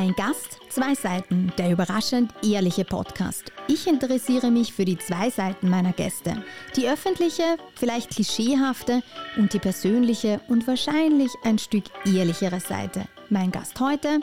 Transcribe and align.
Ein 0.00 0.14
Gast, 0.14 0.60
zwei 0.70 0.94
Seiten, 0.94 1.52
der 1.58 1.72
überraschend 1.72 2.32
ehrliche 2.42 2.86
Podcast. 2.86 3.52
Ich 3.68 3.86
interessiere 3.86 4.50
mich 4.50 4.72
für 4.72 4.86
die 4.86 4.96
zwei 4.96 5.28
Seiten 5.28 5.68
meiner 5.68 5.92
Gäste. 5.92 6.42
Die 6.74 6.88
öffentliche, 6.88 7.58
vielleicht 7.74 8.08
klischeehafte 8.08 9.02
und 9.36 9.52
die 9.52 9.58
persönliche 9.58 10.40
und 10.48 10.66
wahrscheinlich 10.66 11.30
ein 11.44 11.58
Stück 11.58 11.84
ehrlichere 12.06 12.60
Seite. 12.60 13.04
Mein 13.28 13.50
Gast 13.50 13.78
heute, 13.78 14.20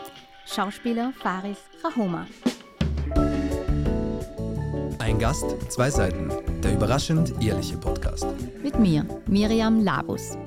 Schauspieler 0.47 1.13
Faris 1.21 1.59
Rahoma. 1.83 2.25
Ein 4.97 5.19
Gast, 5.19 5.45
zwei 5.69 5.91
Seiten, 5.91 6.31
der 6.63 6.73
überraschend 6.73 7.35
ehrliche 7.39 7.77
Podcast. 7.77 8.25
Mit 8.63 8.79
mir, 8.79 9.05
Miriam 9.27 9.83
Labus. 9.83 10.39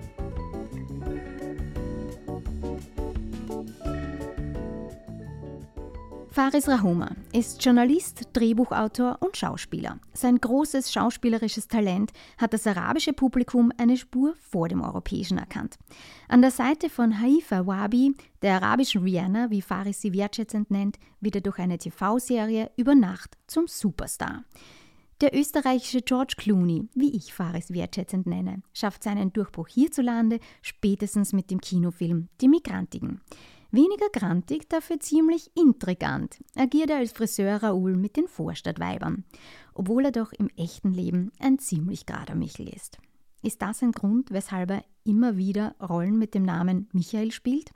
Faris 6.41 6.69
Rahoma 6.69 7.11
ist 7.35 7.63
Journalist, 7.63 8.29
Drehbuchautor 8.33 9.19
und 9.21 9.37
Schauspieler. 9.37 9.99
Sein 10.15 10.41
großes 10.41 10.91
schauspielerisches 10.91 11.69
Talent 11.69 12.13
hat 12.39 12.55
das 12.55 12.67
arabische 12.67 13.13
Publikum 13.13 13.71
eine 13.77 13.99
Spur 13.99 14.35
vor 14.41 14.67
dem 14.67 14.81
europäischen 14.81 15.37
erkannt. 15.37 15.77
An 16.29 16.41
der 16.41 16.51
Seite 16.51 16.89
von 16.89 17.21
Haifa 17.21 17.67
Wabi, 17.67 18.15
der 18.41 18.55
arabischen 18.55 19.03
Rihanna, 19.03 19.51
wie 19.51 19.61
Faris 19.61 20.01
sie 20.01 20.15
wertschätzend 20.15 20.71
nennt, 20.71 20.99
wird 21.21 21.35
er 21.35 21.43
durch 21.43 21.59
eine 21.59 21.77
TV-Serie 21.77 22.71
über 22.75 22.95
Nacht 22.95 23.37
zum 23.47 23.67
Superstar. 23.67 24.45
Der 25.21 25.39
österreichische 25.39 26.01
George 26.01 26.37
Clooney, 26.39 26.89
wie 26.95 27.15
ich 27.15 27.35
Faris 27.35 27.71
wertschätzend 27.71 28.27
nenne, 28.27 28.63
schafft 28.73 29.03
seinen 29.03 29.35
Durchbruch 29.35 29.69
hierzulande 29.69 30.41
spätestens 30.63 31.35
mit 31.35 31.51
dem 31.51 31.61
Kinofilm 31.61 32.29
Die 32.41 32.49
Migrantigen. 32.49 33.21
Weniger 33.73 34.09
grantig, 34.13 34.69
dafür 34.69 34.99
ziemlich 34.99 35.51
intrigant, 35.57 36.43
agiert 36.57 36.91
er 36.91 36.97
als 36.97 37.13
Friseur 37.13 37.63
Raoul 37.63 37.97
mit 37.97 38.17
den 38.17 38.27
Vorstadtweibern, 38.27 39.25
obwohl 39.75 40.07
er 40.07 40.13
doch 40.13 40.33
im 40.33 40.49
echten 40.57 40.93
Leben 40.93 41.31
ein 41.39 41.59
ziemlich 41.59 42.05
gerader 42.05 42.35
Michel 42.35 42.69
ist. 42.69 42.99
Ist 43.43 43.63
das 43.63 43.83
ein 43.83 43.93
Grund, 43.93 44.33
weshalb 44.33 44.71
er 44.71 44.85
immer 45.05 45.37
wieder 45.37 45.75
Rollen 45.81 46.19
mit 46.19 46.35
dem 46.35 46.43
Namen 46.43 46.89
Michael 46.93 47.31
spielt? 47.31 47.71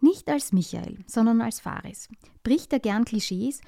Nicht 0.00 0.28
als 0.28 0.52
Michael, 0.52 0.98
sondern 1.06 1.40
als 1.40 1.60
Faris. 1.60 2.08
Bricht 2.42 2.72
er 2.72 2.80
gern 2.80 3.04
Klischees 3.04 3.60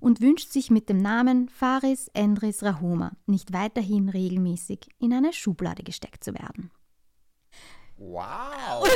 und 0.00 0.20
wünscht 0.20 0.52
sich 0.52 0.70
mit 0.70 0.88
dem 0.88 0.98
Namen 0.98 1.48
Faris 1.48 2.08
Endris 2.12 2.62
Rahoma 2.62 3.12
nicht 3.26 3.52
weiterhin 3.52 4.08
regelmäßig 4.08 4.80
in 4.98 5.12
eine 5.12 5.32
Schublade 5.32 5.82
gesteckt 5.82 6.22
zu 6.22 6.34
werden. 6.34 6.70
Wow! 7.96 8.87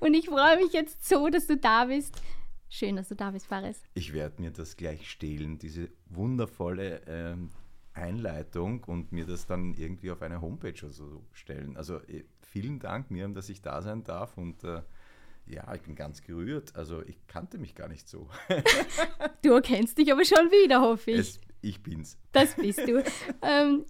Und 0.00 0.14
ich 0.14 0.26
freue 0.26 0.56
mich 0.56 0.72
jetzt 0.72 1.08
so, 1.08 1.28
dass 1.28 1.46
du 1.46 1.56
da 1.56 1.86
bist. 1.86 2.20
Schön, 2.68 2.96
dass 2.96 3.08
du 3.08 3.16
da 3.16 3.30
bist, 3.30 3.46
Faris. 3.46 3.82
Ich 3.94 4.12
werde 4.12 4.42
mir 4.42 4.50
das 4.50 4.76
gleich 4.76 5.10
stehlen, 5.10 5.58
diese 5.58 5.88
wundervolle 6.06 7.00
ähm, 7.06 7.50
Einleitung 7.94 8.84
und 8.84 9.10
mir 9.12 9.24
das 9.26 9.46
dann 9.46 9.74
irgendwie 9.74 10.10
auf 10.10 10.22
eine 10.22 10.40
Homepage 10.40 10.74
oder 10.82 10.92
so 10.92 11.24
stellen. 11.32 11.76
Also 11.76 11.96
äh, 12.02 12.24
vielen 12.42 12.78
Dank, 12.78 13.10
Miriam, 13.10 13.34
dass 13.34 13.48
ich 13.48 13.62
da 13.62 13.80
sein 13.82 14.04
darf 14.04 14.36
und 14.36 14.64
äh, 14.64 14.82
ja, 15.46 15.74
ich 15.74 15.80
bin 15.82 15.94
ganz 15.94 16.22
gerührt. 16.22 16.76
Also 16.76 17.02
ich 17.02 17.26
kannte 17.26 17.58
mich 17.58 17.74
gar 17.74 17.88
nicht 17.88 18.08
so. 18.08 18.28
du 19.42 19.52
erkennst 19.52 19.96
dich 19.96 20.12
aber 20.12 20.24
schon 20.24 20.50
wieder, 20.50 20.82
hoffe 20.82 21.12
ich. 21.12 21.18
Es, 21.18 21.40
ich 21.62 21.82
bin's. 21.82 22.18
Das 22.32 22.54
bist 22.54 22.86
du. 22.86 23.02
ähm, 23.42 23.86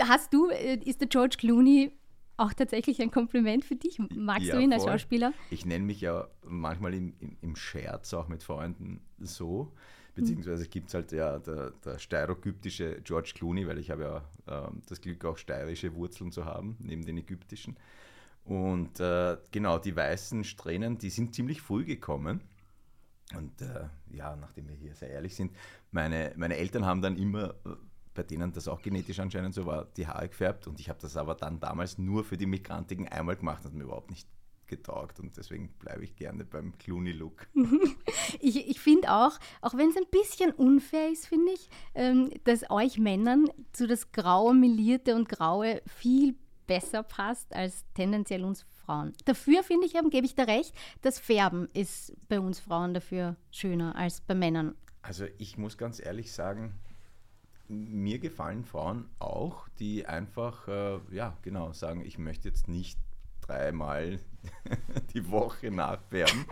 hast 0.00 0.32
du, 0.32 0.48
äh, 0.48 0.76
ist 0.76 1.00
der 1.00 1.08
George 1.08 1.36
Clooney 1.38 1.92
auch 2.36 2.52
tatsächlich 2.52 3.00
ein 3.00 3.10
Kompliment 3.10 3.64
für 3.64 3.76
dich. 3.76 3.98
Magst 4.14 4.48
ja, 4.48 4.56
du 4.56 4.62
ihn 4.62 4.72
als 4.72 4.82
voll. 4.82 4.92
Schauspieler? 4.92 5.32
Ich 5.50 5.66
nenne 5.66 5.84
mich 5.84 6.00
ja 6.00 6.28
manchmal 6.44 6.94
im, 6.94 7.14
im, 7.20 7.36
im, 7.40 7.56
Scherz 7.56 8.12
auch 8.14 8.28
mit 8.28 8.42
Freunden 8.42 9.00
so. 9.18 9.72
Beziehungsweise 10.14 10.68
gibt 10.68 10.88
es 10.88 10.94
halt 10.94 11.12
ja 11.12 11.38
der, 11.38 11.70
der 11.84 11.98
steirogyptische 11.98 13.00
George 13.02 13.32
Clooney, 13.34 13.66
weil 13.66 13.78
ich 13.78 13.90
habe 13.90 14.02
ja 14.46 14.66
äh, 14.66 14.70
das 14.86 15.00
Glück, 15.00 15.24
auch 15.24 15.38
steirische 15.38 15.94
Wurzeln 15.94 16.32
zu 16.32 16.44
haben, 16.44 16.76
neben 16.80 17.04
den 17.04 17.16
ägyptischen. 17.16 17.76
Und 18.44 19.00
äh, 19.00 19.38
genau, 19.52 19.78
die 19.78 19.96
weißen 19.96 20.44
Strähnen, 20.44 20.98
die 20.98 21.10
sind 21.10 21.34
ziemlich 21.34 21.62
früh 21.62 21.84
gekommen. 21.84 22.40
Und 23.34 23.62
äh, 23.62 23.86
ja, 24.10 24.36
nachdem 24.36 24.68
wir 24.68 24.74
hier 24.74 24.94
sehr 24.94 25.10
ehrlich 25.10 25.34
sind, 25.34 25.52
meine, 25.90 26.32
meine 26.36 26.56
Eltern 26.56 26.84
haben 26.84 27.00
dann 27.00 27.16
immer 27.16 27.54
äh, 27.64 27.70
bei 28.14 28.22
denen 28.22 28.52
das 28.52 28.68
auch 28.68 28.82
genetisch 28.82 29.20
anscheinend 29.20 29.54
so 29.54 29.66
war, 29.66 29.86
die 29.96 30.06
Haare 30.06 30.28
gefärbt. 30.28 30.66
Und 30.66 30.80
ich 30.80 30.88
habe 30.88 30.98
das 31.00 31.16
aber 31.16 31.34
dann 31.34 31.60
damals 31.60 31.98
nur 31.98 32.24
für 32.24 32.36
die 32.36 32.46
Migrantigen 32.46 33.08
einmal 33.08 33.36
gemacht, 33.36 33.64
hat 33.64 33.72
mir 33.72 33.84
überhaupt 33.84 34.10
nicht 34.10 34.28
getaugt 34.72 35.20
und 35.20 35.36
deswegen 35.36 35.68
bleibe 35.78 36.02
ich 36.02 36.16
gerne 36.16 36.46
beim 36.46 36.78
Clooney-Look. 36.78 37.46
ich 38.40 38.68
ich 38.68 38.80
finde 38.80 39.12
auch, 39.12 39.38
auch 39.60 39.74
wenn 39.74 39.90
es 39.90 39.96
ein 39.96 40.06
bisschen 40.10 40.50
unfair 40.52 41.10
ist, 41.10 41.26
finde 41.26 41.52
ich, 41.52 41.68
ähm, 41.94 42.30
dass 42.44 42.70
euch 42.70 42.96
Männern 42.96 43.48
zu 43.72 43.86
das 43.86 44.12
graue, 44.12 44.54
melierte 44.54 45.14
und 45.14 45.28
graue 45.28 45.82
viel 45.86 46.36
besser 46.66 47.02
passt 47.02 47.54
als 47.54 47.84
tendenziell 47.92 48.44
uns 48.44 48.64
Frauen. 48.86 49.12
Dafür 49.26 49.62
finde 49.62 49.86
ich, 49.86 49.92
gebe 50.10 50.24
ich 50.24 50.34
da 50.34 50.44
recht, 50.44 50.74
das 51.02 51.18
Färben 51.18 51.68
ist 51.74 52.14
bei 52.28 52.40
uns 52.40 52.58
Frauen 52.58 52.94
dafür 52.94 53.36
schöner 53.50 53.94
als 53.94 54.22
bei 54.22 54.34
Männern. 54.34 54.74
Also 55.02 55.26
ich 55.36 55.58
muss 55.58 55.76
ganz 55.76 56.00
ehrlich 56.00 56.32
sagen, 56.32 56.80
mir 57.68 58.18
gefallen 58.18 58.64
Frauen 58.64 59.08
auch, 59.18 59.68
die 59.78 60.06
einfach, 60.06 60.68
äh, 60.68 60.98
ja, 61.10 61.36
genau, 61.42 61.72
sagen, 61.72 62.04
ich 62.04 62.18
möchte 62.18 62.48
jetzt 62.48 62.68
nicht 62.68 62.98
dreimal 63.40 64.20
die 65.14 65.30
Woche 65.30 65.70
nachfärben. 65.70 66.44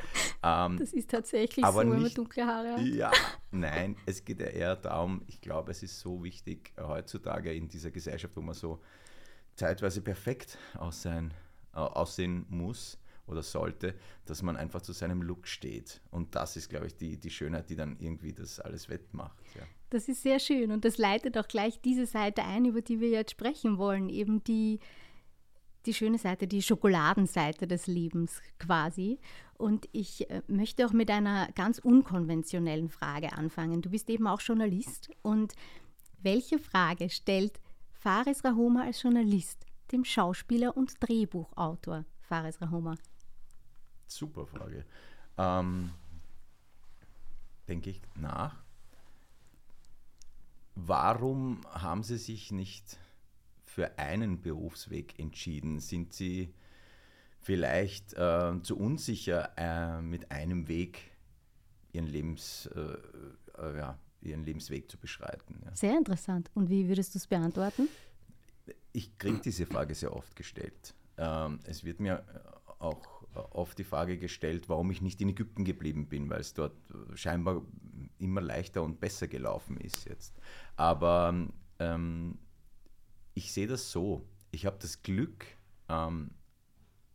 Ähm, 0.42 0.78
das 0.78 0.92
ist 0.92 1.10
tatsächlich 1.10 1.64
so, 1.64 1.76
wenn 1.76 1.88
man 1.88 2.14
dunkle 2.14 2.46
Haare 2.46 2.72
hat. 2.72 2.80
Ja, 2.80 3.12
nein, 3.50 3.96
es 4.06 4.24
geht 4.24 4.40
ja 4.40 4.46
eher 4.46 4.76
darum, 4.76 5.22
ich 5.26 5.40
glaube, 5.40 5.70
es 5.70 5.82
ist 5.82 6.00
so 6.00 6.22
wichtig 6.22 6.72
heutzutage 6.78 7.52
in 7.52 7.68
dieser 7.68 7.90
Gesellschaft, 7.90 8.36
wo 8.36 8.40
man 8.40 8.54
so 8.54 8.80
zeitweise 9.54 10.00
perfekt 10.00 10.58
aussehen, 10.78 11.32
äh, 11.74 11.78
aussehen 11.78 12.46
muss 12.48 12.98
oder 13.26 13.42
sollte, 13.42 13.94
dass 14.26 14.42
man 14.42 14.56
einfach 14.56 14.82
zu 14.82 14.92
seinem 14.92 15.22
Look 15.22 15.46
steht. 15.46 16.00
Und 16.10 16.34
das 16.34 16.56
ist, 16.56 16.68
glaube 16.68 16.86
ich, 16.86 16.96
die, 16.96 17.16
die 17.16 17.30
Schönheit, 17.30 17.70
die 17.70 17.76
dann 17.76 17.96
irgendwie 18.00 18.32
das 18.32 18.58
alles 18.58 18.88
wettmacht. 18.88 19.36
Ja. 19.54 19.62
Das 19.90 20.08
ist 20.08 20.22
sehr 20.22 20.38
schön 20.38 20.70
und 20.70 20.84
das 20.84 20.98
leitet 20.98 21.36
auch 21.36 21.48
gleich 21.48 21.80
diese 21.80 22.06
Seite 22.06 22.44
ein, 22.44 22.64
über 22.64 22.80
die 22.80 23.00
wir 23.00 23.08
jetzt 23.08 23.32
sprechen 23.32 23.76
wollen, 23.76 24.08
eben 24.08 24.42
die, 24.44 24.78
die 25.84 25.92
schöne 25.92 26.16
Seite, 26.16 26.46
die 26.46 26.62
Schokoladenseite 26.62 27.66
des 27.66 27.88
Lebens 27.88 28.40
quasi. 28.60 29.18
Und 29.58 29.88
ich 29.90 30.30
äh, 30.30 30.42
möchte 30.46 30.86
auch 30.86 30.92
mit 30.92 31.10
einer 31.10 31.50
ganz 31.52 31.80
unkonventionellen 31.80 32.88
Frage 32.88 33.32
anfangen. 33.32 33.82
Du 33.82 33.90
bist 33.90 34.08
eben 34.08 34.28
auch 34.28 34.40
Journalist 34.40 35.10
und 35.22 35.54
welche 36.22 36.60
Frage 36.60 37.10
stellt 37.10 37.60
Faris 37.92 38.44
Rahoma 38.44 38.84
als 38.84 39.02
Journalist 39.02 39.66
dem 39.90 40.04
Schauspieler 40.04 40.76
und 40.76 40.94
Drehbuchautor 41.00 42.04
Faris 42.20 42.60
Rahoma? 42.60 42.94
Super 44.06 44.46
Frage. 44.46 44.84
Ähm, 45.36 45.90
denke 47.66 47.90
ich 47.90 48.00
nach 48.14 48.56
Warum 50.86 51.60
haben 51.70 52.02
Sie 52.02 52.16
sich 52.16 52.52
nicht 52.52 52.98
für 53.64 53.98
einen 53.98 54.40
Berufsweg 54.40 55.18
entschieden? 55.18 55.78
Sind 55.78 56.14
Sie 56.14 56.54
vielleicht 57.40 58.14
äh, 58.14 58.52
zu 58.62 58.78
unsicher, 58.78 59.52
äh, 59.56 60.00
mit 60.00 60.30
einem 60.30 60.68
Weg 60.68 61.12
Ihren, 61.92 62.06
Lebens, 62.06 62.66
äh, 62.74 62.80
äh 63.60 63.76
ja, 63.76 63.98
Ihren 64.22 64.44
Lebensweg 64.44 64.90
zu 64.90 64.96
beschreiten? 64.96 65.60
Ja. 65.64 65.76
Sehr 65.76 65.98
interessant. 65.98 66.50
Und 66.54 66.70
wie 66.70 66.88
würdest 66.88 67.14
du 67.14 67.18
es 67.18 67.26
beantworten? 67.26 67.88
Ich 68.92 69.18
kriege 69.18 69.38
diese 69.38 69.66
Frage 69.66 69.94
sehr 69.94 70.16
oft 70.16 70.34
gestellt. 70.34 70.94
Ähm, 71.18 71.60
es 71.64 71.84
wird 71.84 72.00
mir 72.00 72.24
auch 72.78 73.19
oft 73.34 73.78
die 73.78 73.84
Frage 73.84 74.18
gestellt, 74.18 74.68
warum 74.68 74.90
ich 74.90 75.02
nicht 75.02 75.20
in 75.20 75.28
Ägypten 75.28 75.64
geblieben 75.64 76.08
bin, 76.08 76.28
weil 76.30 76.40
es 76.40 76.54
dort 76.54 76.74
scheinbar 77.14 77.62
immer 78.18 78.40
leichter 78.40 78.82
und 78.82 79.00
besser 79.00 79.28
gelaufen 79.28 79.76
ist 79.76 80.04
jetzt. 80.04 80.34
Aber 80.76 81.48
ähm, 81.78 82.38
ich 83.34 83.52
sehe 83.52 83.66
das 83.66 83.90
so. 83.90 84.26
Ich 84.50 84.66
habe 84.66 84.78
das 84.80 85.02
Glück, 85.02 85.46
ähm, 85.88 86.32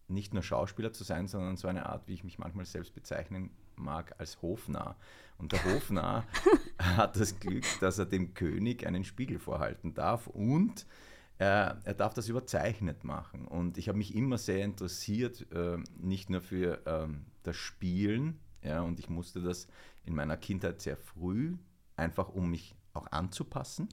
nicht 0.07 0.33
nur 0.33 0.43
Schauspieler 0.43 0.93
zu 0.93 1.03
sein, 1.03 1.27
sondern 1.27 1.57
so 1.57 1.67
eine 1.67 1.87
Art, 1.87 2.07
wie 2.07 2.13
ich 2.13 2.23
mich 2.23 2.37
manchmal 2.37 2.65
selbst 2.65 2.93
bezeichnen 2.93 3.51
mag, 3.75 4.15
als 4.19 4.41
Hofnarr. 4.41 4.95
Und 5.37 5.51
der 5.51 5.63
Hofnarr 5.65 6.25
hat 6.79 7.19
das 7.19 7.39
Glück, 7.39 7.65
dass 7.81 7.97
er 7.97 8.05
dem 8.05 8.33
König 8.33 8.85
einen 8.87 9.03
Spiegel 9.03 9.39
vorhalten 9.39 9.93
darf 9.93 10.27
und 10.27 10.85
er, 11.37 11.79
er 11.83 11.93
darf 11.93 12.13
das 12.13 12.29
überzeichnet 12.29 13.03
machen. 13.03 13.47
Und 13.47 13.77
ich 13.77 13.87
habe 13.87 13.97
mich 13.97 14.15
immer 14.15 14.37
sehr 14.37 14.63
interessiert, 14.63 15.45
äh, 15.51 15.77
nicht 15.97 16.29
nur 16.29 16.41
für 16.41 16.81
ähm, 16.85 17.25
das 17.43 17.55
Spielen, 17.55 18.39
ja, 18.61 18.81
und 18.81 18.99
ich 18.99 19.09
musste 19.09 19.41
das 19.41 19.67
in 20.05 20.15
meiner 20.15 20.37
Kindheit 20.37 20.81
sehr 20.81 20.97
früh, 20.97 21.55
einfach 21.95 22.29
um 22.29 22.49
mich 22.49 22.75
auch 22.93 23.07
anzupassen. 23.11 23.89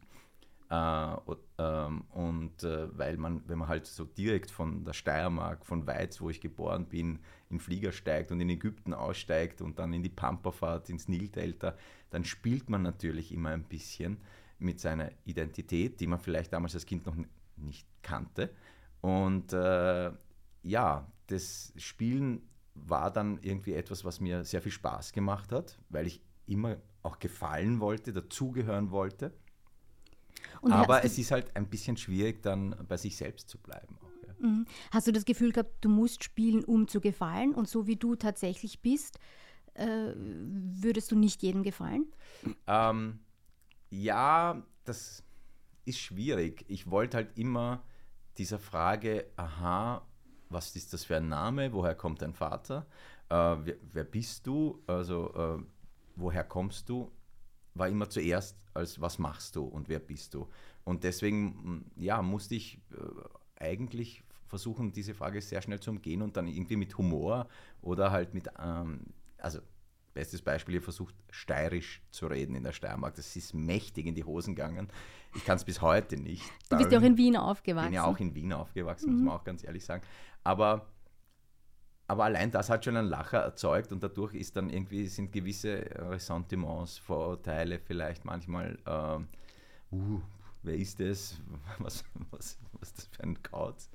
Äh, 0.71 1.17
ähm, 1.59 2.05
und 2.13 2.63
äh, 2.65 2.97
weil 2.97 3.19
man, 3.19 3.47
wenn 3.47 3.59
man 3.59 3.69
halt 3.69 3.87
so 3.87 4.05
direkt 4.05 4.51
von 4.51 4.85
der 4.85 4.95
Steiermark, 4.95 5.67
von 5.67 5.87
Weiz, 5.87 6.21
wo 6.23 6.31
ich 6.31 6.41
geboren 6.41 6.87
bin, 6.87 7.19
in 7.51 7.61
Flieger 7.61 7.93
steigt 7.93 8.33
und 8.33 8.41
in 8.41 8.49
Ägypten 8.49 8.95
aussteigt 8.95 9.61
und 9.61 9.79
dann 9.79 9.93
in 9.93 10.03
die 10.03 10.09
Pampa 10.09 10.51
fährt, 10.51 10.89
ins 10.89 11.09
Nildelta, 11.09 11.77
dann 12.09 12.25
spielt 12.25 12.71
man 12.71 12.81
natürlich 12.81 13.33
immer 13.33 13.51
ein 13.51 13.65
bisschen 13.65 14.17
mit 14.63 14.81
seiner 14.81 15.11
Identität, 15.25 16.01
die 16.01 16.07
man 16.07 16.19
vielleicht 16.19 16.53
damals 16.53 16.75
als 16.75 16.87
Kind 16.87 17.07
noch 17.07 17.17
nicht 17.57 17.87
kannte. 18.03 18.51
Und 19.01 19.53
äh, 19.53 20.13
ja, 20.63 21.13
das 21.27 21.73
Spielen 21.77 22.43
war 22.75 23.11
dann 23.13 23.39
irgendwie 23.43 23.75
etwas, 23.75 24.05
was 24.05 24.21
mir 24.21 24.45
sehr 24.45 24.63
viel 24.63 24.73
Spaß 24.73 25.13
gemacht 25.13 25.53
hat, 25.53 25.79
weil 25.89 26.07
ich 26.07 26.23
immer 26.47 26.77
auch 27.03 27.19
gefallen 27.19 27.81
wollte, 27.81 28.13
dazugehören 28.13 28.91
wollte. 28.91 29.33
Und 30.61 30.73
Aber 30.73 31.05
es 31.05 31.19
ist 31.19 31.31
halt 31.31 31.55
ein 31.57 31.69
bisschen 31.69 31.97
schwierig, 31.97 32.43
dann 32.43 32.77
bei 32.89 32.97
sich 32.97 33.17
selbst 33.17 33.49
zu 33.49 33.59
bleiben. 33.59 33.99
Auch, 34.01 34.27
ja. 34.27 34.49
Mhm. 34.49 34.67
Hast 34.91 35.07
du 35.07 35.13
das 35.13 35.25
Gefühl 35.25 35.53
gehabt, 35.53 35.85
du 35.85 35.89
musst 35.89 36.25
spielen, 36.25 36.65
um 36.65 36.89
zu 36.89 37.01
gefallen? 37.01 37.55
Und 37.55 37.69
so 37.69 37.87
wie 37.87 37.97
du 37.97 38.17
tatsächlich 38.17 38.81
bist, 38.81 39.19
äh, 39.75 40.13
würdest 40.17 41.11
du 41.11 41.17
nicht 41.17 41.43
jedem 41.43 41.63
gefallen? 41.63 42.07
Ähm, 42.67 43.21
ja, 43.93 44.63
das 44.85 45.23
ist 45.85 45.99
schwierig. 45.99 46.65
Ich 46.69 46.91
wollte 46.91 47.19
halt 47.19 47.39
immer 47.39 47.83
dieser 48.39 48.59
Frage, 48.59 49.27
aha, 49.37 50.07
was 50.49 50.75
ist 50.75 50.93
das 50.95 51.05
für 51.05 51.19
ein 51.19 51.29
Name, 51.29 51.73
woher 51.73 51.95
kommt 51.95 52.23
dein 52.23 52.33
Vater, 52.33 52.87
äh, 53.29 53.35
wer, 53.35 53.77
wer, 53.93 54.05
bist 54.05 54.47
du, 54.47 54.83
also 54.87 55.35
äh, 55.35 55.63
woher 56.17 56.45
kommst 56.45 56.89
du, 56.89 57.13
war 57.75 57.89
immer 57.89 58.09
zuerst 58.09 58.59
als 58.75 58.99
was 59.01 59.19
machst 59.19 59.57
du 59.57 59.65
und 59.65 59.91
wer 59.91 59.99
bist 59.99 60.33
du. 60.33 60.49
Und 60.85 61.05
deswegen, 61.05 61.91
ja, 61.97 62.23
musste 62.23 62.55
ich 62.55 62.81
äh, 62.93 63.63
eigentlich 63.63 64.25
versuchen, 64.47 64.93
diese 64.93 65.13
Frage 65.13 65.43
sehr 65.43 65.61
schnell 65.61 65.81
zu 65.81 65.91
umgehen 65.91 66.23
und 66.23 66.39
dann 66.39 66.47
irgendwie 66.47 66.77
mit 66.77 66.97
Humor 66.97 67.47
oder 67.83 68.11
halt 68.11 68.33
mit, 68.33 68.49
ähm, 68.59 69.01
also 69.37 69.61
bestes 70.13 70.43
Beispiel, 70.43 70.77
ihr 70.77 70.83
versucht 70.83 71.15
steirisch 71.31 72.03
zu 72.11 72.27
reden 72.27 72.55
in 72.55 72.65
der 72.65 72.73
Steiermark. 72.73 73.15
Das 73.15 73.35
ist 73.37 73.55
mächtig 73.55 74.07
in 74.07 74.15
die 74.15 74.25
Hosen 74.25 74.55
gegangen. 74.55 74.89
Ich 75.35 75.45
kann 75.45 75.57
es 75.57 75.65
bis 75.65 75.81
heute 75.81 76.17
nicht. 76.17 76.45
Du 76.69 76.77
bist 76.77 76.93
ja 76.93 76.99
auch 76.99 77.03
in 77.03 77.17
Wien 77.17 77.37
aufgewachsen. 77.37 77.89
Bin 77.89 77.95
ja 77.95 78.05
auch 78.05 78.19
in 78.19 78.35
Wien 78.35 78.53
aufgewachsen, 78.53 79.11
mhm. 79.11 79.17
muss 79.17 79.25
man 79.25 79.35
auch 79.37 79.45
ganz 79.45 79.65
ehrlich 79.65 79.85
sagen. 79.85 80.03
Aber, 80.45 80.87
aber 82.07 82.25
allein 82.25 82.51
das 82.51 82.69
hat 82.69 82.85
schon 82.85 82.97
einen 82.97 83.09
Lacher 83.09 83.39
erzeugt 83.39 83.93
und 83.93 84.03
dadurch 84.03 84.35
ist 84.35 84.57
dann 84.57 84.69
irgendwie, 84.69 85.07
sind 85.07 85.33
gewisse 85.33 85.85
Ressentiments, 85.95 86.99
Vorurteile 86.99 87.79
vielleicht 87.79 88.25
manchmal, 88.25 88.79
äh, 88.85 89.95
uh, 89.95 90.21
wer 90.63 90.77
ist 90.77 91.01
das, 91.01 91.41
was, 91.79 92.05
was, 92.31 92.59
was 92.73 92.89
ist 92.89 92.99
das 92.99 93.07
für 93.07 93.23
ein 93.23 93.43
Kauz, 93.43 93.91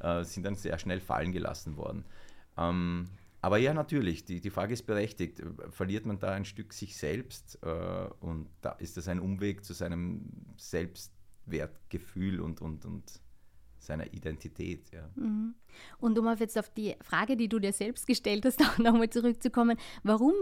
äh, 0.00 0.22
sind 0.24 0.44
dann 0.44 0.54
sehr 0.54 0.78
schnell 0.78 1.00
fallen 1.00 1.32
gelassen 1.32 1.76
worden. 1.76 2.04
Ähm, 2.58 3.08
aber 3.42 3.58
ja, 3.58 3.74
natürlich, 3.74 4.24
die, 4.24 4.40
die 4.40 4.50
Frage 4.50 4.72
ist 4.72 4.86
berechtigt. 4.86 5.42
Verliert 5.70 6.06
man 6.06 6.20
da 6.20 6.30
ein 6.30 6.44
Stück 6.44 6.72
sich 6.72 6.96
selbst 6.96 7.58
äh, 7.62 8.08
und 8.20 8.48
da 8.60 8.70
ist 8.72 8.96
das 8.96 9.08
ein 9.08 9.18
Umweg 9.18 9.64
zu 9.64 9.72
seinem 9.72 10.30
Selbstwertgefühl 10.56 12.40
und, 12.40 12.60
und, 12.60 12.84
und 12.84 13.20
seiner 13.80 14.12
Identität. 14.14 14.92
Ja. 14.92 15.10
Mhm. 15.16 15.56
Und 15.98 16.16
um 16.20 16.28
auf 16.28 16.38
jetzt 16.38 16.56
auf 16.56 16.70
die 16.70 16.94
Frage, 17.02 17.36
die 17.36 17.48
du 17.48 17.58
dir 17.58 17.72
selbst 17.72 18.06
gestellt 18.06 18.44
hast, 18.44 18.60
auch 18.64 18.78
nochmal 18.78 19.10
zurückzukommen, 19.10 19.76
warum, 20.04 20.34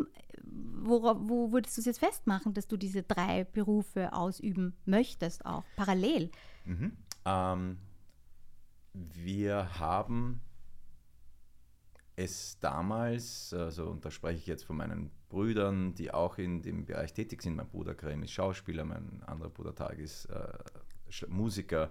worauf, 0.45 1.17
wo 1.23 1.53
würdest 1.53 1.79
du 1.79 1.81
es 1.81 1.87
jetzt 1.87 2.01
festmachen, 2.01 2.53
dass 2.53 2.69
du 2.69 2.77
diese 2.77 3.03
drei 3.03 3.45
Berufe 3.45 4.13
ausüben 4.13 4.77
möchtest, 4.85 5.47
auch 5.47 5.65
parallel? 5.75 6.31
Mhm. 6.67 6.93
Ähm, 7.25 7.79
wir 8.93 9.79
haben 9.79 10.43
es 12.25 12.59
damals, 12.61 13.53
also 13.55 13.89
und 13.89 14.05
da 14.05 14.11
spreche 14.11 14.39
ich 14.39 14.47
jetzt 14.47 14.65
von 14.65 14.77
meinen 14.77 15.11
Brüdern, 15.29 15.95
die 15.95 16.13
auch 16.13 16.39
in 16.39 16.63
dem 16.63 16.85
Bereich 16.85 17.15
tätig 17.15 17.43
sind. 17.43 17.57
Mein 17.57 17.69
Bruder 17.69 17.95
Graham 17.95 18.23
ist 18.23 18.33
Schauspieler, 18.33 18.85
mein 18.85 19.23
anderer 19.27 19.51
Bruder 19.51 19.75
Tag 19.75 19.99
ist 19.99 20.27
äh, 20.27 21.27
Musiker. 21.29 21.91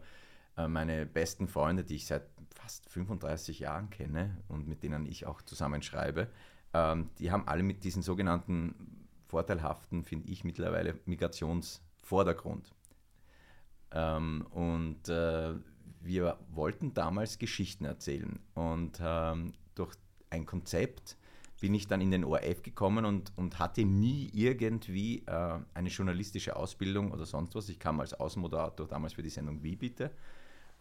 Äh, 0.55 0.67
meine 0.67 1.05
besten 1.05 1.47
Freunde, 1.47 1.83
die 1.83 1.95
ich 1.95 2.05
seit 2.05 2.23
fast 2.55 2.89
35 2.89 3.59
Jahren 3.59 3.89
kenne 3.89 4.37
und 4.47 4.67
mit 4.67 4.83
denen 4.83 5.05
ich 5.05 5.25
auch 5.25 5.41
zusammen 5.41 5.81
schreibe, 5.81 6.29
ähm, 6.73 7.09
die 7.17 7.31
haben 7.31 7.47
alle 7.47 7.63
mit 7.63 7.83
diesen 7.83 8.03
sogenannten 8.03 9.07
vorteilhaften, 9.27 10.03
finde 10.03 10.29
ich 10.29 10.43
mittlerweile, 10.43 10.99
Migrationsvordergrund. 11.05 12.73
Ähm, 13.91 14.45
und 14.51 15.09
äh, 15.09 15.55
wir 16.01 16.37
wollten 16.51 16.93
damals 16.93 17.39
Geschichten 17.39 17.85
erzählen 17.85 18.39
und 18.53 18.99
ähm, 19.01 19.53
durch 19.75 19.95
ein 20.29 20.45
Konzept 20.45 21.17
bin 21.59 21.73
ich 21.73 21.87
dann 21.87 21.99
in 21.99 22.11
den 22.11 22.23
ORF 22.23 22.61
gekommen 22.61 23.03
und, 23.03 23.33
und 23.35 23.59
hatte 23.59 23.83
nie 23.83 24.29
irgendwie 24.33 25.23
äh, 25.25 25.59
eine 25.73 25.89
journalistische 25.89 26.55
Ausbildung 26.55 27.11
oder 27.11 27.25
sonst 27.25 27.53
was. 27.55 27.67
Ich 27.67 27.79
kam 27.79 27.99
als 27.99 28.13
Außenmoderator 28.13 28.87
damals 28.87 29.13
für 29.13 29.23
die 29.23 29.29
Sendung 29.29 29.61
Wie 29.61 29.75
bitte 29.75 30.11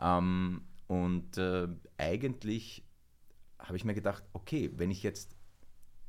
ähm, 0.01 0.63
und 0.87 1.37
äh, 1.37 1.69
eigentlich 1.97 2.85
habe 3.59 3.77
ich 3.77 3.85
mir 3.85 3.95
gedacht, 3.95 4.23
okay, 4.33 4.71
wenn 4.77 4.91
ich 4.91 5.03
jetzt 5.03 5.37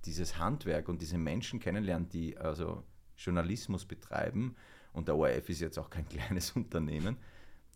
dieses 0.06 0.38
Handwerk 0.38 0.88
und 0.88 1.02
diese 1.02 1.18
Menschen 1.18 1.60
kennenlerne, 1.60 2.06
die 2.06 2.38
also 2.38 2.84
Journalismus 3.18 3.86
betreiben, 3.86 4.56
und 4.94 5.08
der 5.08 5.16
ORF 5.16 5.50
ist 5.50 5.60
jetzt 5.60 5.78
auch 5.78 5.90
kein 5.90 6.08
kleines 6.10 6.52
Unternehmen, 6.52 7.18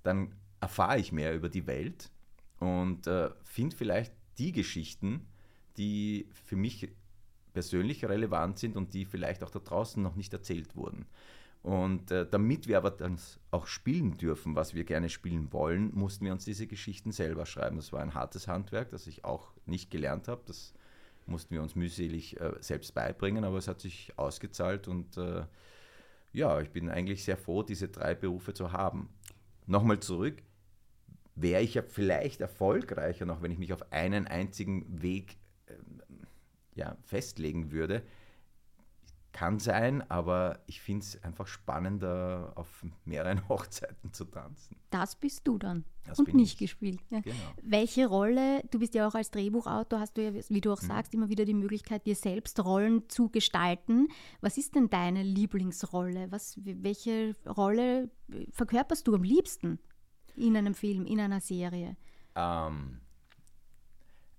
dann 0.04 0.34
erfahre 0.60 1.00
ich 1.00 1.12
mehr 1.12 1.36
über 1.36 1.50
die 1.50 1.68
Welt 1.68 2.10
und 2.60 3.08
äh, 3.08 3.30
finde 3.44 3.76
vielleicht 3.76 4.14
die 4.38 4.52
Geschichten, 4.52 5.28
die 5.78 6.28
für 6.32 6.56
mich 6.56 6.90
persönlich 7.54 8.06
relevant 8.06 8.60
sind 8.60 8.76
und 8.76 8.94
die 8.94 9.06
vielleicht 9.06 9.44
auch 9.44 9.52
da 9.52 9.60
draußen 9.60 10.02
noch 10.02 10.16
nicht 10.16 10.34
erzählt 10.34 10.76
wurden. 10.76 11.06
Und 11.62 12.12
äh, 12.12 12.28
damit 12.30 12.68
wir 12.68 12.78
aber 12.78 12.92
dann 12.92 13.18
auch 13.52 13.68
spielen 13.68 14.18
dürfen, 14.18 14.56
was 14.56 14.74
wir 14.74 14.84
gerne 14.84 15.10
spielen 15.10 15.54
wollen, 15.54 15.92
mussten 15.96 16.26
wir 16.26 16.34
uns 16.34 16.44
diese 16.44 16.68
Geschichten 16.68 17.14
selber 17.14 17.46
schreiben. 17.46 17.78
Das 17.78 17.94
war 17.94 18.02
ein 18.02 18.14
hartes 18.14 18.50
Handwerk, 18.50 18.90
das 18.90 19.08
ich 19.08 19.24
auch 19.24 19.54
nicht 19.66 19.90
gelernt 19.90 20.28
habe. 20.28 20.42
Das 20.46 20.74
mussten 21.26 21.56
wir 21.56 21.62
uns 21.62 21.76
mühselig 21.76 22.40
äh, 22.42 22.52
selbst 22.60 22.94
beibringen, 22.94 23.46
aber 23.46 23.58
es 23.58 23.70
hat 23.70 23.80
sich 23.80 24.12
ausgezahlt 24.18 24.90
und 24.90 25.16
äh, 25.18 25.46
ja, 26.34 26.60
ich 26.60 26.72
bin 26.72 26.90
eigentlich 26.90 27.24
sehr 27.24 27.38
froh, 27.38 27.64
diese 27.64 27.88
drei 27.88 28.14
Berufe 28.16 28.54
zu 28.54 28.74
haben. 28.74 29.08
Nochmal 29.66 30.00
zurück, 30.02 30.42
wäre 31.36 31.62
ich 31.62 31.76
ja 31.76 31.82
vielleicht 31.82 32.42
erfolgreicher 32.42 33.26
noch, 33.26 33.42
wenn 33.42 33.52
ich 33.52 33.60
mich 33.60 33.72
auf 33.72 33.92
einen 33.94 34.28
einzigen 34.28 35.02
Weg 35.02 35.38
ja, 36.76 36.98
festlegen 37.04 37.72
würde, 37.72 38.04
kann 39.34 39.60
sein, 39.60 40.10
aber 40.10 40.60
ich 40.68 40.80
finde 40.80 41.04
es 41.04 41.22
einfach 41.24 41.48
spannender, 41.48 42.54
auf 42.56 42.86
mehreren 43.04 43.48
Hochzeiten 43.50 44.14
zu 44.14 44.26
tanzen. 44.26 44.78
Das 44.92 45.16
bist 45.16 45.48
du 45.48 45.58
dann 45.58 45.84
das 46.06 46.20
und 46.20 46.34
nicht 46.36 46.54
ich. 46.54 46.58
gespielt. 46.60 47.00
Ja. 47.10 47.22
Genau. 47.22 47.36
Welche 47.62 48.08
Rolle, 48.08 48.62
du 48.70 48.80
bist 48.80 48.94
ja 48.94 49.08
auch 49.08 49.16
als 49.16 49.32
Drehbuchautor, 49.32 50.00
hast 50.00 50.18
du 50.18 50.24
ja, 50.24 50.34
wie 50.48 50.62
du 50.62 50.72
auch 50.72 50.82
hm. 50.82 50.88
sagst, 50.88 51.14
immer 51.14 51.30
wieder 51.30 51.46
die 51.46 51.56
Möglichkeit, 51.56 52.06
dir 52.06 52.16
selbst 52.16 52.64
Rollen 52.64 53.10
zu 53.10 53.30
gestalten. 53.30 54.08
Was 54.42 54.58
ist 54.58 54.76
denn 54.76 54.90
deine 54.90 55.24
Lieblingsrolle? 55.24 56.32
Was, 56.32 56.60
welche 56.64 57.36
Rolle 57.46 58.12
verkörperst 58.52 59.08
du 59.08 59.16
am 59.16 59.24
liebsten 59.24 59.80
in 60.36 60.56
einem 60.56 60.76
Film, 60.76 61.06
in 61.06 61.20
einer 61.20 61.42
Serie? 61.42 61.98
Ähm, 62.36 63.00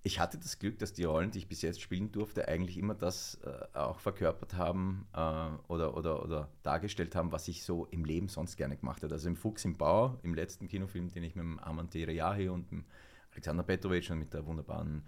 ich 0.06 0.20
hatte 0.20 0.38
das 0.38 0.58
Glück, 0.58 0.78
dass 0.78 0.92
die 0.92 1.04
Rollen, 1.04 1.30
die 1.30 1.38
ich 1.38 1.48
bis 1.48 1.62
jetzt 1.62 1.80
spielen 1.80 2.12
durfte, 2.12 2.46
eigentlich 2.46 2.76
immer 2.76 2.94
das 2.94 3.40
äh, 3.42 3.78
auch 3.78 4.00
verkörpert 4.00 4.54
haben 4.54 5.08
äh, 5.14 5.18
oder, 5.66 5.96
oder, 5.96 6.22
oder 6.22 6.50
dargestellt 6.62 7.16
haben, 7.16 7.32
was 7.32 7.48
ich 7.48 7.64
so 7.64 7.86
im 7.86 8.04
Leben 8.04 8.28
sonst 8.28 8.56
gerne 8.56 8.76
gemacht 8.76 9.02
habe. 9.02 9.14
Also 9.14 9.28
im 9.28 9.36
Fuchs 9.36 9.64
im 9.64 9.78
Bau, 9.78 10.18
im 10.22 10.34
letzten 10.34 10.68
Kinofilm, 10.68 11.10
den 11.10 11.24
ich 11.24 11.34
mit 11.34 11.42
dem 11.42 11.58
Armand 11.58 11.94
Reahi 11.94 12.50
und 12.50 12.70
dem 12.70 12.84
Alexander 13.32 13.62
Petrovic 13.62 14.10
und 14.10 14.18
mit 14.18 14.34
der 14.34 14.44
wunderbaren 14.44 15.04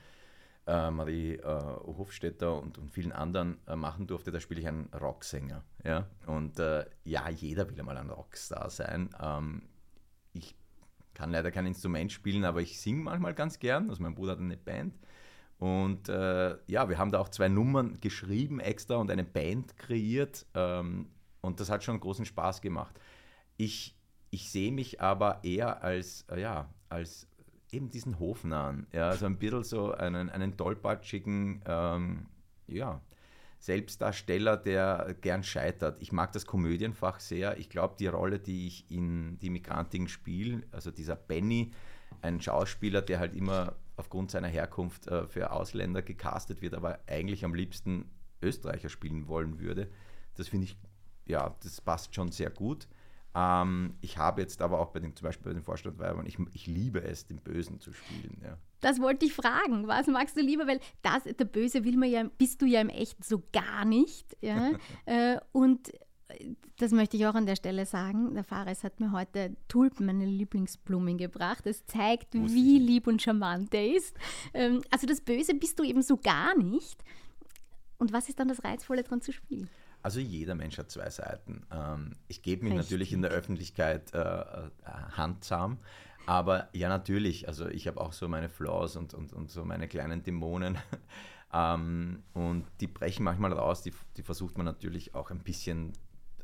äh, 0.67 0.91
Marie 0.91 1.35
äh, 1.35 1.45
Hofstetter 1.45 2.59
und, 2.59 2.79
und, 2.79 2.91
vielen 2.91 3.13
anderen 3.13 3.59
äh, 3.67 3.77
machen 3.77 4.07
durfte, 4.07 4.33
da 4.33 4.41
spiele 4.41 4.63
ich 4.63 4.67
einen 4.67 4.89
Rocksänger. 4.99 5.63
Ja? 5.85 6.09
Und 6.25 6.59
äh, 6.59 6.87
ja, 7.05 7.29
jeder 7.29 7.69
will 7.69 7.79
einmal 7.79 7.99
ein 7.99 8.09
Rockstar 8.09 8.71
sein. 8.71 9.11
Ähm, 9.21 9.63
ich 10.33 10.57
kann 11.17 11.31
leider 11.31 11.51
kein 11.51 11.67
Instrument 11.67 12.13
spielen, 12.13 12.45
aber 12.45 12.61
ich 12.61 12.79
singe 12.79 13.03
manchmal 13.03 13.33
ganz 13.33 13.59
gern. 13.59 13.89
Also 13.89 14.03
mein 14.03 14.15
Bruder 14.15 14.33
hat 14.33 14.39
eine 14.39 14.59
Band. 14.59 14.95
Und 15.59 16.11
äh, 16.11 16.59
ja, 16.67 16.91
wir 16.91 16.99
haben 16.99 17.11
da 17.11 17.19
auch 17.19 17.31
zwei 17.31 17.49
Nummern 17.49 17.99
geschrieben 18.03 18.61
extra 18.61 18.97
und 18.97 19.11
eine 19.11 19.25
Band 19.25 19.79
kreiert. 19.79 20.45
Ähm, 20.55 21.09
und 21.41 21.59
das 21.59 21.71
hat 21.71 21.83
schon 21.83 21.99
großen 21.99 22.27
Spaß 22.27 22.61
gemacht. 22.61 23.01
Ich, 23.57 23.97
ich 24.31 24.51
sehe 24.51 24.71
mich 24.71 25.01
aber 25.01 25.41
eher 25.43 25.83
als, 25.83 26.27
äh, 26.31 26.43
ja, 26.43 26.69
als 26.91 27.27
eben 27.73 27.89
diesen 27.91 28.19
Hofnahen. 28.19 28.87
Ja, 28.93 29.09
also 29.09 29.25
ein 29.25 29.39
bisschen 29.39 29.65
so 29.65 29.93
einen, 29.93 30.29
einen 30.29 30.59
tollpatschigen, 30.59 31.63
ähm, 31.65 32.27
ja, 32.67 33.01
Selbstdarsteller, 33.59 34.57
der 34.57 35.17
gern 35.21 35.43
scheitert. 35.43 36.01
Ich 36.01 36.13
mag 36.13 36.33
das 36.33 36.47
Komödienfach 36.47 37.21
sehr. 37.21 37.59
Ich 37.59 37.69
glaube, 37.69 37.97
die 37.99 38.07
Rolle, 38.07 38.39
die 38.39 38.67
ich 38.67 38.91
in 38.91 39.39
Die 39.41 39.51
Migrantigen 39.51 40.09
spiele, 40.09 40.63
also 40.73 40.91
dieser 40.91 41.17
Benny, 41.17 41.73
ein 42.23 42.41
Schauspieler, 42.41 43.03
der 43.03 43.19
halt 43.19 43.35
immer 43.35 43.77
aufgrund 43.97 44.31
seiner 44.31 44.49
Herkunft 44.49 45.07
äh, 45.09 45.27
für 45.27 45.51
Ausländer 45.51 46.03
gecastet 46.03 46.61
wird, 46.63 46.75
aber 46.75 47.01
eigentlich 47.07 47.45
am 47.45 47.55
liebsten 47.55 48.11
Österreicher 48.43 48.89
spielen 48.89 49.27
wollen 49.29 49.59
würde. 49.59 49.89
Das 50.35 50.49
finde 50.49 50.67
ich, 50.67 50.77
ja, 51.27 51.57
das 51.63 51.81
passt 51.81 52.15
schon 52.15 52.31
sehr 52.31 52.51
gut. 52.51 52.87
Ähm, 53.37 53.95
ich 54.01 54.17
habe 54.17 54.41
jetzt 54.41 54.63
aber 54.63 54.81
auch 54.81 54.93
bei 54.93 55.01
den, 55.01 55.15
zum 55.15 55.27
Beispiel 55.27 55.45
bei 55.45 55.53
den 55.53 55.63
Vorstandweibern, 55.63 56.25
ich, 56.25 56.39
ich 56.55 56.67
liebe 56.67 57.03
es, 57.03 57.27
den 57.27 57.37
Bösen 57.37 57.81
zu 57.81 57.93
spielen. 57.93 58.41
Ja. 58.43 58.57
Das 58.81 58.99
wollte 58.99 59.27
ich 59.27 59.35
fragen. 59.35 59.87
Was 59.87 60.07
magst 60.07 60.39
du 60.39 60.41
lieber? 60.41 60.67
Weil 60.67 60.81
das, 61.03 61.25
der 61.25 61.45
Böse 61.45 61.85
will 61.85 61.99
man 61.99 62.09
ja, 62.09 62.25
bist 62.39 62.63
du 62.63 62.67
ja 62.67 62.81
im 62.81 62.89
Echten 62.89 63.23
so 63.23 63.43
gar 63.53 63.85
nicht. 63.85 64.35
Ja? 64.41 64.73
äh, 65.05 65.39
und 65.53 65.93
das 66.79 66.93
möchte 66.93 67.19
ich 67.19 67.27
auch 67.27 67.35
an 67.35 67.45
der 67.45 67.57
Stelle 67.57 67.85
sagen. 67.85 68.35
Der 68.35 68.43
Fares 68.43 68.85
hat 68.85 69.01
mir 69.01 69.13
heute 69.13 69.55
Tulpen, 69.69 70.07
meine 70.07 70.25
Lieblingsblumen, 70.25 71.19
gebracht. 71.19 71.67
Es 71.67 71.85
zeigt, 71.85 72.33
wie 72.33 72.79
lieb 72.79 73.07
und 73.07 73.21
charmant 73.21 73.75
er 73.75 73.95
ist. 73.95 74.17
Ähm, 74.55 74.81
also 74.91 75.07
das 75.07 75.21
Böse 75.21 75.55
bist 75.55 75.79
du 75.79 75.85
eben 75.85 76.01
so 76.01 76.17
gar 76.17 76.57
nicht. 76.57 77.05
Und 77.99 78.15
was 78.15 78.31
ist 78.31 78.41
dann 78.41 78.49
das 78.49 78.65
Reizvolle 78.65 79.03
daran 79.03 79.21
zu 79.21 79.33
spielen? 79.33 79.69
Also 80.07 80.21
jeder 80.21 80.55
Mensch 80.55 80.79
hat 80.79 80.89
zwei 80.89 81.11
Seiten. 81.11 81.67
Ähm, 81.73 82.13
ich 82.29 82.41
gebe 82.41 82.63
mich 82.63 82.75
Richtig. 82.75 82.87
natürlich 82.87 83.13
in 83.13 83.23
der 83.23 83.33
Öffentlichkeit 83.33 84.15
äh, 84.15 84.21
äh, 84.21 84.69
handsam, 85.17 85.79
aber 86.27 86.69
ja 86.73 86.89
natürlich, 86.89 87.49
also 87.49 87.67
ich 87.67 87.89
habe 87.89 88.01
auch 88.01 88.13
so 88.13 88.29
meine 88.29 88.49
Flaws 88.49 88.95
und, 88.95 89.15
und, 89.15 89.33
und 89.33 89.51
so 89.51 89.65
meine 89.65 89.89
kleinen 89.89 90.23
Dämonen 90.23 90.79
ähm, 91.53 92.23
und 92.35 92.67
die 92.81 92.87
brechen 92.87 93.25
manchmal 93.25 93.53
raus, 93.53 93.83
die, 93.83 93.93
die 94.17 94.23
versucht 94.23 94.57
man 94.57 94.65
natürlich 94.65 95.17
auch 95.17 95.33
ein 95.33 95.41
bisschen 95.41 95.93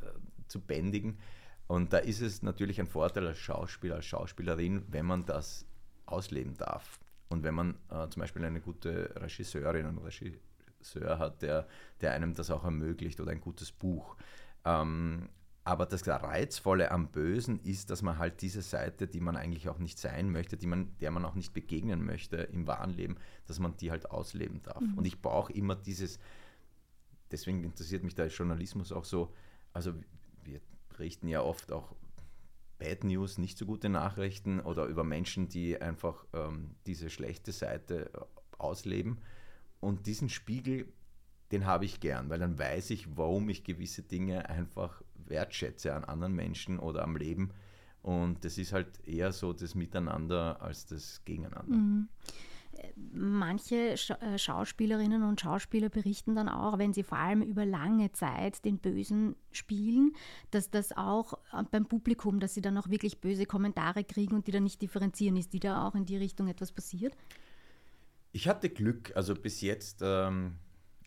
äh, 0.00 0.06
zu 0.48 0.58
bändigen 0.58 1.20
und 1.68 1.92
da 1.92 1.98
ist 1.98 2.20
es 2.20 2.42
natürlich 2.42 2.80
ein 2.80 2.88
Vorteil 2.88 3.28
als 3.28 3.38
Schauspieler, 3.38 3.94
als 3.94 4.06
Schauspielerin, 4.06 4.86
wenn 4.88 5.06
man 5.06 5.24
das 5.24 5.66
ausleben 6.06 6.56
darf. 6.56 6.98
Und 7.28 7.44
wenn 7.44 7.54
man 7.54 7.76
äh, 7.90 8.08
zum 8.08 8.22
Beispiel 8.22 8.44
eine 8.44 8.60
gute 8.60 9.14
Regisseurin 9.14 9.86
und 9.86 9.98
Regisseur 9.98 10.40
Regisseur 10.82 11.18
hat, 11.18 11.42
der, 11.42 11.66
der 12.00 12.12
einem 12.12 12.34
das 12.34 12.50
auch 12.50 12.64
ermöglicht 12.64 13.20
oder 13.20 13.30
ein 13.30 13.40
gutes 13.40 13.72
Buch. 13.72 14.16
Ähm, 14.64 15.28
aber 15.64 15.86
das 15.86 16.06
Reizvolle 16.08 16.90
am 16.90 17.08
Bösen 17.12 17.60
ist, 17.60 17.90
dass 17.90 18.02
man 18.02 18.18
halt 18.18 18.42
diese 18.42 18.62
Seite, 18.62 19.06
die 19.06 19.20
man 19.20 19.36
eigentlich 19.36 19.68
auch 19.68 19.78
nicht 19.78 19.98
sein 19.98 20.30
möchte, 20.30 20.56
die 20.56 20.66
man, 20.66 20.96
der 21.00 21.12
man 21.12 21.24
auch 21.24 21.36
nicht 21.36 21.54
begegnen 21.54 22.04
möchte 22.04 22.36
im 22.36 22.66
wahren 22.66 22.90
Leben, 22.90 23.16
dass 23.46 23.60
man 23.60 23.76
die 23.76 23.92
halt 23.92 24.10
ausleben 24.10 24.62
darf. 24.64 24.80
Mhm. 24.80 24.98
Und 24.98 25.04
ich 25.04 25.22
brauche 25.22 25.52
immer 25.52 25.76
dieses, 25.76 26.18
deswegen 27.30 27.62
interessiert 27.62 28.02
mich 28.02 28.16
der 28.16 28.26
Journalismus 28.26 28.90
auch 28.90 29.04
so, 29.04 29.32
also 29.72 29.94
wir 30.42 30.60
berichten 30.88 31.28
ja 31.28 31.42
oft 31.42 31.70
auch 31.70 31.94
Bad 32.78 33.04
News, 33.04 33.38
nicht 33.38 33.56
so 33.56 33.64
gute 33.64 33.88
Nachrichten 33.88 34.58
oder 34.58 34.86
über 34.86 35.04
Menschen, 35.04 35.48
die 35.48 35.80
einfach 35.80 36.26
ähm, 36.32 36.74
diese 36.86 37.08
schlechte 37.08 37.52
Seite 37.52 38.10
ausleben. 38.58 39.20
Und 39.82 40.06
diesen 40.06 40.28
Spiegel, 40.28 40.86
den 41.50 41.66
habe 41.66 41.84
ich 41.84 41.98
gern, 41.98 42.30
weil 42.30 42.38
dann 42.38 42.56
weiß 42.56 42.90
ich, 42.90 43.16
warum 43.16 43.48
ich 43.48 43.64
gewisse 43.64 44.02
Dinge 44.02 44.48
einfach 44.48 45.02
wertschätze 45.26 45.92
an 45.92 46.04
anderen 46.04 46.34
Menschen 46.34 46.78
oder 46.78 47.02
am 47.02 47.16
Leben. 47.16 47.50
Und 48.00 48.44
das 48.44 48.58
ist 48.58 48.72
halt 48.72 49.04
eher 49.04 49.32
so 49.32 49.52
das 49.52 49.74
Miteinander 49.74 50.62
als 50.62 50.86
das 50.86 51.24
Gegeneinander. 51.24 51.76
Mhm. 51.76 52.08
Manche 53.12 53.94
äh, 53.94 54.38
Schauspielerinnen 54.38 55.24
und 55.24 55.40
Schauspieler 55.40 55.88
berichten 55.88 56.36
dann 56.36 56.48
auch, 56.48 56.78
wenn 56.78 56.92
sie 56.92 57.02
vor 57.02 57.18
allem 57.18 57.42
über 57.42 57.66
lange 57.66 58.12
Zeit 58.12 58.64
den 58.64 58.78
Bösen 58.78 59.34
spielen, 59.50 60.14
dass 60.52 60.70
das 60.70 60.96
auch 60.96 61.34
äh, 61.52 61.64
beim 61.72 61.86
Publikum, 61.86 62.38
dass 62.38 62.54
sie 62.54 62.62
dann 62.62 62.78
auch 62.78 62.88
wirklich 62.88 63.20
böse 63.20 63.46
Kommentare 63.46 64.04
kriegen 64.04 64.36
und 64.36 64.46
die 64.46 64.52
dann 64.52 64.62
nicht 64.62 64.80
differenzieren. 64.80 65.36
Ist 65.36 65.52
die 65.52 65.60
da 65.60 65.86
auch 65.86 65.96
in 65.96 66.06
die 66.06 66.16
Richtung 66.16 66.46
etwas 66.46 66.70
passiert? 66.70 67.16
Ich 68.32 68.48
hatte 68.48 68.70
Glück, 68.70 69.14
also 69.14 69.34
bis 69.34 69.60
jetzt, 69.60 70.00
ähm, 70.02 70.56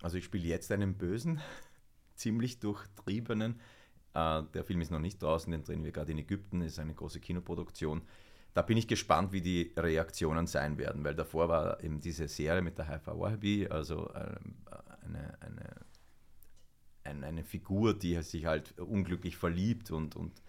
also 0.01 0.17
ich 0.17 0.25
spiele 0.25 0.47
jetzt 0.47 0.71
einen 0.71 0.95
Bösen, 0.95 1.41
ziemlich 2.15 2.59
durchtriebenen. 2.59 3.59
Äh, 4.13 4.43
der 4.53 4.63
Film 4.63 4.81
ist 4.81 4.91
noch 4.91 4.99
nicht 4.99 5.21
draußen, 5.21 5.51
den 5.51 5.63
drehen 5.63 5.83
wir 5.83 5.91
gerade 5.91 6.11
in 6.11 6.19
Ägypten, 6.19 6.61
ist 6.61 6.77
eine 6.77 6.93
große 6.93 7.19
Kinoproduktion. 7.19 8.03
Da 8.53 8.61
bin 8.61 8.77
ich 8.77 8.87
gespannt, 8.87 9.33
wie 9.33 9.41
die 9.41 9.73
Reaktionen 9.75 10.45
sein 10.45 10.77
werden, 10.77 11.03
weil 11.03 11.15
davor 11.15 11.49
war 11.49 11.83
eben 11.83 11.99
diese 11.99 12.27
Serie 12.27 12.61
mit 12.61 12.77
der 12.77 12.87
Haifa 12.87 13.19
Wahabi, 13.19 13.67
also 13.67 14.09
ähm, 14.13 14.55
eine, 15.03 15.41
eine, 15.41 15.75
eine, 17.03 17.25
eine, 17.25 17.43
Figur, 17.43 17.97
die 17.97 18.21
sich 18.21 18.45
halt 18.45 18.79
unglücklich 18.79 19.35
verliebt 19.35 19.91
und, 19.91 20.15
und 20.15 20.41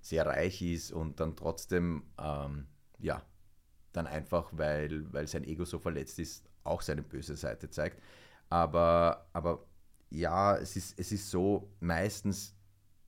sehr 0.00 0.26
reich 0.26 0.60
ist 0.62 0.92
und 0.92 1.20
dann 1.20 1.36
trotzdem 1.36 2.02
ähm, 2.20 2.66
ja, 2.98 3.22
dann 3.98 4.06
einfach, 4.06 4.48
weil, 4.52 5.12
weil 5.12 5.26
sein 5.26 5.44
Ego 5.44 5.64
so 5.64 5.78
verletzt 5.78 6.18
ist, 6.18 6.44
auch 6.64 6.80
seine 6.80 7.02
böse 7.02 7.36
Seite 7.36 7.68
zeigt. 7.68 8.00
Aber, 8.48 9.26
aber 9.32 9.66
ja, 10.10 10.56
es 10.56 10.76
ist, 10.76 10.98
es 10.98 11.12
ist 11.12 11.30
so, 11.30 11.68
meistens, 11.80 12.54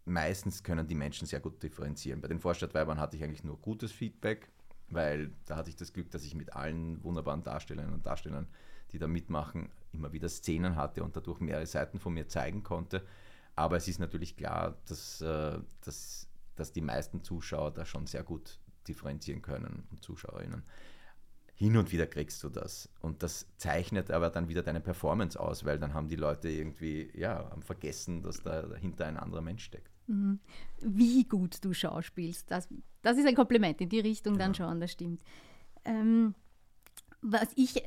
meistens 0.04 0.62
können 0.62 0.87
die 0.87 0.94
Menschen 0.94 1.26
sehr 1.26 1.40
gut 1.40 1.62
differenzieren. 1.62 2.20
Bei 2.20 2.28
den 2.28 2.40
Vorstadtweibern 2.40 2.99
hatte 2.99 3.16
ich 3.16 3.25
eigentlich 3.25 3.44
nur 3.44 3.59
gutes 3.59 3.92
Feedback, 3.92 4.50
weil 4.88 5.30
da 5.47 5.56
hatte 5.56 5.70
ich 5.70 5.76
das 5.76 5.92
Glück, 5.92 6.11
dass 6.11 6.25
ich 6.25 6.35
mit 6.35 6.52
allen 6.54 7.02
wunderbaren 7.04 7.42
Darstellerinnen 7.42 7.94
und 7.94 8.04
Darstellern, 8.04 8.49
die 8.92 8.99
da 8.99 9.06
mitmachen, 9.06 9.70
immer 9.92 10.12
wieder 10.12 10.28
Szenen 10.28 10.76
hatte 10.76 11.04
und 11.04 11.16
dadurch 11.16 11.40
mehrere 11.40 11.66
Seiten 11.66 11.99
von 11.99 12.12
mir 12.12 12.28
zeigen 12.28 12.62
konnte. 12.62 13.06
Aber 13.54 13.76
es 13.76 13.88
ist 13.88 14.00
natürlich 14.00 14.37
klar, 14.37 14.76
dass, 14.87 15.20
äh, 15.20 15.59
dass, 15.82 16.28
dass 16.56 16.73
die 16.73 16.80
meisten 16.80 17.23
Zuschauer 17.23 17.70
da 17.70 17.85
schon 17.85 18.06
sehr 18.06 18.25
gut 18.25 18.59
differenzieren 18.90 19.42
können 19.42 19.85
und 19.90 20.02
Zuschauerinnen. 20.02 20.62
Hin 21.54 21.76
und 21.76 21.92
wieder 21.92 22.06
kriegst 22.06 22.42
du 22.42 22.49
das. 22.49 22.88
Und 23.00 23.23
das 23.23 23.47
zeichnet 23.56 24.11
aber 24.11 24.30
dann 24.30 24.49
wieder 24.49 24.62
deine 24.62 24.80
Performance 24.80 25.38
aus, 25.38 25.64
weil 25.64 25.78
dann 25.78 25.92
haben 25.92 26.09
die 26.09 26.16
Leute 26.16 26.49
irgendwie 26.49 27.11
ja, 27.14 27.50
vergessen, 27.61 28.23
dass 28.23 28.42
da 28.42 28.62
dahinter 28.62 29.06
ein 29.06 29.18
anderer 29.18 29.42
Mensch 29.42 29.64
steckt. 29.64 29.92
Mhm. 30.06 30.40
Wie 30.80 31.25
gut 31.25 31.62
du 31.62 31.75
schauspielst, 31.75 32.50
das, 32.50 32.68
das 33.02 33.18
ist 33.18 33.26
ein 33.26 33.35
Kompliment 33.35 33.80
in 33.80 33.88
die 33.88 34.00
Richtung 34.00 34.38
dann 34.38 34.54
ja. 34.54 34.66
schon, 34.66 34.80
das 34.80 34.92
stimmt. 34.92 35.23
Ähm, 35.85 36.35
was 37.20 37.49
ich 37.56 37.82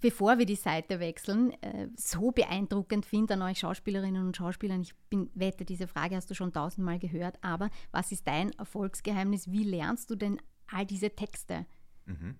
bevor 0.00 0.38
wir 0.38 0.46
die 0.46 0.56
Seite 0.56 1.00
wechseln, 1.00 1.52
äh, 1.62 1.88
so 1.96 2.30
beeindruckend 2.30 3.06
finde 3.06 3.34
an 3.34 3.42
euch 3.42 3.58
Schauspielerinnen 3.58 4.26
und 4.26 4.36
Schauspielern. 4.36 4.82
Ich 4.82 4.94
bin, 5.08 5.30
wette, 5.34 5.64
diese 5.64 5.86
Frage 5.86 6.16
hast 6.16 6.30
du 6.30 6.34
schon 6.34 6.52
tausendmal 6.52 6.98
gehört, 6.98 7.38
aber 7.42 7.70
was 7.90 8.12
ist 8.12 8.26
dein 8.26 8.52
Erfolgsgeheimnis? 8.52 9.50
Wie 9.50 9.64
lernst 9.64 10.10
du 10.10 10.14
denn 10.14 10.40
all 10.68 10.86
diese 10.86 11.10
Texte? 11.10 11.66
Mhm. 12.06 12.36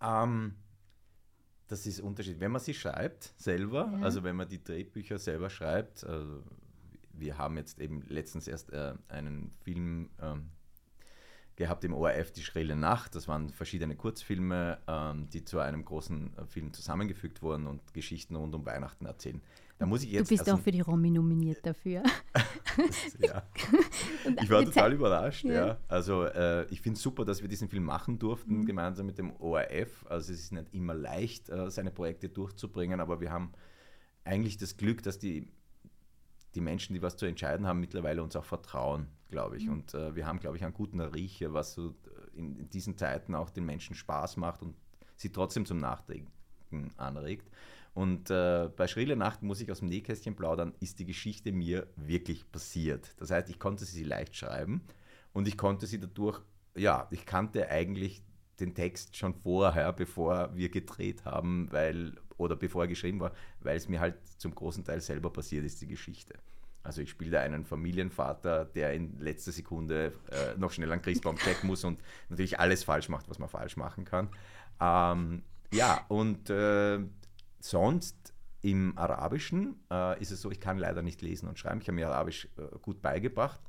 Ähm, 0.00 0.54
das 1.68 1.86
ist 1.86 2.00
Unterschied. 2.00 2.40
Wenn 2.40 2.50
man 2.50 2.60
sie 2.60 2.74
schreibt 2.74 3.32
selber, 3.36 3.90
ja. 3.92 4.04
also 4.04 4.24
wenn 4.24 4.36
man 4.36 4.48
die 4.48 4.62
Drehbücher 4.62 5.18
selber 5.18 5.50
schreibt, 5.50 6.04
also 6.04 6.42
wir 7.12 7.38
haben 7.38 7.56
jetzt 7.56 7.78
eben 7.78 8.02
letztens 8.02 8.48
erst 8.48 8.72
äh, 8.72 8.94
einen 9.08 9.52
Film 9.62 10.10
ähm, 10.20 10.50
gehabt 11.60 11.84
im 11.84 11.92
ORF 11.92 12.32
Die 12.32 12.42
Schrille 12.42 12.74
Nacht. 12.74 13.14
Das 13.14 13.28
waren 13.28 13.50
verschiedene 13.50 13.94
Kurzfilme, 13.94 14.78
ähm, 14.88 15.28
die 15.28 15.44
zu 15.44 15.58
einem 15.58 15.84
großen 15.84 16.30
äh, 16.36 16.46
Film 16.46 16.72
zusammengefügt 16.72 17.42
wurden 17.42 17.66
und 17.66 17.92
Geschichten 17.92 18.34
rund 18.34 18.54
um 18.54 18.64
Weihnachten 18.64 19.04
erzählen. 19.04 19.42
Da 19.78 19.84
muss 19.84 20.02
ich 20.02 20.10
jetzt, 20.10 20.30
du 20.30 20.34
bist 20.34 20.48
also, 20.48 20.58
auch 20.58 20.62
für 20.62 20.70
die 20.70 20.80
Romy 20.80 21.10
nominiert 21.10 21.64
dafür. 21.64 22.02
das, 22.32 23.18
ja. 23.18 23.42
Ich 24.42 24.48
war 24.48 24.64
total 24.64 24.94
überrascht. 24.94 25.44
Ja. 25.44 25.66
ja. 25.66 25.78
Also 25.86 26.24
äh, 26.24 26.64
ich 26.70 26.80
finde 26.80 26.96
es 26.96 27.02
super, 27.02 27.26
dass 27.26 27.42
wir 27.42 27.48
diesen 27.48 27.68
Film 27.68 27.84
machen 27.84 28.18
durften, 28.18 28.60
mhm. 28.60 28.66
gemeinsam 28.66 29.04
mit 29.04 29.18
dem 29.18 29.36
ORF. 29.36 30.06
Also 30.08 30.32
es 30.32 30.40
ist 30.40 30.52
nicht 30.52 30.72
immer 30.72 30.94
leicht, 30.94 31.50
äh, 31.50 31.70
seine 31.70 31.90
Projekte 31.90 32.30
durchzubringen, 32.30 33.00
aber 33.00 33.20
wir 33.20 33.30
haben 33.30 33.52
eigentlich 34.24 34.56
das 34.56 34.78
Glück, 34.78 35.02
dass 35.02 35.18
die 35.18 35.48
die 36.54 36.60
Menschen, 36.60 36.94
die 36.94 37.02
was 37.02 37.16
zu 37.16 37.26
entscheiden 37.26 37.66
haben, 37.66 37.80
mittlerweile 37.80 38.22
uns 38.22 38.36
auch 38.36 38.44
vertrauen, 38.44 39.06
glaube 39.28 39.56
ich. 39.56 39.66
Mhm. 39.66 39.72
Und 39.72 39.94
äh, 39.94 40.14
wir 40.14 40.26
haben, 40.26 40.40
glaube 40.40 40.56
ich, 40.56 40.64
einen 40.64 40.74
guten 40.74 41.00
Riecher, 41.00 41.52
was 41.52 41.74
so 41.74 41.94
in, 42.34 42.56
in, 42.56 42.70
diesen 42.70 42.96
Zeiten 42.96 43.34
auch 43.34 43.50
den 43.50 43.64
Menschen 43.64 43.94
Spaß 43.94 44.36
macht 44.36 44.62
und 44.62 44.74
sie 45.16 45.30
trotzdem 45.30 45.66
zum 45.66 45.78
Nachdenken 45.78 46.30
anregt. 46.96 47.50
Und 47.94 48.30
äh, 48.30 48.68
bei 48.76 48.86
Schrille 48.86 49.16
Nacht 49.16 49.42
muss 49.42 49.60
ich 49.60 49.70
aus 49.70 49.80
dem 49.80 49.88
Nähkästchen 49.88 50.36
plaudern, 50.36 50.74
ist 50.80 50.98
die 51.00 51.04
Geschichte 51.04 51.52
mir 51.52 51.88
wirklich 51.96 52.50
passiert. 52.50 53.14
Das 53.18 53.30
heißt, 53.30 53.48
ich 53.50 53.58
konnte 53.58 53.84
sie 53.84 54.04
leicht 54.04 54.36
schreiben 54.36 54.82
und 55.32 55.48
ich 55.48 55.56
konnte 55.56 55.86
sie 55.86 55.98
dadurch, 55.98 56.40
ja, 56.76 57.08
ich 57.10 57.26
kannte 57.26 57.68
eigentlich 57.68 58.22
den 58.60 58.74
Text 58.74 59.16
schon 59.16 59.34
vorher, 59.34 59.92
bevor 59.92 60.54
wir 60.54 60.68
gedreht 60.68 61.24
haben, 61.24 61.68
weil 61.70 62.14
oder 62.36 62.56
bevor 62.56 62.84
er 62.84 62.88
geschrieben 62.88 63.20
war, 63.20 63.32
weil 63.60 63.76
es 63.76 63.88
mir 63.88 64.00
halt 64.00 64.16
zum 64.38 64.54
großen 64.54 64.84
Teil 64.84 65.00
selber 65.00 65.30
passiert 65.30 65.64
ist, 65.64 65.80
die 65.82 65.86
Geschichte. 65.86 66.34
Also 66.82 67.02
ich 67.02 67.10
spiele 67.10 67.32
da 67.32 67.40
einen 67.40 67.64
Familienvater, 67.64 68.64
der 68.64 68.94
in 68.94 69.18
letzter 69.18 69.52
Sekunde 69.52 70.14
äh, 70.30 70.58
noch 70.58 70.72
schnell 70.72 70.90
einen 70.90 71.02
Christbaum 71.02 71.36
checken 71.36 71.66
muss 71.66 71.84
und 71.84 72.00
natürlich 72.30 72.58
alles 72.58 72.84
falsch 72.84 73.10
macht, 73.10 73.28
was 73.28 73.38
man 73.38 73.50
falsch 73.50 73.76
machen 73.76 74.06
kann. 74.06 74.30
Ähm, 74.80 75.42
ja, 75.72 76.04
und 76.08 76.48
äh, 76.48 77.00
sonst 77.60 78.32
im 78.62 78.96
Arabischen 78.96 79.76
äh, 79.90 80.20
ist 80.20 80.30
es 80.30 80.40
so, 80.40 80.50
ich 80.50 80.60
kann 80.60 80.78
leider 80.78 81.02
nicht 81.02 81.20
lesen 81.22 81.48
und 81.48 81.58
schreiben. 81.58 81.80
Ich 81.80 81.88
habe 81.88 81.96
mir 81.96 82.08
Arabisch 82.08 82.48
äh, 82.56 82.78
gut 82.80 83.02
beigebracht. 83.02 83.60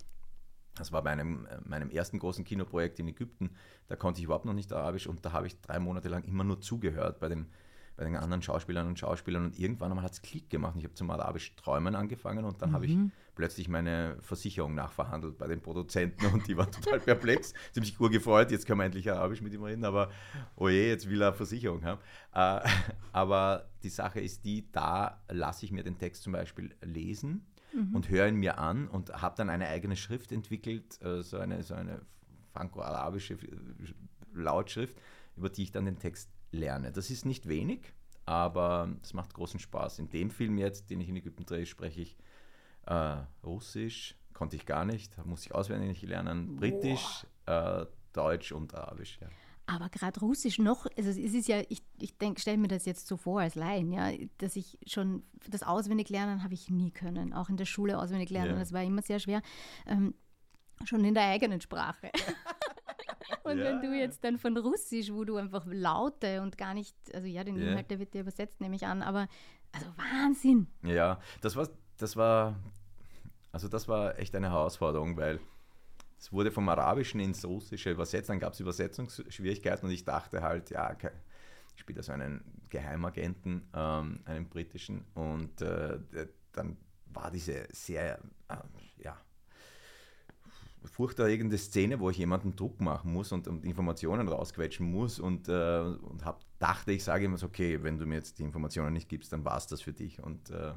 Das 0.75 0.91
war 0.91 1.01
bei 1.03 1.11
einem, 1.11 1.45
äh, 1.45 1.57
meinem 1.65 1.89
ersten 1.89 2.19
großen 2.19 2.43
Kinoprojekt 2.45 2.99
in 2.99 3.07
Ägypten. 3.07 3.51
Da 3.87 3.95
konnte 3.95 4.19
ich 4.19 4.25
überhaupt 4.25 4.45
noch 4.45 4.53
nicht 4.53 4.71
Arabisch 4.71 5.07
und 5.07 5.25
da 5.25 5.31
habe 5.31 5.47
ich 5.47 5.59
drei 5.61 5.79
Monate 5.79 6.09
lang 6.09 6.23
immer 6.23 6.43
nur 6.43 6.61
zugehört 6.61 7.19
bei 7.19 7.27
den, 7.27 7.47
bei 7.97 8.05
den 8.05 8.15
anderen 8.15 8.41
Schauspielern 8.41 8.87
und 8.87 8.97
Schauspielern. 8.97 9.45
Und 9.45 9.59
irgendwann 9.59 9.91
einmal 9.91 10.05
hat 10.05 10.13
es 10.13 10.21
Klick 10.21 10.49
gemacht. 10.49 10.75
Ich 10.77 10.85
habe 10.85 10.93
zum 10.93 11.09
Arabisch 11.11 11.55
träumen 11.55 11.95
angefangen 11.95 12.45
und 12.45 12.61
dann 12.61 12.69
mhm. 12.69 12.73
habe 12.73 12.85
ich 12.85 12.97
plötzlich 13.35 13.67
meine 13.67 14.17
Versicherung 14.21 14.75
nachverhandelt 14.75 15.37
bei 15.37 15.47
den 15.47 15.61
Produzenten 15.61 16.25
und 16.27 16.47
die 16.47 16.55
waren 16.55 16.71
total 16.71 16.99
perplex. 17.01 17.53
Sie 17.71 17.79
haben 17.79 17.85
sich 17.85 17.97
gefreut, 17.97 18.51
jetzt 18.51 18.65
können 18.65 18.79
wir 18.79 18.85
endlich 18.85 19.11
Arabisch 19.11 19.41
mit 19.41 19.53
ihm 19.53 19.63
reden, 19.63 19.83
aber 19.83 20.09
oh 20.55 20.69
je, 20.69 20.87
jetzt 20.87 21.09
will 21.09 21.21
er 21.21 21.33
Versicherung 21.33 21.83
haben. 21.83 22.01
Äh, 22.33 22.67
aber 23.11 23.69
die 23.83 23.89
Sache 23.89 24.21
ist 24.21 24.45
die, 24.45 24.71
da 24.71 25.21
lasse 25.29 25.65
ich 25.65 25.71
mir 25.71 25.83
den 25.83 25.97
Text 25.97 26.23
zum 26.23 26.33
Beispiel 26.33 26.73
lesen 26.81 27.45
mhm. 27.73 27.95
und 27.95 28.09
höre 28.09 28.27
ihn 28.27 28.35
mir 28.35 28.57
an 28.57 28.87
und 28.87 29.21
habe 29.21 29.35
dann 29.35 29.49
eine 29.49 29.67
eigene 29.67 29.95
Schrift 29.95 30.31
entwickelt, 30.31 31.01
äh, 31.01 31.21
so 31.21 31.37
eine, 31.37 31.63
so 31.63 31.73
eine 31.73 32.01
franco-arabische 32.53 33.37
Lautschrift, 34.33 34.97
über 35.35 35.49
die 35.49 35.63
ich 35.63 35.71
dann 35.71 35.85
den 35.85 35.99
Text 35.99 36.29
lerne. 36.51 36.91
Das 36.91 37.09
ist 37.09 37.25
nicht 37.25 37.47
wenig, 37.47 37.93
aber 38.25 38.89
es 39.01 39.13
macht 39.13 39.33
großen 39.33 39.59
Spaß. 39.59 39.99
In 39.99 40.09
dem 40.09 40.29
Film 40.29 40.57
jetzt, 40.57 40.89
den 40.89 41.01
ich 41.01 41.09
in 41.09 41.15
Ägypten 41.15 41.45
drehe, 41.45 41.65
spreche 41.65 42.01
ich 42.01 42.17
äh, 42.85 43.17
Russisch, 43.43 44.15
konnte 44.33 44.55
ich 44.55 44.65
gar 44.65 44.85
nicht, 44.85 45.23
musste 45.25 45.47
ich 45.47 45.55
auswendig 45.55 46.01
lernen, 46.01 46.55
Britisch, 46.55 47.25
äh, 47.45 47.85
Deutsch 48.13 48.51
und 48.51 48.73
Arabisch. 48.73 49.19
Ja. 49.21 49.27
Aber 49.71 49.87
gerade 49.87 50.19
Russisch 50.19 50.59
noch, 50.59 50.85
also 50.97 51.09
es 51.09 51.17
ist 51.17 51.47
ja, 51.47 51.61
ich, 51.69 51.81
ich 51.97 52.13
stelle 52.37 52.57
mir 52.57 52.67
das 52.67 52.85
jetzt 52.85 53.07
so 53.07 53.15
vor 53.15 53.39
als 53.39 53.55
Laien, 53.55 53.93
ja, 53.93 54.11
dass 54.37 54.57
ich 54.57 54.77
schon 54.85 55.23
das 55.49 55.63
auswendig 55.63 56.09
lernen 56.09 56.43
habe 56.43 56.53
ich 56.53 56.69
nie 56.69 56.91
können. 56.91 57.31
Auch 57.31 57.47
in 57.47 57.55
der 57.55 57.65
Schule 57.65 57.97
auswendig 57.97 58.29
lernen, 58.31 58.53
ja. 58.53 58.59
das 58.59 58.73
war 58.73 58.83
immer 58.83 59.01
sehr 59.01 59.19
schwer. 59.19 59.41
Ähm, 59.87 60.13
schon 60.83 61.05
in 61.05 61.13
der 61.13 61.23
eigenen 61.23 61.61
Sprache. 61.61 62.11
und 63.43 63.59
ja. 63.59 63.63
wenn 63.63 63.81
du 63.81 63.97
jetzt 63.97 64.25
dann 64.25 64.37
von 64.37 64.57
Russisch, 64.57 65.09
wo 65.13 65.23
du 65.23 65.37
einfach 65.37 65.65
Laute 65.65 66.41
und 66.41 66.57
gar 66.57 66.73
nicht, 66.73 66.95
also 67.13 67.27
ja, 67.27 67.45
den 67.45 67.55
Inhalt, 67.55 67.89
der 67.91 67.99
wird 67.99 68.13
dir 68.13 68.21
übersetzt, 68.21 68.59
nehme 68.59 68.75
ich 68.75 68.85
an, 68.85 69.01
aber 69.01 69.29
also 69.71 69.85
Wahnsinn. 69.95 70.67
Ja, 70.83 71.21
das 71.39 71.55
war, 71.55 71.69
das 71.97 72.17
war, 72.17 72.59
also 73.53 73.69
das 73.69 73.87
war 73.87 74.19
echt 74.19 74.35
eine 74.35 74.49
Herausforderung, 74.49 75.15
weil 75.15 75.39
es 76.21 76.31
wurde 76.31 76.51
vom 76.51 76.69
Arabischen 76.69 77.19
ins 77.19 77.43
Russische 77.43 77.89
übersetzt, 77.89 78.29
dann 78.29 78.39
gab 78.39 78.53
es 78.53 78.59
Übersetzungsschwierigkeiten 78.59 79.87
und 79.87 79.91
ich 79.91 80.05
dachte 80.05 80.43
halt, 80.43 80.69
ja, 80.69 80.95
ich 81.73 81.81
spiele 81.81 82.03
so 82.03 82.11
einen 82.11 82.43
Geheimagenten, 82.69 83.63
ähm, 83.73 84.19
einen 84.25 84.47
britischen 84.47 85.03
und 85.15 85.61
äh, 85.63 85.97
dann 86.51 86.77
war 87.07 87.31
diese 87.31 87.67
sehr, 87.71 88.19
äh, 88.49 88.55
ja, 89.03 89.17
furchterregende 90.85 91.57
Szene, 91.57 91.99
wo 91.99 92.11
ich 92.11 92.19
jemanden 92.19 92.55
Druck 92.55 92.79
machen 92.81 93.11
muss 93.11 93.31
und, 93.31 93.47
und 93.47 93.65
Informationen 93.65 94.27
rausquetschen 94.27 94.85
muss 94.85 95.19
und, 95.19 95.49
äh, 95.49 95.81
und 95.81 96.23
hab, 96.23 96.45
dachte, 96.59 96.91
ich 96.91 97.03
sage 97.03 97.25
ihm 97.25 97.35
so, 97.35 97.47
okay, 97.47 97.81
wenn 97.81 97.97
du 97.97 98.05
mir 98.05 98.15
jetzt 98.15 98.37
die 98.37 98.43
Informationen 98.43 98.93
nicht 98.93 99.09
gibst, 99.09 99.33
dann 99.33 99.43
war 99.43 99.57
es 99.57 99.65
das 99.65 99.81
für 99.81 99.93
dich 99.93 100.21
und 100.21 100.51
äh, 100.51 100.73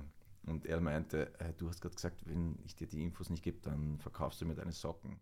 und 0.46 0.66
er 0.66 0.80
meinte, 0.80 1.32
äh, 1.38 1.52
du 1.56 1.68
hast 1.68 1.80
gerade 1.80 1.94
gesagt, 1.94 2.20
wenn 2.26 2.58
ich 2.64 2.74
dir 2.76 2.86
die 2.86 3.02
Infos 3.02 3.30
nicht 3.30 3.42
gebe, 3.42 3.58
dann 3.62 3.98
verkaufst 3.98 4.40
du 4.40 4.46
mir 4.46 4.54
deine 4.54 4.72
Socken. 4.72 5.18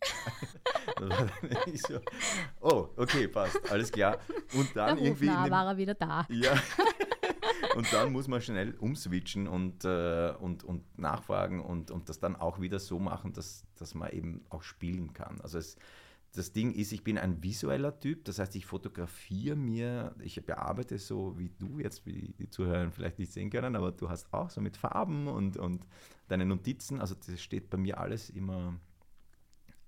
so, 1.87 2.01
oh, 2.61 2.89
okay, 2.97 3.29
passt, 3.29 3.71
alles 3.71 3.93
klar. 3.93 4.19
Und 4.55 4.75
dann 4.75 4.97
Der 4.97 5.07
irgendwie. 5.07 5.27
Dem, 5.27 5.51
war 5.51 5.67
er 5.67 5.77
wieder 5.77 5.95
da. 5.95 6.27
Ja. 6.29 6.55
und 7.77 7.93
dann 7.93 8.13
muss 8.13 8.29
man 8.29 8.41
schnell 8.41 8.75
umswitchen 8.75 9.47
und, 9.47 9.85
äh, 9.85 10.35
und, 10.41 10.65
und 10.65 10.99
nachfragen 10.99 11.61
und, 11.61 11.91
und 11.91 12.09
das 12.09 12.19
dann 12.19 12.37
auch 12.37 12.61
wieder 12.61 12.79
so 12.79 12.99
machen, 12.99 13.33
dass, 13.33 13.65
dass 13.77 13.95
man 13.95 14.11
eben 14.11 14.45
auch 14.51 14.63
spielen 14.63 15.13
kann. 15.13 15.41
Also 15.41 15.59
es, 15.59 15.77
das 16.33 16.53
Ding 16.53 16.73
ist, 16.73 16.93
ich 16.93 17.05
bin 17.05 17.19
ein 17.19 17.43
visueller 17.43 17.99
Typ, 17.99 18.25
das 18.25 18.39
heißt, 18.39 18.57
ich 18.57 18.65
fotografiere 18.65 19.55
mir, 19.55 20.15
ich 20.23 20.45
bearbeite 20.45 20.99
so 20.99 21.39
wie 21.39 21.51
du 21.51 21.79
jetzt, 21.79 22.07
wie 22.07 22.35
die 22.39 22.49
Zuhörer 22.49 22.91
vielleicht 22.91 23.19
nicht 23.19 23.33
sehen 23.33 23.51
können, 23.51 23.77
aber 23.77 23.93
du 23.93 24.09
hast 24.09 24.33
auch 24.33 24.49
so 24.49 24.61
mit 24.61 24.77
Farben 24.77 25.29
und, 25.29 25.59
und 25.59 25.87
deine 26.29 26.47
Notizen, 26.47 27.01
also 27.01 27.15
das 27.15 27.41
steht 27.43 27.69
bei 27.69 27.77
mir 27.77 28.01
alles 28.01 28.31
immer 28.31 28.79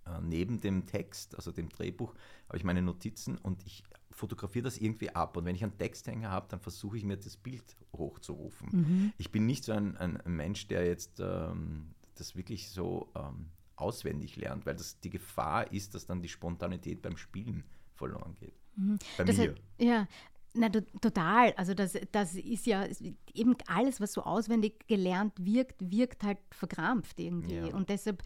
äh, 0.06 0.20
neben 0.20 0.60
dem 0.60 0.86
Text, 0.86 1.34
also 1.34 1.50
dem 1.50 1.70
Drehbuch, 1.70 2.14
habe 2.48 2.58
ich 2.58 2.64
meine 2.64 2.82
Notizen 2.82 3.38
und 3.38 3.64
ich 3.64 3.82
fotografiere 4.10 4.64
das 4.64 4.78
irgendwie 4.78 5.10
ab. 5.10 5.36
Und 5.36 5.44
wenn 5.44 5.56
ich 5.56 5.62
einen 5.62 5.76
Texthänger 5.76 6.30
habe, 6.30 6.46
dann 6.48 6.60
versuche 6.60 6.96
ich 6.96 7.04
mir 7.04 7.16
das 7.16 7.36
Bild 7.36 7.76
hochzurufen. 7.96 8.68
Mhm. 8.70 9.12
Ich 9.18 9.32
bin 9.32 9.46
nicht 9.46 9.64
so 9.64 9.72
ein, 9.72 9.96
ein 9.96 10.20
Mensch, 10.26 10.68
der 10.68 10.86
jetzt 10.86 11.20
ähm, 11.20 11.94
das 12.14 12.36
wirklich 12.36 12.70
so 12.70 13.10
ähm, 13.16 13.46
auswendig 13.84 14.36
lernt, 14.36 14.64
weil 14.66 14.74
das 14.74 14.98
die 15.00 15.10
Gefahr 15.10 15.70
ist, 15.72 15.94
dass 15.94 16.06
dann 16.06 16.22
die 16.22 16.28
Spontanität 16.28 17.02
beim 17.02 17.16
Spielen 17.16 17.64
verloren 17.94 18.34
geht. 18.40 18.54
Mhm. 18.76 18.98
Bei 19.18 19.24
das 19.24 19.36
mir. 19.36 19.50
Hat, 19.50 19.60
ja, 19.78 20.08
na, 20.54 20.68
total. 20.68 21.52
Also 21.56 21.74
das, 21.74 21.98
das 22.12 22.34
ist 22.34 22.66
ja 22.66 22.86
eben 23.34 23.56
alles, 23.66 24.00
was 24.00 24.12
so 24.12 24.22
auswendig 24.22 24.86
gelernt 24.86 25.32
wirkt, 25.38 25.76
wirkt 25.90 26.22
halt 26.22 26.38
verkrampft 26.50 27.18
irgendwie. 27.18 27.56
Ja. 27.56 27.74
Und 27.74 27.88
deshalb, 27.88 28.22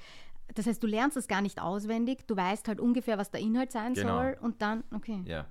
das 0.55 0.67
heißt, 0.67 0.83
du 0.83 0.87
lernst 0.87 1.17
es 1.17 1.27
gar 1.27 1.41
nicht 1.41 1.61
auswendig, 1.61 2.27
du 2.27 2.37
weißt 2.37 2.69
halt 2.69 2.81
ungefähr, 2.81 3.19
was 3.19 3.31
der 3.31 3.41
Inhalt 3.41 3.73
sein 3.73 3.95
genau. 3.95 4.19
soll 4.19 4.39
und 4.41 4.61
dann, 4.63 4.85
okay. 4.95 5.23
Ja. 5.25 5.47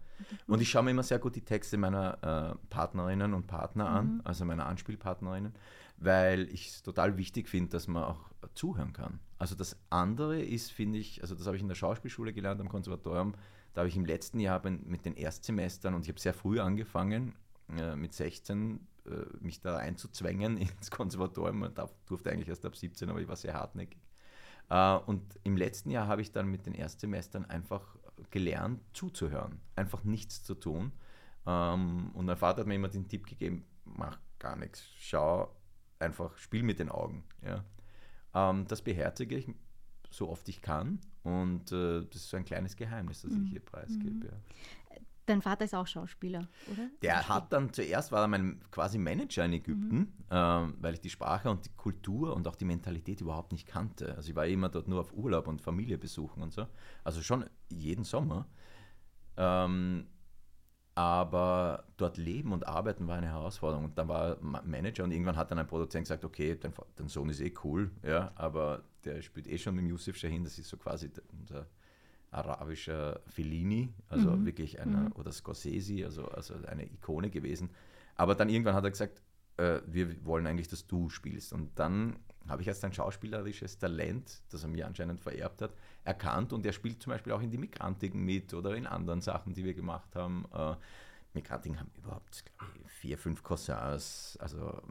Und 0.47 0.61
ich 0.61 0.69
schaue 0.69 0.83
mir 0.83 0.91
immer 0.91 1.03
sehr 1.03 1.19
gut 1.19 1.35
die 1.35 1.41
Texte 1.41 1.77
meiner 1.77 2.53
äh, 2.53 2.67
Partnerinnen 2.69 3.33
und 3.33 3.47
Partner 3.47 3.89
an, 3.89 4.15
mhm. 4.15 4.21
also 4.23 4.45
meiner 4.45 4.65
Anspielpartnerinnen 4.67 5.53
weil 5.97 6.47
ich 6.49 6.69
es 6.69 6.83
total 6.83 7.17
wichtig 7.17 7.49
finde, 7.49 7.71
dass 7.71 7.87
man 7.87 8.03
auch 8.03 8.29
zuhören 8.53 8.93
kann. 8.93 9.19
Also 9.39 9.55
das 9.55 9.75
andere 9.89 10.41
ist, 10.41 10.71
finde 10.71 10.99
ich, 10.99 11.21
also 11.21 11.35
das 11.35 11.45
habe 11.45 11.55
ich 11.55 11.61
in 11.61 11.67
der 11.67 11.75
Schauspielschule 11.75 12.33
gelernt 12.33 12.61
am 12.61 12.69
Konservatorium, 12.69 13.33
da 13.73 13.81
habe 13.81 13.89
ich 13.89 13.95
im 13.95 14.05
letzten 14.05 14.39
Jahr 14.39 14.61
mit 14.67 15.05
den 15.05 15.15
Erstsemestern 15.15 15.93
und 15.93 16.01
ich 16.01 16.09
habe 16.09 16.19
sehr 16.19 16.33
früh 16.33 16.59
angefangen, 16.59 17.35
äh, 17.77 17.95
mit 17.95 18.13
16 18.13 18.79
äh, 19.05 19.09
mich 19.39 19.61
da 19.61 19.77
einzuzwängen 19.77 20.57
ins 20.79 20.89
Konservatorium. 20.89 21.59
Man 21.59 21.73
durfte 22.07 22.31
eigentlich 22.31 22.49
erst 22.49 22.65
ab 22.65 22.75
17, 22.75 23.09
aber 23.09 23.21
ich 23.21 23.27
war 23.27 23.35
sehr 23.35 23.53
hartnäckig. 23.53 23.99
Äh, 24.69 24.95
und 25.05 25.21
im 25.43 25.57
letzten 25.57 25.91
Jahr 25.91 26.07
habe 26.07 26.21
ich 26.21 26.31
dann 26.31 26.47
mit 26.47 26.65
den 26.65 26.73
Erstsemestern 26.73 27.45
einfach 27.45 27.95
gelernt, 28.31 28.81
zuzuhören, 28.93 29.59
einfach 29.75 30.03
nichts 30.03 30.43
zu 30.43 30.55
tun. 30.55 30.91
Ähm, 31.45 32.11
und 32.13 32.25
mein 32.25 32.37
Vater 32.37 32.61
hat 32.61 32.67
mir 32.67 32.75
immer 32.75 32.89
den 32.89 33.07
Tipp 33.07 33.27
gegeben, 33.27 33.65
mach 33.85 34.19
gar 34.39 34.55
nichts, 34.55 34.83
schau 34.97 35.55
einfach 35.99 36.37
spiel 36.37 36.63
mit 36.63 36.79
den 36.79 36.89
Augen. 36.89 37.23
Ja. 37.43 37.63
Ähm, 38.33 38.65
das 38.67 38.81
beherzige 38.81 39.37
ich 39.37 39.49
so 40.09 40.29
oft 40.29 40.47
ich 40.49 40.61
kann 40.61 40.99
und 41.23 41.71
äh, 41.71 42.05
das 42.05 42.15
ist 42.15 42.29
so 42.29 42.37
ein 42.37 42.45
kleines 42.45 42.75
Geheimnis, 42.75 43.21
das 43.21 43.31
mhm. 43.31 43.43
ich 43.43 43.51
hier 43.51 43.59
preisgebe. 43.59 44.09
Mhm. 44.09 44.23
Ja. 44.23 44.97
Dein 45.25 45.41
Vater 45.41 45.65
ist 45.65 45.75
auch 45.75 45.85
Schauspieler, 45.85 46.47
oder? 46.71 46.89
Der 47.01 47.27
hat 47.27 47.51
dann 47.51 47.73
zuerst 47.73 48.13
war 48.13 48.21
er 48.21 48.29
mein 48.29 48.61
quasi 48.71 48.97
Manager 48.97 49.43
in 49.43 49.53
Ägypten, 49.53 49.97
mhm. 49.97 50.13
ähm, 50.31 50.75
weil 50.79 50.93
ich 50.93 51.01
die 51.01 51.09
Sprache 51.09 51.49
und 51.49 51.65
die 51.65 51.75
Kultur 51.75 52.33
und 52.33 52.47
auch 52.47 52.55
die 52.55 52.63
Mentalität 52.63 53.19
überhaupt 53.19 53.51
nicht 53.51 53.67
kannte. 53.67 54.15
Also 54.15 54.29
ich 54.29 54.35
war 54.37 54.47
immer 54.47 54.69
dort 54.69 54.87
nur 54.87 55.01
auf 55.01 55.11
Urlaub 55.11 55.49
und 55.49 55.61
Familie 55.61 55.97
besuchen 55.97 56.41
und 56.41 56.53
so. 56.53 56.65
Also 57.03 57.21
schon 57.21 57.43
jeden 57.67 58.05
Sommer. 58.05 58.47
Ähm, 59.35 60.07
aber 60.97 61.83
dort 61.97 62.17
leben 62.17 62.51
und 62.51 62.67
arbeiten 62.67 63.07
war 63.07 63.17
eine 63.19 63.27
Herausforderung. 63.27 63.85
Und 63.85 63.99
dann 63.99 64.07
war 64.07 64.37
Manager 64.41 65.03
und 65.03 65.11
irgendwann 65.11 65.35
hat 65.35 65.51
dann 65.51 65.59
ein 65.59 65.67
Produzent 65.67 66.05
gesagt, 66.05 66.25
okay, 66.25 66.57
dein, 66.59 66.73
dein 66.95 67.07
Sohn 67.07 67.29
ist 67.29 67.39
eh 67.39 67.53
cool, 67.63 67.91
ja, 68.01 68.31
aber 68.33 68.81
der 69.05 69.21
spielt 69.21 69.45
eh 69.45 69.59
schon 69.59 69.75
mit 69.75 69.85
Yusuf 69.85 70.15
Shahin, 70.15 70.43
das 70.43 70.57
ist 70.57 70.69
so 70.69 70.77
quasi 70.77 71.11
unser 71.39 71.67
arabischer 72.31 73.21
Fellini, 73.27 73.93
also 74.09 74.31
mhm. 74.31 74.47
wirklich 74.47 74.79
einer, 74.79 75.01
mhm. 75.01 75.11
oder 75.11 75.31
Scorsese, 75.31 76.03
also, 76.03 76.29
also 76.29 76.55
eine 76.65 76.85
Ikone 76.91 77.29
gewesen. 77.29 77.69
Aber 78.15 78.33
dann 78.33 78.49
irgendwann 78.49 78.73
hat 78.73 78.83
er 78.83 78.89
gesagt, 78.89 79.21
äh, 79.57 79.81
wir 79.85 80.25
wollen 80.25 80.47
eigentlich, 80.47 80.67
dass 80.67 80.87
du 80.87 81.09
spielst. 81.09 81.53
Und 81.53 81.77
dann 81.77 82.15
habe 82.47 82.61
ich 82.61 82.69
als 82.69 82.83
ein 82.83 82.93
schauspielerisches 82.93 83.77
Talent, 83.77 84.41
das 84.49 84.63
er 84.63 84.69
mir 84.69 84.87
anscheinend 84.87 85.19
vererbt 85.19 85.61
hat, 85.61 85.71
erkannt 86.03 86.53
und 86.53 86.65
er 86.65 86.73
spielt 86.73 87.01
zum 87.01 87.11
Beispiel 87.11 87.33
auch 87.33 87.41
in 87.41 87.51
die 87.51 87.57
Migrantiken 87.57 88.21
mit 88.23 88.53
oder 88.53 88.75
in 88.75 88.87
anderen 88.87 89.21
Sachen, 89.21 89.53
die 89.53 89.63
wir 89.63 89.73
gemacht 89.73 90.15
haben. 90.15 90.45
Äh, 90.53 90.75
Migrantiken 91.33 91.79
haben 91.79 91.91
überhaupt 91.97 92.43
ich, 92.45 92.91
vier, 92.91 93.17
fünf 93.17 93.43
Cousins, 93.43 94.37
also 94.39 94.81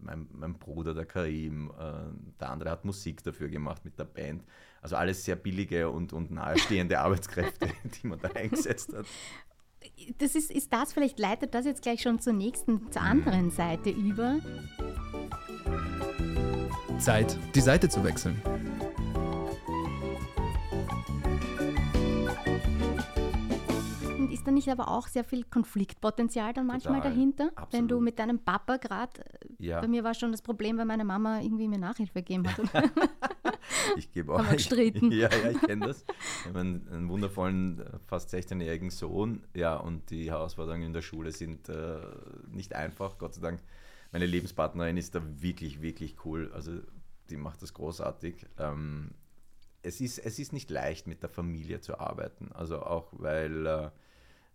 mein, 0.00 0.26
mein 0.32 0.54
Bruder, 0.54 0.94
der 0.94 1.06
Karim, 1.06 1.70
äh, 1.70 2.38
der 2.40 2.50
andere 2.50 2.70
hat 2.70 2.84
Musik 2.84 3.22
dafür 3.22 3.48
gemacht 3.48 3.84
mit 3.84 3.98
der 3.98 4.04
Band. 4.04 4.44
Also 4.82 4.96
alles 4.96 5.24
sehr 5.24 5.36
billige 5.36 5.88
und, 5.90 6.12
und 6.12 6.30
nahestehende 6.30 6.98
Arbeitskräfte, 7.00 7.68
die 7.84 8.06
man 8.06 8.20
da 8.20 8.28
eingesetzt 8.28 8.92
hat. 8.94 9.06
Das 10.18 10.34
ist, 10.34 10.50
ist 10.50 10.72
das, 10.72 10.92
vielleicht 10.92 11.18
leitet 11.18 11.54
das 11.54 11.64
jetzt 11.64 11.82
gleich 11.82 12.02
schon 12.02 12.20
zur 12.20 12.32
nächsten, 12.32 12.90
zur 12.92 13.02
anderen 13.02 13.50
Seite 13.50 13.90
über. 13.90 14.38
Zeit, 16.98 17.38
die 17.54 17.60
Seite 17.60 17.88
zu 17.88 18.02
wechseln. 18.04 18.40
da 24.48 24.52
nicht 24.52 24.68
aber 24.70 24.88
auch 24.88 25.06
sehr 25.06 25.24
viel 25.24 25.44
Konfliktpotenzial 25.44 26.52
dann 26.54 26.66
manchmal 26.66 26.96
Total, 26.96 27.10
dahinter? 27.12 27.50
absolut. 27.54 27.72
Wenn 27.72 27.88
du 27.88 28.00
mit 28.00 28.18
deinem 28.18 28.38
Papa 28.38 28.78
gerade, 28.78 29.22
Ja. 29.58 29.80
bei 29.80 29.88
mir 29.88 30.02
war 30.04 30.14
schon 30.14 30.32
das 30.32 30.42
Problem, 30.42 30.78
weil 30.78 30.86
meine 30.86 31.04
Mama 31.04 31.40
irgendwie 31.40 31.68
mir 31.68 31.78
Nachhilfe 31.78 32.22
gegeben 32.22 32.44
hat. 32.48 32.58
Ich 33.96 34.10
gebe 34.12 34.34
auch. 34.34 34.50
Gestritten. 34.50 35.12
Ja, 35.18 35.28
ja, 35.30 35.50
ich 35.50 35.60
kenne 35.60 35.86
das. 35.86 36.04
Ich 36.40 36.46
habe 36.46 36.60
einen, 36.60 36.88
einen 36.88 37.08
wundervollen, 37.08 37.80
äh, 37.80 37.84
fast 38.06 38.32
16-jährigen 38.32 38.90
Sohn. 38.90 39.42
Ja, 39.54 39.76
und 39.76 40.08
die 40.10 40.30
Herausforderungen 40.30 40.84
in 40.84 40.92
der 40.94 41.02
Schule 41.02 41.32
sind 41.32 41.68
äh, 41.68 41.96
nicht 42.50 42.74
einfach. 42.74 43.18
Gott 43.18 43.34
sei 43.34 43.42
Dank, 43.42 43.60
meine 44.12 44.26
Lebenspartnerin 44.26 44.96
ist 44.96 45.14
da 45.14 45.22
wirklich, 45.40 45.82
wirklich 45.82 46.24
cool. 46.24 46.50
Also, 46.52 46.80
die 47.30 47.36
macht 47.36 47.62
das 47.62 47.74
großartig. 47.74 48.46
Ähm, 48.58 49.12
es, 49.82 50.00
ist, 50.00 50.18
es 50.18 50.38
ist 50.38 50.52
nicht 50.52 50.70
leicht, 50.70 51.06
mit 51.06 51.22
der 51.22 51.30
Familie 51.30 51.80
zu 51.80 51.98
arbeiten. 51.98 52.52
Also, 52.52 52.82
auch 52.82 53.08
weil. 53.12 53.66
Äh, 53.66 53.90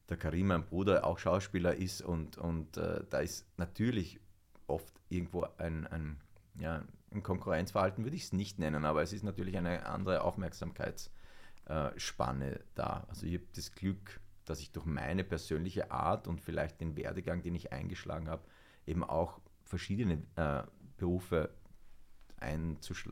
der 0.09 0.17
Karim, 0.17 0.47
mein 0.47 0.65
Bruder, 0.65 1.05
auch 1.05 1.17
Schauspieler 1.17 1.75
ist 1.75 2.01
und, 2.01 2.37
und 2.37 2.75
äh, 2.77 3.05
da 3.09 3.19
ist 3.19 3.47
natürlich 3.57 4.19
oft 4.67 4.93
irgendwo 5.09 5.45
ein, 5.57 5.87
ein, 5.87 6.19
ja, 6.59 6.83
ein 7.11 7.23
Konkurrenzverhalten, 7.23 8.03
würde 8.03 8.17
ich 8.17 8.25
es 8.25 8.33
nicht 8.33 8.59
nennen, 8.59 8.83
aber 8.85 9.01
es 9.01 9.13
ist 9.13 9.23
natürlich 9.23 9.57
eine 9.57 9.85
andere 9.85 10.21
Aufmerksamkeitsspanne 10.21 12.59
da. 12.75 13.05
Also 13.07 13.25
ich 13.25 13.35
habe 13.35 13.45
das 13.55 13.71
Glück, 13.71 14.19
dass 14.45 14.59
ich 14.59 14.71
durch 14.71 14.85
meine 14.85 15.23
persönliche 15.23 15.89
Art 15.91 16.27
und 16.27 16.41
vielleicht 16.41 16.81
den 16.81 16.97
Werdegang, 16.97 17.43
den 17.43 17.55
ich 17.55 17.71
eingeschlagen 17.71 18.29
habe, 18.29 18.43
eben 18.85 19.03
auch 19.03 19.39
verschiedene 19.63 20.23
äh, 20.35 20.63
Berufe 20.97 21.49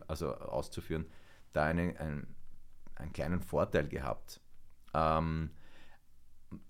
also 0.08 0.36
auszuführen, 0.36 1.06
da 1.54 1.66
eine, 1.66 1.98
ein, 2.00 2.28
einen 2.96 3.14
kleinen 3.14 3.40
Vorteil 3.40 3.88
gehabt. 3.88 4.42
Ähm, 4.94 5.52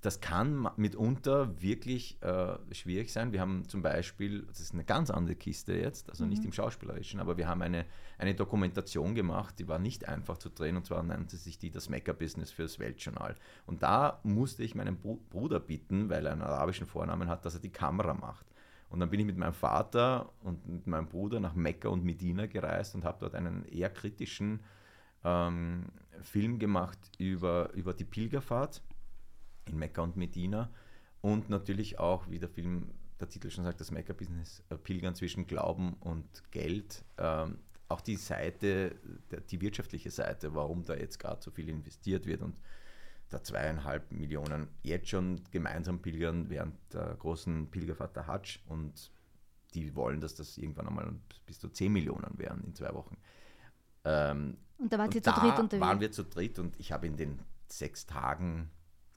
das 0.01 0.21
kann 0.21 0.69
mitunter 0.75 1.59
wirklich 1.59 2.21
äh, 2.21 2.57
schwierig 2.71 3.11
sein. 3.11 3.33
Wir 3.33 3.41
haben 3.41 3.67
zum 3.67 3.81
Beispiel, 3.81 4.43
das 4.43 4.59
ist 4.59 4.73
eine 4.73 4.83
ganz 4.83 5.09
andere 5.09 5.35
Kiste 5.35 5.73
jetzt, 5.73 6.09
also 6.09 6.25
nicht 6.25 6.45
im 6.45 6.53
Schauspielerischen, 6.53 7.19
aber 7.19 7.37
wir 7.37 7.47
haben 7.47 7.63
eine, 7.63 7.85
eine 8.19 8.35
Dokumentation 8.35 9.15
gemacht, 9.15 9.57
die 9.57 9.67
war 9.67 9.79
nicht 9.79 10.07
einfach 10.07 10.37
zu 10.37 10.49
drehen 10.49 10.77
und 10.77 10.85
zwar 10.85 11.01
nannte 11.01 11.35
sich 11.37 11.57
die 11.57 11.71
das 11.71 11.89
Mecker-Business 11.89 12.51
für 12.51 12.63
das 12.63 12.77
Weltjournal. 12.77 13.35
Und 13.65 13.81
da 13.81 14.19
musste 14.23 14.63
ich 14.63 14.75
meinen 14.75 14.97
Bru 14.97 15.19
Bruder 15.31 15.59
bitten, 15.59 16.09
weil 16.09 16.27
er 16.27 16.33
einen 16.33 16.43
arabischen 16.43 16.85
Vornamen 16.85 17.27
hat, 17.27 17.45
dass 17.45 17.55
er 17.55 17.61
die 17.61 17.71
Kamera 17.71 18.13
macht. 18.13 18.45
Und 18.91 18.99
dann 18.99 19.09
bin 19.09 19.21
ich 19.21 19.25
mit 19.25 19.37
meinem 19.37 19.53
Vater 19.53 20.33
und 20.43 20.67
mit 20.67 20.85
meinem 20.85 21.07
Bruder 21.07 21.39
nach 21.39 21.55
Mekka 21.55 21.87
und 21.87 22.03
Medina 22.03 22.45
gereist 22.45 22.93
und 22.93 23.05
habe 23.05 23.19
dort 23.21 23.35
einen 23.35 23.63
eher 23.65 23.89
kritischen 23.89 24.59
ähm, 25.23 25.85
Film 26.21 26.59
gemacht 26.59 26.99
über, 27.17 27.71
über 27.73 27.93
die 27.93 28.03
Pilgerfahrt 28.03 28.81
in 29.65 29.77
Mekka 29.77 30.01
und 30.01 30.17
Medina 30.17 30.69
und 31.21 31.49
natürlich 31.49 31.99
auch, 31.99 32.29
wie 32.29 32.39
der 32.39 32.49
Film, 32.49 32.91
der 33.19 33.29
Titel 33.29 33.49
schon 33.49 33.63
sagt, 33.63 33.79
das 33.79 33.91
Mekka-Business, 33.91 34.61
äh, 34.69 34.75
Pilgern 34.75 35.15
zwischen 35.15 35.47
Glauben 35.47 35.93
und 36.01 36.25
Geld. 36.51 37.05
Ähm, 37.17 37.59
auch 37.87 38.01
die 38.01 38.17
Seite, 38.17 38.95
die 39.49 39.61
wirtschaftliche 39.61 40.11
Seite, 40.11 40.53
warum 40.53 40.83
da 40.83 40.95
jetzt 40.95 41.17
gerade 41.17 41.41
so 41.41 41.51
viel 41.51 41.69
investiert 41.69 42.25
wird 42.25 42.41
und 42.41 42.55
da 43.33 43.43
zweieinhalb 43.43 44.11
Millionen 44.11 44.67
jetzt 44.83 45.09
schon 45.09 45.41
gemeinsam 45.51 46.01
pilgern 46.01 46.49
während 46.49 46.75
der 46.93 47.15
großen 47.15 47.71
Pilgerfahrt 47.71 48.15
der 48.15 48.27
Hajj 48.27 48.59
und 48.67 49.11
die 49.73 49.95
wollen, 49.95 50.19
dass 50.19 50.35
das 50.35 50.57
irgendwann 50.57 50.87
einmal 50.87 51.13
bis 51.45 51.59
zu 51.59 51.69
10 51.69 51.91
Millionen 51.91 52.37
wären 52.37 52.63
in 52.65 52.75
zwei 52.75 52.93
Wochen. 52.93 53.17
Ähm, 54.03 54.57
Und 54.77 54.91
da 54.91 54.97
wart 54.97 55.07
und 55.07 55.15
ihr 55.15 55.23
zu 55.23 55.31
dritt 55.31 55.59
unterwegs. 55.59 55.81
waren 55.87 55.99
wir 56.01 56.11
zu 56.11 56.23
dritt 56.25 56.59
und 56.59 56.77
ich 56.79 56.91
habe 56.91 57.07
in 57.07 57.15
den 57.15 57.39
sechs 57.67 58.05
Tagen, 58.05 58.69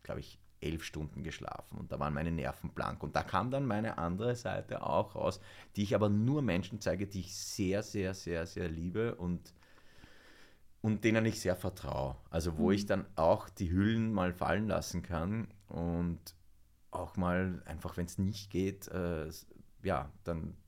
glaube 0.02 0.20
ich, 0.20 0.38
elf 0.60 0.84
Stunden 0.84 1.22
geschlafen 1.22 1.76
und 1.76 1.92
da 1.92 1.98
waren 1.98 2.14
meine 2.14 2.30
Nerven 2.30 2.70
blank. 2.70 3.02
Und 3.02 3.16
da 3.16 3.22
kam 3.22 3.50
dann 3.50 3.66
meine 3.66 3.98
andere 3.98 4.34
Seite 4.34 4.86
auch 4.86 5.14
raus, 5.14 5.40
die 5.76 5.82
ich 5.82 5.94
aber 5.94 6.08
nur 6.08 6.40
Menschen 6.40 6.80
zeige, 6.80 7.06
die 7.06 7.20
ich 7.20 7.34
sehr, 7.36 7.82
sehr, 7.82 8.14
sehr, 8.14 8.46
sehr 8.46 8.68
liebe 8.68 9.16
und, 9.16 9.52
und 10.84 11.02
denen 11.02 11.24
ich 11.24 11.40
sehr 11.40 11.56
vertraue. 11.56 12.14
Also 12.28 12.58
wo 12.58 12.70
ich 12.70 12.84
dann 12.84 13.06
auch 13.16 13.48
die 13.48 13.70
Hüllen 13.72 14.12
mal 14.12 14.34
fallen 14.34 14.68
lassen 14.68 15.00
kann 15.00 15.48
und 15.66 16.20
auch 16.90 17.16
mal 17.16 17.62
einfach, 17.64 17.96
wenn 17.96 18.04
es 18.04 18.18
nicht 18.18 18.50
geht, 18.50 18.88
äh, 18.88 19.30
ja, 19.82 20.12
dann 20.24 20.58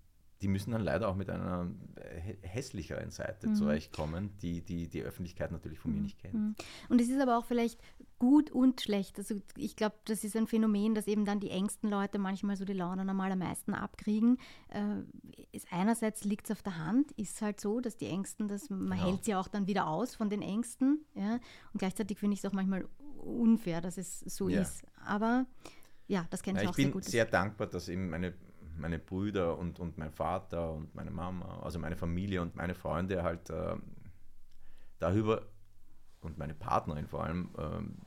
die 0.42 0.48
müssen 0.48 0.70
dann 0.70 0.83
leider 0.83 1.09
auch 1.09 1.16
mit 1.16 1.29
einer 1.31 1.70
hä- 1.98 2.37
hässlicheren 2.42 3.11
Seite 3.11 3.52
zurechtkommen, 3.55 4.37
die, 4.42 4.62
die 4.62 4.88
die 4.88 5.02
Öffentlichkeit 5.02 5.50
natürlich 5.50 5.79
von 5.79 5.94
mir 5.94 6.00
nicht 6.00 6.18
kennt. 6.18 6.35
Mhm. 6.35 6.55
Und 6.88 7.00
es 7.00 7.09
ist 7.09 7.20
aber 7.20 7.38
auch 7.38 7.44
vielleicht 7.44 7.79
gut 8.18 8.50
und 8.50 8.81
schlecht. 8.81 9.18
Also 9.18 9.40
ich 9.57 9.76
glaube, 9.76 9.96
das 10.07 10.24
ist 10.24 10.37
ein 10.37 10.46
Phänomen, 10.46 10.94
dass 10.94 11.07
eben 11.07 11.24
dann 11.24 11.40
die 11.40 11.50
engsten 11.50 11.90
Leute 11.90 12.18
manchmal 12.18 12.57
so 12.57 12.64
die 12.64 12.72
Laune 12.72 13.05
normal 13.05 13.33
am 13.33 13.38
meisten 13.40 13.74
abkriegen. 13.74 14.38
Äh, 14.68 15.02
ist 15.52 15.66
einerseits 15.70 16.24
liegt 16.24 16.46
es 16.46 16.52
auf 16.57 16.62
der 16.62 16.79
Hand, 16.79 17.12
ist 17.12 17.42
halt 17.42 17.61
so, 17.61 17.81
dass 17.81 17.96
die 17.96 18.07
Ängsten, 18.07 18.48
dass 18.48 18.70
man 18.70 18.90
Genau. 18.90 19.05
hält 19.05 19.24
sie 19.24 19.35
auch 19.35 19.48
dann 19.48 19.66
wieder 19.66 19.87
aus 19.87 20.14
von 20.14 20.31
den 20.31 20.42
Ängsten. 20.42 21.05
Ja? 21.14 21.35
Und 21.72 21.79
gleichzeitig 21.79 22.18
finde 22.18 22.35
ich 22.35 22.40
es 22.40 22.46
auch 22.46 22.52
manchmal 22.55 22.88
unfair, 23.18 23.81
dass 23.81 23.98
es 23.98 24.20
so 24.20 24.48
Ja. 24.48 24.62
ist. 24.62 24.85
Aber 25.05 25.46
ja, 26.09 26.26
das 26.31 26.42
kenne 26.42 26.59
ich 26.59 26.64
ich 26.64 26.70
auch 26.70 26.74
sehr 26.74 26.85
bin 26.87 26.92
gut. 26.92 27.05
sehr 27.05 27.24
dankbar, 27.26 27.66
dass 27.66 27.88
eben 27.88 28.09
meine, 28.09 28.33
meine 28.79 28.98
Brüder 28.98 29.59
und, 29.59 29.79
und 29.79 29.98
mein 29.98 30.11
Vater 30.11 30.72
und 30.72 30.94
meine 30.94 31.11
Mama, 31.11 31.61
also 31.62 31.79
meine 31.79 31.96
Familie 31.96 32.40
und 32.40 32.57
meine 32.57 32.74
Freunde 32.74 33.22
halt 33.22 33.50
ähm, 33.50 33.83
darüber 34.98 35.42
und 36.20 36.38
meine 36.38 36.55
Partnerin 36.55 37.07
vor 37.07 37.24
allem 37.24 37.50
ähm, 37.59 37.98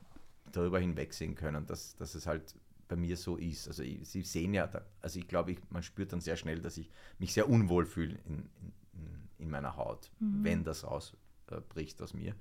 darüber 0.52 0.78
hinwegsehen 0.80 1.34
können, 1.34 1.66
dass, 1.66 1.96
dass 1.96 2.14
es 2.14 2.26
halt 2.26 2.54
bei 2.88 2.96
mir 2.96 3.16
so 3.16 3.36
ist. 3.36 3.68
Also 3.68 3.82
ich, 3.82 4.08
sie 4.08 4.22
sehen 4.22 4.54
ja, 4.54 4.66
da, 4.66 4.82
also 5.00 5.18
ich 5.18 5.28
glaube, 5.28 5.52
ich, 5.52 5.58
man 5.70 5.82
spürt 5.82 6.12
dann 6.12 6.20
sehr 6.20 6.36
schnell, 6.36 6.60
dass 6.60 6.76
ich 6.76 6.90
mich 7.18 7.32
sehr 7.32 7.48
unwohl 7.48 7.86
fühle 7.86 8.16
in, 8.26 8.38
in, 8.60 8.72
in- 8.94 9.28
in 9.38 9.48
meiner 9.50 9.76
Haut, 9.76 10.10
wenn 10.18 10.64
das 10.64 10.84
rausbricht 10.84 12.02
aus 12.02 12.12
mir. 12.12 12.34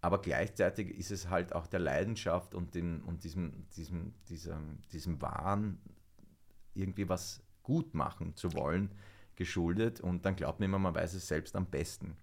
Aber 0.00 0.20
gleichzeitig 0.22 0.96
ist 0.96 1.10
es 1.10 1.28
halt 1.28 1.52
auch 1.52 1.66
der 1.66 1.80
Leidenschaft 1.80 2.54
und, 2.54 2.74
den, 2.74 3.02
und 3.02 3.24
diesem, 3.24 3.66
diesem, 3.76 4.14
diesem, 4.28 4.78
diesem 4.92 5.20
Wahn, 5.20 5.78
irgendwie 6.74 7.08
was 7.08 7.42
gut 7.62 7.94
machen 7.94 8.34
zu 8.36 8.54
wollen, 8.54 8.90
geschuldet. 9.36 10.00
Und 10.00 10.24
dann 10.24 10.36
glaubt 10.36 10.60
man 10.60 10.68
immer, 10.70 10.78
man 10.78 10.94
weiß 10.94 11.14
es 11.14 11.28
selbst 11.28 11.56
am 11.56 11.66
besten. 11.66 12.16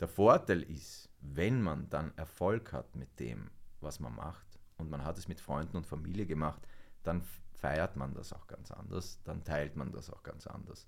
Der 0.00 0.08
Vorteil 0.08 0.62
ist, 0.62 1.08
wenn 1.20 1.62
man 1.62 1.88
dann 1.90 2.12
Erfolg 2.16 2.72
hat 2.72 2.96
mit 2.96 3.20
dem, 3.20 3.50
was 3.80 4.00
man 4.00 4.14
macht, 4.14 4.43
und 4.76 4.90
man 4.90 5.04
hat 5.04 5.18
es 5.18 5.28
mit 5.28 5.40
Freunden 5.40 5.76
und 5.76 5.86
Familie 5.86 6.26
gemacht, 6.26 6.66
dann 7.02 7.22
feiert 7.52 7.96
man 7.96 8.14
das 8.14 8.32
auch 8.32 8.46
ganz 8.46 8.70
anders, 8.70 9.20
dann 9.24 9.44
teilt 9.44 9.76
man 9.76 9.92
das 9.92 10.10
auch 10.10 10.22
ganz 10.22 10.46
anders. 10.46 10.86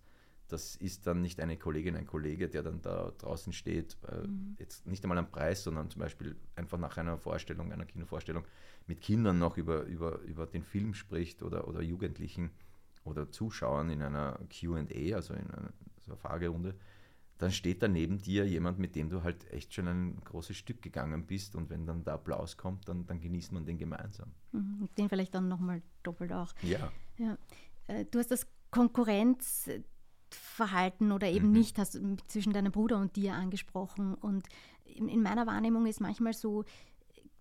Das 0.49 0.77
ist 0.77 1.07
dann 1.07 1.23
nicht 1.23 1.41
eine 1.41 1.57
Kollegin, 1.57 1.97
ein 1.97 2.07
Kollege, 2.07 2.49
der 2.49 2.63
dann 2.63 2.81
da 2.81 3.11
draußen 3.19 3.53
steht, 3.53 3.97
äh, 4.07 4.29
jetzt 4.59 4.87
nicht 4.87 5.03
einmal 5.03 5.19
am 5.19 5.31
Preis, 5.31 5.65
sondern 5.65 5.91
zum 5.91 6.01
Beispiel 6.01 6.37
einfach 6.55 6.79
nach 6.79 6.97
einer 6.99 7.19
Vorstellung, 7.19 7.73
einer 7.73 7.87
Kinovorstellung 7.87 8.45
mit 8.87 9.01
Kindern 9.01 9.39
noch 9.39 9.57
über, 9.57 9.83
über, 9.83 10.21
über 10.21 10.47
den 10.47 10.63
Film 10.63 10.95
spricht 10.95 11.43
oder, 11.43 11.67
oder 11.67 11.83
Jugendlichen 11.83 12.51
oder 13.05 13.31
Zuschauern 13.31 13.91
in 13.91 14.03
einer 14.03 14.39
QA, 14.51 15.17
also 15.17 15.35
in 15.35 15.51
einer, 15.51 15.73
so 16.05 16.13
einer 16.13 16.17
Fragerunde, 16.17 16.75
dann 17.39 17.53
steht 17.53 17.83
da 17.83 17.89
neben 17.89 18.19
dir 18.19 18.47
jemand, 18.47 18.79
mit 18.79 18.95
dem 18.97 19.09
du 19.11 19.23
halt 19.23 19.51
echt 19.53 19.75
schon 19.75 19.89
ein 19.89 20.21
großes 20.25 20.57
Stück 20.57 20.81
gegangen 20.83 21.27
bist 21.27 21.55
und 21.55 21.69
wenn 21.71 21.87
dann 21.87 22.03
der 22.05 22.15
Applaus 22.15 22.57
kommt, 22.57 22.89
dann, 22.89 23.07
dann 23.07 23.21
genießt 23.21 23.53
man 23.53 23.67
den 23.67 23.79
gemeinsam. 23.79 24.31
Mhm. 24.53 24.89
Den 24.97 25.09
vielleicht 25.09 25.35
dann 25.35 25.49
nochmal 25.49 25.83
doppelt 26.03 26.33
auch. 26.33 26.55
Ja. 26.63 26.91
Ja. 27.19 27.37
Äh, 27.89 28.05
Du 28.07 28.19
hast 28.19 28.31
das 28.31 28.47
Konkurrenzverhalten 28.71 31.13
oder 31.13 31.29
eben 31.29 31.47
Mhm. 31.49 31.53
nicht 31.53 31.79
hast 31.79 31.99
zwischen 32.29 32.53
deinem 32.53 32.73
Bruder 32.73 32.99
und 32.99 33.17
dir 33.17 33.35
angesprochen. 33.35 34.15
Und 34.15 34.47
in 34.85 35.09
in 35.09 35.23
meiner 35.23 35.47
Wahrnehmung 35.47 35.87
ist 35.87 36.01
manchmal 36.01 36.33
so, 36.33 36.65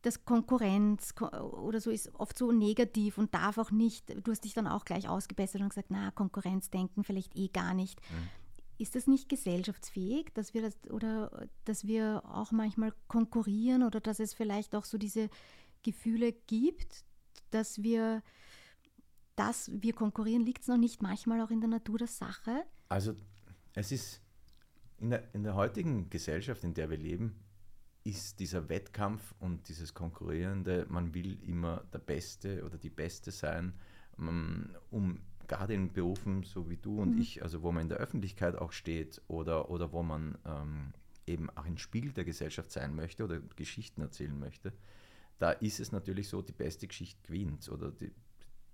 dass 0.01 0.23
Konkurrenz 0.25 1.15
ko- 1.15 1.29
oder 1.29 1.79
so 1.81 1.89
ist 1.89 2.13
oft 2.15 2.37
so 2.37 2.51
negativ 2.51 3.17
und 3.17 3.33
darf 3.33 3.57
auch 3.57 3.71
nicht, 3.71 4.09
du 4.25 4.31
hast 4.31 4.43
dich 4.43 4.53
dann 4.53 4.67
auch 4.67 4.85
gleich 4.85 5.09
ausgebessert 5.09 5.61
und 5.61 5.69
gesagt, 5.69 5.89
na, 5.89 6.11
Konkurrenzdenken 6.11 7.03
vielleicht 7.03 7.35
eh 7.35 7.47
gar 7.47 7.73
nicht. 7.73 7.99
Mhm. 8.11 8.29
Ist 8.77 8.95
das 8.95 9.07
nicht 9.07 9.29
gesellschaftsfähig, 9.29 10.33
dass 10.33 10.53
wir 10.53 10.61
das 10.61 10.77
oder 10.89 11.47
dass 11.63 11.87
wir 11.87 12.23
auch 12.25 12.51
manchmal 12.51 12.93
konkurrieren 13.07 13.83
oder 13.83 14.01
dass 14.01 14.19
es 14.19 14.33
vielleicht 14.33 14.75
auch 14.75 14.85
so 14.85 14.97
diese 14.97 15.29
Gefühle 15.83 16.33
gibt, 16.33 17.05
dass 17.51 17.81
wir 17.83 18.21
dass 19.35 19.69
wir 19.81 19.93
konkurrieren, 19.93 20.45
liegt 20.45 20.61
es 20.61 20.67
noch 20.67 20.77
nicht 20.77 21.01
manchmal 21.01 21.41
auch 21.41 21.51
in 21.51 21.59
der 21.59 21.69
Natur 21.69 21.97
der 21.97 22.07
Sache? 22.07 22.65
Also 22.87 23.15
es 23.73 23.91
ist 23.91 24.21
in 24.97 25.09
der, 25.09 25.33
in 25.33 25.43
der 25.43 25.55
heutigen 25.55 26.09
Gesellschaft, 26.09 26.63
in 26.63 26.73
der 26.73 26.89
wir 26.89 26.97
leben, 26.97 27.35
ist 28.03 28.39
dieser 28.39 28.69
Wettkampf 28.69 29.33
und 29.39 29.67
dieses 29.67 29.93
Konkurrierende, 29.93 30.85
man 30.89 31.13
will 31.13 31.41
immer 31.43 31.83
der 31.91 31.99
Beste 31.99 32.63
oder 32.63 32.77
die 32.77 32.89
Beste 32.89 33.31
sein, 33.31 33.73
ähm, 34.19 34.75
um 34.91 35.19
gerade 35.47 35.73
in 35.73 35.91
Berufen 35.91 36.43
so 36.43 36.69
wie 36.69 36.77
du 36.77 37.01
und 37.01 37.19
ich, 37.19 37.43
also 37.43 37.63
wo 37.63 37.71
man 37.71 37.83
in 37.83 37.89
der 37.89 37.97
Öffentlichkeit 37.97 38.55
auch 38.55 38.71
steht 38.71 39.21
oder, 39.27 39.69
oder 39.69 39.91
wo 39.91 40.03
man 40.03 40.37
ähm, 40.45 40.93
eben 41.27 41.49
auch 41.51 41.65
ein 41.65 41.77
Spiegel 41.77 42.11
der 42.11 42.25
Gesellschaft 42.25 42.71
sein 42.71 42.95
möchte 42.95 43.23
oder 43.23 43.39
Geschichten 43.55 44.01
erzählen 44.01 44.37
möchte, 44.37 44.73
da 45.37 45.51
ist 45.51 45.79
es 45.79 45.91
natürlich 45.91 46.29
so, 46.29 46.41
die 46.41 46.53
beste 46.53 46.87
Geschichte 46.87 47.21
gewinnt 47.23 47.67
oder 47.69 47.91
die, 47.91 48.11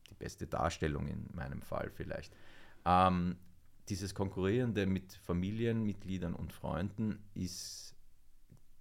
die 0.09 0.13
beste 0.15 0.47
Darstellung 0.47 1.07
in 1.07 1.27
meinem 1.33 1.61
Fall 1.61 1.89
vielleicht. 1.89 2.35
Ähm, 2.85 3.37
dieses 3.89 4.13
Konkurrierende 4.13 4.85
mit 4.85 5.13
Familienmitgliedern 5.13 6.33
und 6.33 6.53
Freunden 6.53 7.19
ist 7.33 7.95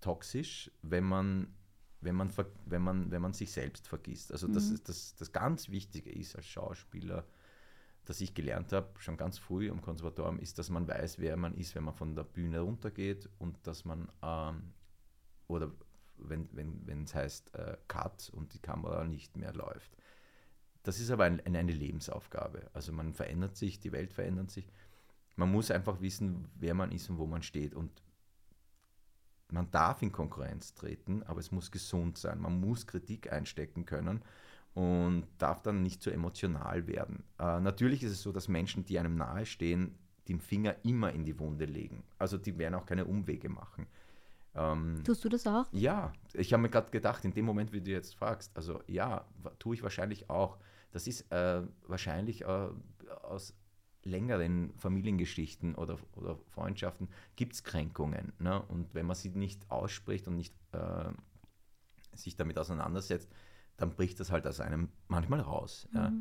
toxisch, 0.01 0.71
wenn 0.83 1.05
man, 1.05 1.55
wenn 2.01 2.15
man, 2.15 2.33
wenn 2.67 2.83
man, 2.83 3.11
wenn 3.11 3.23
man 3.23 3.33
sich 3.33 3.51
selbst 3.53 3.89
vergisst. 3.89 4.33
Also 4.33 4.49
mhm. 4.49 4.55
das, 4.55 4.71
ist, 4.71 4.89
das, 4.89 5.15
das 5.17 5.33
ganz 5.33 5.69
Wichtige 5.69 6.11
ist 6.11 6.37
als 6.37 6.47
Schauspieler, 6.47 7.27
das 8.11 8.21
ich 8.21 8.35
gelernt 8.35 8.73
habe, 8.73 8.89
schon 8.99 9.17
ganz 9.17 9.39
früh 9.39 9.71
am 9.71 9.83
Konservatorium, 9.83 10.41
ist, 10.41 10.59
dass 10.59 10.69
man 10.69 10.89
weiß, 10.89 11.21
wer 11.21 11.37
man 11.37 11.55
ist, 11.55 11.77
wenn 11.77 11.85
man 11.85 11.95
von 11.95 12.17
der 12.17 12.25
Bühne 12.25 12.59
runtergeht 12.59 13.29
und 13.39 13.65
dass 13.69 13.85
man, 13.85 14.09
ähm, 14.21 14.73
oder 15.47 15.71
wenn 16.17 16.43
es 16.43 16.49
wenn, 16.57 17.07
heißt 17.07 17.55
äh, 17.55 17.77
Cut 17.87 18.29
und 18.35 18.53
die 18.53 18.59
Kamera 18.59 19.05
nicht 19.05 19.37
mehr 19.37 19.55
läuft. 19.55 19.97
Das 20.83 20.99
ist 20.99 21.13
aber 21.13 21.23
ein, 21.23 21.41
eine 21.47 21.71
Lebensaufgabe. 21.71 22.69
Also 22.73 22.91
man 22.91 23.15
verändert 23.15 23.57
sich, 23.57 23.79
die 23.79 23.93
Welt 23.93 24.13
verändert 24.13 24.51
sich. 24.51 24.67
Man 25.37 25.53
muss 25.53 25.71
einfach 25.71 26.01
wissen, 26.01 26.49
wer 26.57 26.75
man 26.75 26.91
ist 26.91 27.09
und 27.11 27.19
wo 27.19 27.27
man 27.29 27.45
steht. 27.45 27.77
Und 27.77 28.03
man 29.53 29.71
darf 29.71 30.03
in 30.03 30.11
Konkurrenz 30.11 30.75
treten, 30.75 31.23
aber 31.23 31.39
es 31.39 31.53
muss 31.53 31.71
gesund 31.71 32.19
sein. 32.19 32.41
Man 32.41 32.59
muss 32.59 32.89
Kritik 32.89 33.33
einstecken 33.33 33.87
können 33.87 34.25
und 34.75 35.27
darf 35.39 35.63
dann 35.63 35.83
nicht 35.83 36.03
zu 36.03 36.11
so 36.11 36.15
emotional 36.15 36.87
werden. 36.87 37.25
Äh, 37.39 37.61
natürlich 37.61 38.03
ist 38.03 38.13
es 38.13 38.23
so, 38.23 38.33
dass 38.33 38.49
Menschen, 38.49 38.85
die 38.85 38.99
einem 38.99 39.17
nahestehen, 39.17 39.97
den 40.29 40.41
Finger 40.41 40.77
immer 40.85 41.13
in 41.13 41.25
die 41.25 41.39
Wunde 41.39 41.65
legen. 41.65 42.05
Also 42.19 42.39
die 42.39 42.57
werden 42.57 42.75
auch 42.75 42.87
keine 42.87 43.05
Umwege 43.05 43.49
machen. 43.49 43.87
Ähm, 44.55 45.03
Tust 45.05 45.25
du 45.25 45.29
das 45.29 45.47
auch? 45.47 45.67
Ja, 45.73 46.13
ich 46.33 46.53
habe 46.53 46.63
mir 46.63 46.71
gerade 46.71 46.91
gedacht, 46.91 47.25
in 47.25 47.33
dem 47.33 47.45
Moment, 47.45 47.73
wie 47.73 47.81
du 47.81 47.91
jetzt 47.91 48.15
fragst, 48.15 48.57
also 48.57 48.81
ja, 48.87 49.25
tue 49.59 49.75
ich 49.75 49.83
wahrscheinlich 49.83 50.31
auch. 50.31 50.59
Das 50.93 51.07
ist 51.07 51.31
äh, 51.33 51.63
wahrscheinlich 51.87 52.43
äh, 52.43 52.69
aus 53.23 53.55
längeren 54.03 54.73
Familiengeschichten 54.77 55.75
oder, 55.75 55.99
oder 56.17 56.37
Freundschaften 56.49 57.09
gibt 57.37 57.55
es 57.55 57.65
Kränkungen. 57.65 58.33
Ne? 58.39 58.61
Und 58.63 58.95
wenn 58.95 59.07
man 59.07 59.17
sie 59.17 59.31
nicht 59.31 59.71
ausspricht 59.71 60.27
und 60.27 60.37
nicht 60.37 60.55
äh, 60.73 61.11
sich 62.15 62.37
damit 62.37 62.59
auseinandersetzt, 62.59 63.31
dann 63.81 63.91
bricht 63.91 64.21
das 64.21 64.31
halt 64.31 64.47
aus 64.47 64.61
einem 64.61 64.91
manchmal 65.09 65.41
raus. 65.41 65.89
Mhm. 65.91 65.99
Ja? 65.99 66.13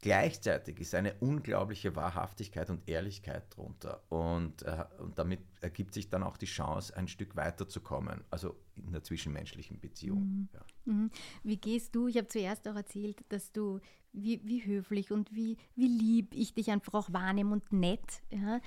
Gleichzeitig 0.00 0.78
ist 0.78 0.94
eine 0.94 1.14
unglaubliche 1.20 1.96
Wahrhaftigkeit 1.96 2.68
und 2.68 2.86
Ehrlichkeit 2.88 3.44
drunter. 3.56 4.02
Und, 4.10 4.62
äh, 4.62 4.84
und 4.98 5.18
damit 5.18 5.40
ergibt 5.62 5.94
sich 5.94 6.10
dann 6.10 6.22
auch 6.22 6.36
die 6.36 6.46
Chance, 6.46 6.94
ein 6.96 7.08
Stück 7.08 7.34
weiterzukommen, 7.34 8.22
also 8.30 8.56
in 8.76 8.92
der 8.92 9.02
zwischenmenschlichen 9.02 9.80
Beziehung. 9.80 10.20
Mhm. 10.20 10.48
Ja. 10.52 10.60
Mhm. 10.84 11.10
Wie 11.42 11.56
gehst 11.56 11.94
du? 11.94 12.08
Ich 12.08 12.16
habe 12.18 12.28
zuerst 12.28 12.68
auch 12.68 12.76
erzählt, 12.76 13.24
dass 13.30 13.52
du, 13.52 13.80
wie, 14.12 14.40
wie 14.44 14.64
höflich 14.64 15.12
und 15.12 15.34
wie, 15.34 15.56
wie 15.74 15.88
lieb 15.88 16.34
ich 16.34 16.54
dich 16.54 16.70
einfach 16.70 16.94
auch 16.94 17.12
wahrnehme 17.12 17.52
und 17.52 17.72
nett. 17.72 18.22
Ja? 18.30 18.60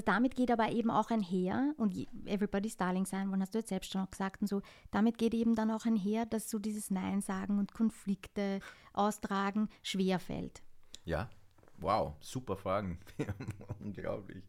Damit 0.00 0.36
geht 0.36 0.50
aber 0.50 0.70
eben 0.70 0.90
auch 0.90 1.10
einher, 1.10 1.74
und 1.76 1.94
Everybody's 2.26 2.76
Darling 2.76 3.06
sein, 3.06 3.30
wann 3.30 3.40
hast 3.40 3.54
du 3.54 3.58
jetzt 3.58 3.68
selbst 3.68 3.92
schon 3.92 4.06
gesagt 4.10 4.40
und 4.42 4.48
so, 4.48 4.62
damit 4.90 5.18
geht 5.18 5.34
eben 5.34 5.54
dann 5.54 5.70
auch 5.70 5.86
einher, 5.86 6.26
dass 6.26 6.50
so 6.50 6.58
dieses 6.58 6.90
Nein 6.90 7.20
sagen 7.20 7.58
und 7.58 7.72
Konflikte 7.72 8.60
austragen 8.92 9.68
schwerfällt. 9.82 10.62
Ja, 11.04 11.30
wow, 11.78 12.14
super 12.20 12.56
Fragen. 12.56 12.98
Unglaublich. 13.80 14.44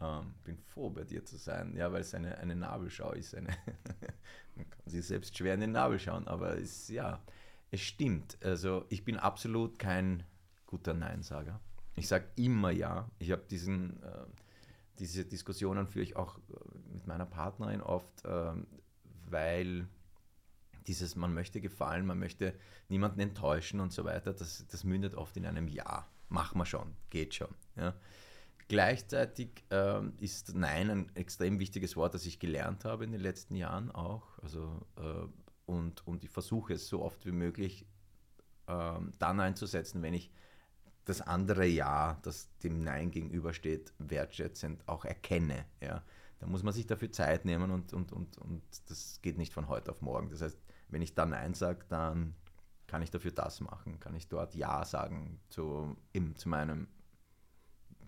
Ähm, 0.00 0.34
bin 0.42 0.58
froh, 0.58 0.90
bei 0.90 1.04
dir 1.04 1.24
zu 1.24 1.36
sein. 1.36 1.76
Ja, 1.76 1.92
weil 1.92 2.00
es 2.00 2.14
eine, 2.14 2.36
eine 2.38 2.56
Nabelschau 2.56 3.12
ist. 3.12 3.34
Eine 3.34 3.48
Man 4.56 4.68
kann 4.70 4.82
sich 4.86 5.06
selbst 5.06 5.36
schwer 5.36 5.54
in 5.54 5.60
den 5.60 5.72
Nabel 5.72 5.98
schauen, 5.98 6.28
aber 6.28 6.58
es, 6.58 6.88
ja, 6.88 7.20
es 7.70 7.80
stimmt. 7.80 8.38
Also 8.42 8.84
ich 8.88 9.04
bin 9.04 9.16
absolut 9.16 9.78
kein 9.78 10.24
guter 10.66 10.94
Neinsager. 10.94 11.60
Ich 11.96 12.08
sage 12.08 12.26
immer 12.36 12.70
ja. 12.70 13.08
Ich 13.18 13.30
habe 13.30 13.44
diesen, 13.48 14.02
äh, 14.02 14.26
diese 14.98 15.24
Diskussionen 15.24 15.86
führe 15.86 16.04
ich 16.04 16.16
auch 16.16 16.38
äh, 16.38 16.92
mit 16.92 17.06
meiner 17.06 17.26
Partnerin 17.26 17.80
oft, 17.80 18.24
äh, 18.24 18.52
weil 19.28 19.88
dieses, 20.86 21.16
man 21.16 21.32
möchte 21.32 21.60
gefallen, 21.60 22.06
man 22.06 22.18
möchte 22.18 22.54
niemanden 22.88 23.20
enttäuschen 23.20 23.80
und 23.80 23.92
so 23.92 24.04
weiter, 24.04 24.32
das, 24.32 24.66
das 24.68 24.84
mündet 24.84 25.14
oft 25.14 25.36
in 25.36 25.46
einem 25.46 25.68
Ja. 25.68 26.06
Machen 26.28 26.58
wir 26.58 26.66
schon, 26.66 26.96
geht 27.10 27.34
schon. 27.34 27.54
Ja. 27.76 27.94
Gleichzeitig 28.68 29.62
äh, 29.70 30.00
ist 30.18 30.54
Nein 30.54 30.90
ein 30.90 31.16
extrem 31.16 31.58
wichtiges 31.58 31.96
Wort, 31.96 32.14
das 32.14 32.24
ich 32.24 32.38
gelernt 32.38 32.84
habe 32.84 33.04
in 33.04 33.12
den 33.12 33.20
letzten 33.20 33.56
Jahren 33.56 33.90
auch. 33.90 34.38
Also, 34.42 34.86
äh, 34.96 35.26
und, 35.66 36.06
und 36.06 36.24
ich 36.24 36.30
versuche 36.30 36.74
es 36.74 36.88
so 36.88 37.02
oft 37.02 37.24
wie 37.26 37.32
möglich 37.32 37.86
äh, 38.66 38.98
dann 39.18 39.40
einzusetzen, 39.40 40.02
wenn 40.02 40.14
ich 40.14 40.30
das 41.04 41.20
andere 41.20 41.66
Ja, 41.66 42.18
das 42.22 42.48
dem 42.58 42.82
Nein 42.82 43.10
gegenübersteht, 43.10 43.92
wertschätzend 43.98 44.86
auch 44.88 45.04
erkenne. 45.04 45.64
Ja. 45.80 46.02
Da 46.40 46.46
muss 46.46 46.62
man 46.62 46.74
sich 46.74 46.86
dafür 46.86 47.10
Zeit 47.12 47.44
nehmen 47.44 47.70
und, 47.70 47.92
und, 47.92 48.12
und, 48.12 48.38
und 48.38 48.62
das 48.88 49.20
geht 49.22 49.38
nicht 49.38 49.52
von 49.52 49.68
heute 49.68 49.90
auf 49.90 50.02
morgen. 50.02 50.30
Das 50.30 50.42
heißt, 50.42 50.58
wenn 50.88 51.02
ich 51.02 51.14
dann 51.14 51.30
Nein 51.30 51.54
sage, 51.54 51.84
dann 51.88 52.34
kann 52.86 53.02
ich 53.02 53.10
dafür 53.10 53.32
das 53.32 53.60
machen, 53.60 53.98
kann 54.00 54.14
ich 54.14 54.28
dort 54.28 54.54
Ja 54.54 54.84
sagen 54.84 55.40
zu, 55.48 55.96
eben, 56.12 56.36
zu 56.36 56.48
meinen 56.48 56.88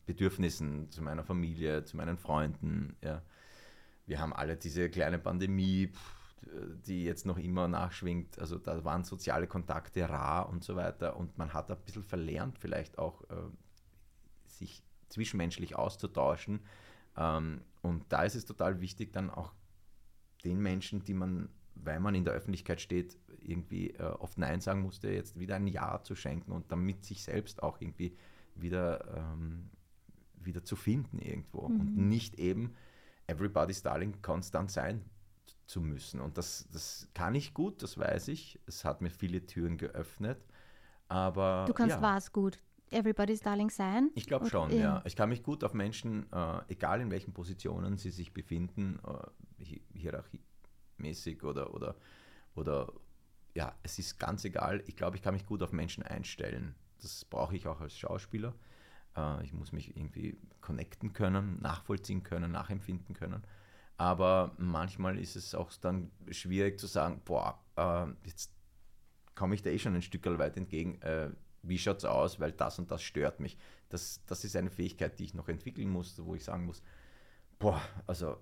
Bedürfnissen, 0.05 0.91
zu 0.91 1.03
meiner 1.03 1.25
Familie, 1.25 1.85
zu 1.85 1.97
meinen 1.97 2.19
Freunden. 2.19 2.97
Ja. 3.03 3.23
Wir 4.07 4.21
haben 4.21 4.33
alle 4.33 4.57
diese 4.57 4.89
kleine 4.89 5.19
Pandemie, 5.19 5.91
die 6.87 7.05
jetzt 7.05 7.27
noch 7.27 7.39
immer 7.39 7.69
nachschwingt. 7.69 8.39
Also 8.39 8.59
da 8.59 8.85
waren 8.85 9.05
soziale 9.05 9.47
Kontakte 9.47 10.09
rar 10.09 10.49
und 10.49 10.65
so 10.65 10.77
weiter 10.77 11.17
und 11.17 11.37
man 11.39 11.53
hat 11.53 11.71
ein 11.71 11.79
bisschen 11.85 12.05
verlernt, 12.05 12.59
vielleicht 12.59 12.99
auch 12.99 13.23
äh, 13.31 13.51
sich 14.47 14.83
zwischenmenschlich 15.09 15.77
auszutauschen. 15.77 16.61
Ähm, 17.17 17.63
und 17.83 18.05
da 18.11 18.23
ist 18.23 18.35
es 18.35 18.45
total 18.45 18.81
wichtig, 18.81 19.13
dann 19.13 19.31
auch 19.31 19.53
den 20.45 20.61
Menschen, 20.61 21.05
die 21.05 21.15
man 21.15 21.49
weil 21.85 22.01
man 22.01 22.15
in 22.15 22.25
der 22.25 22.35
Öffentlichkeit 22.35 22.81
steht, 22.81 23.17
irgendwie 23.41 23.91
äh, 23.91 24.03
oft 24.03 24.39
Nein 24.39 24.61
sagen 24.61 24.81
musste, 24.81 25.11
jetzt 25.11 25.39
wieder 25.39 25.57
ein 25.57 25.67
Ja 25.67 26.03
zu 26.03 26.15
schenken 26.15 26.53
und 26.53 26.73
damit 26.73 27.05
sich 27.05 27.23
selbst 27.23 27.63
auch 27.63 27.81
irgendwie 27.81 28.17
wieder, 28.55 29.05
ähm, 29.17 29.71
wieder 30.41 30.65
zu 30.65 30.77
finden 30.77 31.19
irgendwo 31.19 31.69
mhm. 31.69 31.81
und 31.81 31.97
nicht 31.97 32.39
eben 32.39 32.75
Everybody's 33.27 33.83
Darling 33.83 34.23
konstant 34.23 34.71
sein 34.71 35.05
zu 35.67 35.81
müssen. 35.81 36.21
Und 36.21 36.39
das, 36.39 36.69
das 36.73 37.09
kann 37.15 37.35
ich 37.35 37.55
gut, 37.55 37.83
das 37.83 37.99
weiß 37.99 38.29
ich. 38.29 38.61
Es 38.67 38.85
hat 38.85 39.01
mir 39.01 39.11
viele 39.11 39.45
Türen 39.47 39.79
geöffnet. 39.79 40.39
Aber, 41.09 41.65
du 41.67 41.75
kannst 41.75 41.97
ja. 41.97 42.03
was 42.03 42.33
gut? 42.33 42.59
Everybody's 42.91 43.41
Darling 43.41 43.71
sein? 43.71 44.11
Ich 44.15 44.27
glaube 44.27 44.49
schon, 44.49 44.71
ja. 44.71 44.77
ja. 44.77 45.03
Ich 45.07 45.17
kann 45.17 45.29
mich 45.29 45.43
gut 45.43 45.65
auf 45.65 45.75
Menschen, 45.75 46.31
äh, 46.33 46.61
egal 46.69 47.01
in 47.01 47.11
welchen 47.11 47.33
Positionen 47.33 47.97
sie 47.97 48.11
sich 48.11 48.33
befinden, 48.33 49.01
äh, 49.59 49.81
Hierarchie, 49.93 50.41
mäßig 50.99 51.43
oder, 51.43 51.75
oder, 51.75 51.97
oder 52.55 52.93
ja, 53.55 53.75
es 53.83 53.99
ist 53.99 54.19
ganz 54.19 54.45
egal. 54.45 54.85
Ich 54.87 54.97
glaube, 54.97 55.17
ich 55.17 55.23
kann 55.23 55.35
mich 55.35 55.47
gut 55.47 55.63
auf 55.63 55.73
Menschen 55.73 56.05
einstellen. 56.05 56.75
Das 57.01 57.25
brauche 57.25 57.57
ich 57.57 57.67
auch 57.67 57.81
als 57.81 57.99
Schauspieler. 57.99 58.55
Äh, 59.17 59.45
ich 59.45 59.53
muss 59.53 59.73
mich 59.73 59.97
irgendwie 59.97 60.39
connecten 60.61 61.13
können, 61.13 61.61
nachvollziehen 61.61 62.23
können, 62.23 62.53
nachempfinden 62.53 63.15
können. 63.15 63.43
Aber 63.99 64.53
manchmal 64.59 65.19
ist 65.19 65.37
es 65.37 65.55
auch 65.55 65.73
dann 65.81 66.11
schwierig 66.31 66.79
zu 66.79 66.87
sagen, 66.87 67.23
boah, 67.25 67.59
äh, 67.77 68.07
jetzt 68.25 68.53
komme 69.35 69.55
ich 69.55 69.63
da 69.63 69.71
eh 69.71 69.79
schon 69.79 69.95
ein 69.95 70.03
Stück 70.03 70.27
weit 70.39 70.57
entgegen. 70.57 71.01
Äh, 71.03 71.31
wie 71.63 71.79
schaut 71.79 71.99
es 71.99 72.05
aus, 72.05 72.39
weil 72.39 72.53
das 72.53 72.79
und 72.79 72.91
das 72.91 73.03
stört 73.03 73.41
mich. 73.41 73.57
Das, 73.89 74.21
das 74.27 74.45
ist 74.45 74.57
eine 74.57 74.71
Fähigkeit, 74.71 75.19
die 75.19 75.25
ich 75.25 75.35
noch 75.35 75.49
entwickeln 75.49 75.89
muss, 75.89 76.23
wo 76.25 76.35
ich 76.35 76.45
sagen 76.45 76.67
muss, 76.67 76.83
boah, 77.59 77.81
also 78.07 78.37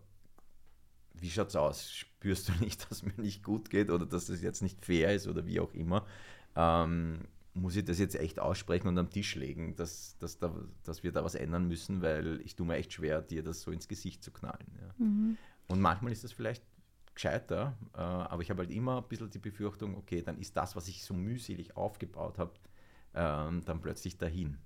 wie 1.15 1.31
schaut 1.31 1.49
es 1.49 1.57
aus? 1.57 1.91
Spürst 1.91 2.49
du 2.49 2.53
nicht, 2.55 2.91
dass 2.91 3.03
mir 3.03 3.15
nicht 3.17 3.43
gut 3.43 3.71
geht 3.71 3.91
oder 3.91 4.07
dass 4.07 4.27
das 4.27 4.43
jetzt 4.43 4.63
nicht 4.63 4.85
fair 4.85 5.15
ist 5.15 5.27
oder 5.27 5.47
wie 5.47 5.61
auch 5.61 5.73
immer? 5.73 6.07
Ähm, 6.57 7.21
muss 7.55 7.77
ich 7.77 7.85
das 7.85 7.99
jetzt 7.99 8.17
echt 8.17 8.41
aussprechen 8.41 8.89
und 8.89 8.99
am 8.99 9.11
Tisch 9.11 9.37
legen, 9.37 9.77
dass, 9.77 10.19
dass, 10.19 10.39
da, 10.39 10.53
dass 10.83 11.05
wir 11.05 11.13
da 11.13 11.25
was 11.25 11.37
ändern 11.37 11.69
müssen, 11.69 12.03
weil 12.03 12.41
ich 12.45 12.57
tue 12.57 12.67
mir 12.67 12.75
echt 12.75 12.93
schwer, 12.93 13.23
dir 13.23 13.43
das 13.45 13.63
so 13.63 13.71
ins 13.71 13.87
Gesicht 13.87 14.23
zu 14.25 14.33
knallen. 14.33 14.67
Ja. 14.81 15.05
Mhm. 15.05 15.39
Und 15.69 15.81
manchmal 15.81 16.13
ist 16.13 16.25
das 16.25 16.33
vielleicht 16.33 16.65
gescheiter, 17.15 17.77
äh, 17.95 18.01
aber 18.01 18.43
ich 18.43 18.51
habe 18.51 18.63
halt 18.63 18.73
immer 18.73 18.99
ein 18.99 19.09
bisschen 19.09 19.31
die 19.31 19.39
Befürchtung, 19.39 19.97
okay, 19.97 20.21
dann 20.21 20.37
ist 20.39 20.57
das, 20.57 20.75
was 20.75 20.89
ich 20.89 21.05
so 21.05 21.15
mühselig 21.15 21.77
aufgebaut 21.77 22.39
habe, 22.39 22.53
äh, 23.13 23.63
dann 23.65 23.81
plötzlich 23.81 24.19
dahin. 24.19 24.59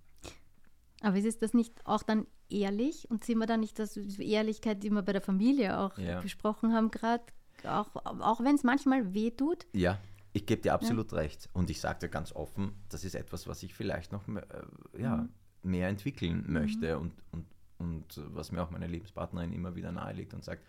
Aber 1.02 1.16
ist 1.16 1.42
das 1.42 1.52
nicht 1.52 1.86
auch 1.86 2.02
dann 2.02 2.26
ehrlich 2.48 3.08
und 3.10 3.22
sind 3.22 3.38
wir 3.38 3.46
dann 3.46 3.60
nicht 3.60 3.78
das 3.78 3.96
Ehrlichkeit, 3.96 4.82
die 4.82 4.90
wir 4.90 5.02
bei 5.02 5.12
der 5.12 5.20
Familie 5.20 5.78
auch 5.78 5.96
ja. 5.98 6.20
besprochen 6.20 6.72
haben 6.72 6.90
gerade, 6.90 7.22
auch, 7.64 7.94
auch 7.94 8.40
wenn 8.42 8.54
es 8.54 8.64
manchmal 8.64 9.12
weh 9.12 9.30
tut? 9.30 9.66
Ja, 9.74 10.00
ich 10.32 10.46
gebe 10.46 10.62
dir 10.62 10.74
absolut 10.74 11.12
ja. 11.12 11.18
recht. 11.18 11.48
Und 11.52 11.70
ich 11.70 11.80
sage 11.80 12.00
dir 12.00 12.08
ganz 12.08 12.32
offen, 12.32 12.72
das 12.88 13.04
ist 13.04 13.14
etwas, 13.14 13.46
was 13.46 13.62
ich 13.62 13.74
vielleicht 13.74 14.12
noch 14.12 14.26
mehr, 14.26 14.46
äh, 14.50 15.02
ja, 15.02 15.16
mhm. 15.16 15.30
mehr 15.62 15.88
entwickeln 15.88 16.44
mhm. 16.46 16.52
möchte 16.52 16.96
mhm. 16.96 17.02
und, 17.02 17.12
und, 17.32 17.46
und 17.78 18.34
was 18.34 18.52
mir 18.52 18.62
auch 18.62 18.70
meine 18.70 18.86
Lebenspartnerin 18.86 19.52
immer 19.52 19.74
wieder 19.74 19.92
nahelegt 19.92 20.34
und 20.34 20.44
sagt, 20.44 20.64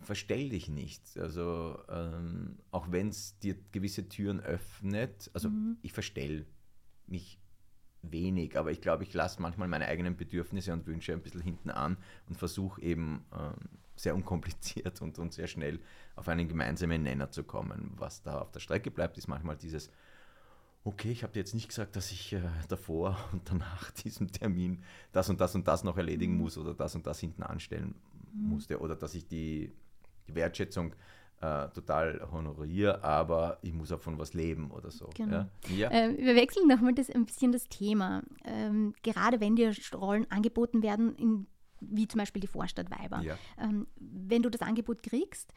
verstell 0.00 0.50
dich 0.50 0.68
nicht. 0.68 1.18
Also 1.18 1.78
ähm, 1.88 2.58
auch 2.70 2.90
wenn 2.90 3.08
es 3.08 3.38
dir 3.38 3.56
gewisse 3.72 4.08
Türen 4.08 4.40
öffnet, 4.40 5.30
also 5.32 5.50
mhm. 5.50 5.78
ich 5.82 5.92
verstell 5.92 6.46
mich 7.06 7.40
wenig, 8.02 8.56
aber 8.56 8.70
ich 8.70 8.80
glaube, 8.80 9.02
ich 9.02 9.12
lasse 9.14 9.42
manchmal 9.42 9.68
meine 9.68 9.86
eigenen 9.86 10.16
Bedürfnisse 10.16 10.72
und 10.72 10.86
Wünsche 10.86 11.12
ein 11.12 11.22
bisschen 11.22 11.40
hinten 11.40 11.70
an 11.70 11.96
und 12.28 12.36
versuche 12.36 12.80
eben 12.82 13.24
ähm, 13.32 13.54
sehr 13.96 14.14
unkompliziert 14.14 15.00
und, 15.02 15.18
und 15.18 15.32
sehr 15.32 15.46
schnell 15.46 15.80
auf 16.14 16.28
einen 16.28 16.48
gemeinsamen 16.48 17.02
Nenner 17.02 17.30
zu 17.30 17.44
kommen. 17.44 17.92
Was 17.96 18.22
da 18.22 18.40
auf 18.40 18.50
der 18.50 18.60
Strecke 18.60 18.90
bleibt, 18.90 19.18
ist 19.18 19.28
manchmal 19.28 19.56
dieses, 19.56 19.90
okay, 20.84 21.10
ich 21.10 21.22
habe 21.22 21.32
dir 21.32 21.40
jetzt 21.40 21.54
nicht 21.54 21.68
gesagt, 21.68 21.96
dass 21.96 22.12
ich 22.12 22.32
äh, 22.32 22.40
davor 22.68 23.16
und 23.32 23.50
danach 23.50 23.90
diesem 23.90 24.30
Termin 24.30 24.82
das 25.12 25.28
und 25.28 25.40
das 25.40 25.54
und 25.54 25.66
das 25.66 25.84
noch 25.84 25.96
erledigen 25.96 26.34
mhm. 26.34 26.40
muss 26.40 26.58
oder 26.58 26.74
das 26.74 26.94
und 26.94 27.06
das 27.06 27.20
hinten 27.20 27.42
anstellen 27.42 27.94
mhm. 28.32 28.50
musste 28.50 28.78
oder 28.80 28.94
dass 28.94 29.14
ich 29.14 29.26
die, 29.26 29.72
die 30.28 30.34
Wertschätzung 30.34 30.94
äh, 31.40 31.68
total 31.68 32.26
honoriere, 32.32 33.04
aber 33.04 33.58
ich 33.60 33.74
muss 33.74 33.92
auch 33.92 34.00
von 34.00 34.18
was 34.18 34.32
leben 34.32 34.70
oder 34.70 34.90
so. 34.90 35.10
Genau. 35.14 35.36
Ja? 35.36 35.76
Ja. 35.76 35.90
Äh, 35.90 36.16
wir 36.16 36.34
wechseln 36.34 36.66
nochmal 36.66 36.94
das, 36.94 37.10
ein 37.10 37.26
bisschen 37.26 37.52
das 37.52 37.68
Thema. 37.68 38.22
Ähm, 38.44 38.94
gerade 39.02 39.38
wenn 39.40 39.54
dir 39.54 39.74
Rollen 39.94 40.30
angeboten 40.30 40.82
werden, 40.82 41.14
in, 41.16 41.46
wie 41.90 42.08
zum 42.08 42.18
Beispiel 42.18 42.40
die 42.40 42.46
Vorstadtweiber. 42.46 43.20
Ja. 43.22 43.36
Ähm, 43.58 43.86
wenn 43.96 44.42
du 44.42 44.50
das 44.50 44.62
Angebot 44.62 45.02
kriegst, 45.02 45.52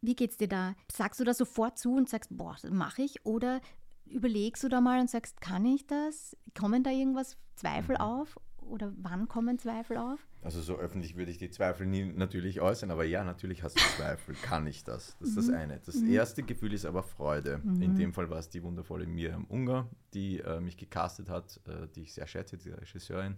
wie 0.00 0.14
geht 0.14 0.30
es 0.30 0.36
dir 0.36 0.48
da? 0.48 0.74
Sagst 0.90 1.20
du 1.20 1.24
da 1.24 1.34
sofort 1.34 1.78
zu 1.78 1.94
und 1.94 2.08
sagst, 2.08 2.36
boah, 2.36 2.56
das 2.60 2.70
mache 2.70 3.02
ich? 3.02 3.24
Oder 3.26 3.60
überlegst 4.06 4.62
du 4.62 4.68
da 4.68 4.80
mal 4.80 5.00
und 5.00 5.10
sagst, 5.10 5.40
kann 5.40 5.64
ich 5.64 5.86
das? 5.86 6.36
Kommen 6.58 6.82
da 6.82 6.90
irgendwas 6.90 7.36
Zweifel 7.56 7.96
mhm. 7.96 8.00
auf? 8.00 8.36
Oder 8.60 8.92
wann 8.96 9.28
kommen 9.28 9.58
Zweifel 9.58 9.96
auf? 9.96 10.26
Also 10.42 10.60
so 10.60 10.76
öffentlich 10.76 11.16
würde 11.16 11.30
ich 11.30 11.38
die 11.38 11.50
Zweifel 11.50 11.86
nie 11.86 12.04
natürlich 12.04 12.60
äußern, 12.60 12.90
aber 12.90 13.04
ja, 13.04 13.24
natürlich 13.24 13.62
hast 13.62 13.76
du 13.76 13.84
Zweifel. 13.96 14.34
Kann 14.42 14.66
ich 14.66 14.84
das? 14.84 15.16
Das 15.18 15.30
ist 15.30 15.34
mhm. 15.34 15.40
das 15.40 15.50
eine. 15.50 15.80
Das 15.84 15.94
mhm. 15.96 16.10
erste 16.10 16.42
Gefühl 16.42 16.72
ist 16.72 16.84
aber 16.84 17.02
Freude. 17.02 17.60
Mhm. 17.64 17.82
In 17.82 17.96
dem 17.96 18.12
Fall 18.12 18.30
war 18.30 18.38
es 18.38 18.48
die 18.50 18.62
wundervolle 18.62 19.06
Miriam 19.06 19.46
Unger, 19.46 19.88
die 20.14 20.40
äh, 20.40 20.60
mich 20.60 20.76
gecastet 20.76 21.28
hat, 21.28 21.60
äh, 21.66 21.88
die 21.94 22.02
ich 22.02 22.12
sehr 22.12 22.26
schätze, 22.26 22.58
die 22.58 22.70
Regisseurin. 22.70 23.36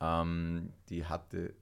Ähm, 0.00 0.72
die 0.88 1.04
hatte, 1.04 1.54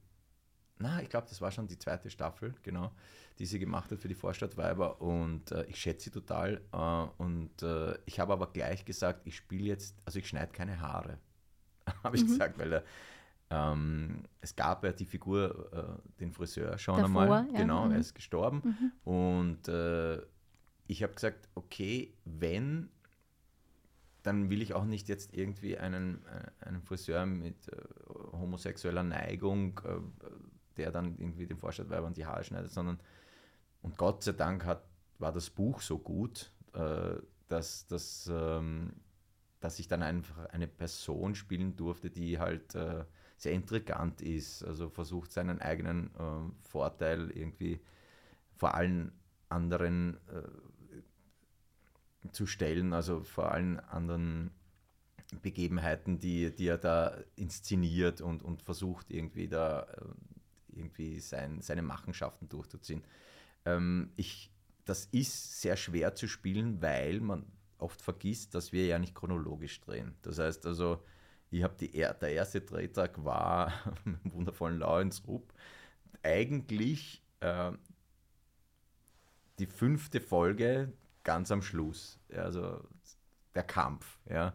na, 0.79 1.03
ich 1.03 1.09
glaube, 1.09 1.27
das 1.29 1.41
war 1.41 1.51
schon 1.51 1.67
die 1.67 1.79
zweite 1.79 2.11
Staffel, 2.11 2.55
genau, 2.63 2.93
die 3.39 3.47
sie 3.47 3.59
gemacht 3.59 3.91
hat 3.91 3.99
für 3.99 4.09
die 4.09 4.15
Vorstadtweiber 4.15 5.01
und 5.01 5.51
äh, 5.53 5.65
ich 5.65 5.77
schätze 5.77 6.05
sie 6.05 6.11
total. 6.11 6.61
Äh, 6.73 7.23
und 7.23 7.63
äh, 7.63 7.99
ich 8.07 8.21
habe 8.21 8.33
aber 8.33 8.53
gleich 8.53 8.85
gesagt, 8.85 9.27
ich 9.27 9.37
spiele 9.37 9.65
jetzt, 9.65 9.97
also 10.05 10.19
ich 10.19 10.29
schneide 10.29 10.53
keine 10.53 10.81
Haare. 10.81 11.19
habe 12.03 12.17
ich 12.17 12.25
mhm. 12.25 12.29
gesagt, 12.29 12.59
weil 12.59 12.73
er, 12.73 12.85
ähm, 13.51 14.25
es 14.41 14.55
gab 14.55 14.85
ja 14.85 14.93
die 14.93 15.07
Figur, 15.07 15.73
äh, 15.73 16.21
den 16.21 16.33
Friseur 16.33 16.77
schon 16.79 16.97
Davor, 16.97 17.23
einmal, 17.23 17.47
ja. 17.53 17.59
genau, 17.59 17.87
mhm. 17.87 17.93
er 17.93 17.99
ist 17.99 18.15
gestorben. 18.15 18.63
Mhm. 18.65 19.13
Und 19.13 19.69
äh, 19.69 20.21
ich 20.87 21.03
habe 21.03 21.15
gesagt, 21.15 21.49
okay, 21.55 22.15
wenn, 22.25 22.91
dann 24.29 24.51
will 24.51 24.63
ich 24.63 24.75
auch 24.75 24.85
nicht 24.85 25.09
jetzt 25.09 25.35
irgendwie 25.35 25.79
einen, 25.79 26.25
äh, 26.27 26.67
einen 26.67 26.83
Friseur 26.83 27.27
mit 27.27 27.69
äh, 27.69 27.77
homosexueller 28.33 29.03
Neigung, 29.03 29.81
äh, 29.85 30.01
der 30.77 30.93
dann 30.93 31.17
irgendwie 31.19 31.47
den 31.47 31.59
Vorstadtweibern 31.59 32.15
die 32.15 32.27
Haare 32.27 32.45
schneidet, 32.45 32.71
sondern, 32.71 33.01
und 33.83 33.99
Gott 33.99 34.23
sei 34.23 34.33
Dank 34.33 34.65
hat, 34.65 34.85
war 35.19 35.33
das 35.33 35.51
Buch 35.51 35.81
so 35.81 35.99
gut, 35.99 36.53
äh, 36.75 37.17
dass, 37.49 37.87
dass 37.87 38.31
ähm, 38.33 38.93
dass 39.61 39.79
ich 39.79 39.89
dann 39.89 40.03
einfach 40.03 40.47
eine 40.47 40.69
Person 40.69 41.35
spielen 41.35 41.77
durfte, 41.77 42.11
die 42.11 42.39
halt 42.39 42.75
äh, 42.75 43.05
sehr 43.37 43.53
intrigant 43.53 44.21
ist, 44.21 44.63
also 44.63 44.89
versucht 44.89 45.33
seinen 45.33 45.61
eigenen 45.61 46.15
äh, 46.15 46.69
Vorteil 46.69 47.31
irgendwie 47.31 47.81
vor 48.57 48.75
allen 48.75 49.13
anderen 49.49 50.17
äh, 50.29 50.43
zu 52.33 52.47
stellen, 52.47 52.93
also 52.93 53.23
vor 53.23 53.53
allen 53.53 53.81
anderen 53.81 54.51
Begebenheiten, 55.43 56.19
die, 56.19 56.55
die 56.55 56.69
er 56.69 56.79
da 56.79 57.17
inszeniert 57.37 58.21
und, 58.21 58.43
und 58.43 58.63
versucht 58.63 59.11
irgendwie 59.11 59.49
da 59.49 59.83
äh, 59.83 60.79
irgendwie 60.79 61.21
sein, 61.21 61.61
seine 61.61 61.83
Machenschaften 61.83 62.49
durchzuziehen. 62.49 63.03
Ähm, 63.65 64.11
ich, 64.17 64.51
das 64.85 65.07
ist 65.07 65.61
sehr 65.61 65.77
schwer 65.77 66.15
zu 66.15 66.29
spielen, 66.29 66.81
weil 66.81 67.21
man 67.21 67.45
oft 67.79 68.01
vergisst, 68.01 68.55
dass 68.55 68.73
wir 68.73 68.87
ja 68.87 68.99
nicht 68.99 69.15
chronologisch 69.15 69.81
drehen. 69.81 70.15
Das 70.23 70.39
heißt 70.39 70.67
also, 70.67 71.03
ich 71.51 71.63
habe 71.63 71.75
die, 71.79 71.91
der 71.91 72.33
erste 72.33 72.61
Drehtag 72.61 73.23
war 73.25 73.73
im 74.05 74.19
wundervollen 74.33 74.79
Laurensrup. 74.79 75.53
Eigentlich 76.23 77.23
äh, 77.41 77.73
die 79.59 79.67
fünfte 79.67 80.21
Folge 80.21 80.93
ganz 81.29 81.53
am 81.53 81.61
Schluss. 81.61 82.19
Also 82.35 82.83
der 83.55 83.63
Kampf. 83.63 84.19
Ja. 84.31 84.55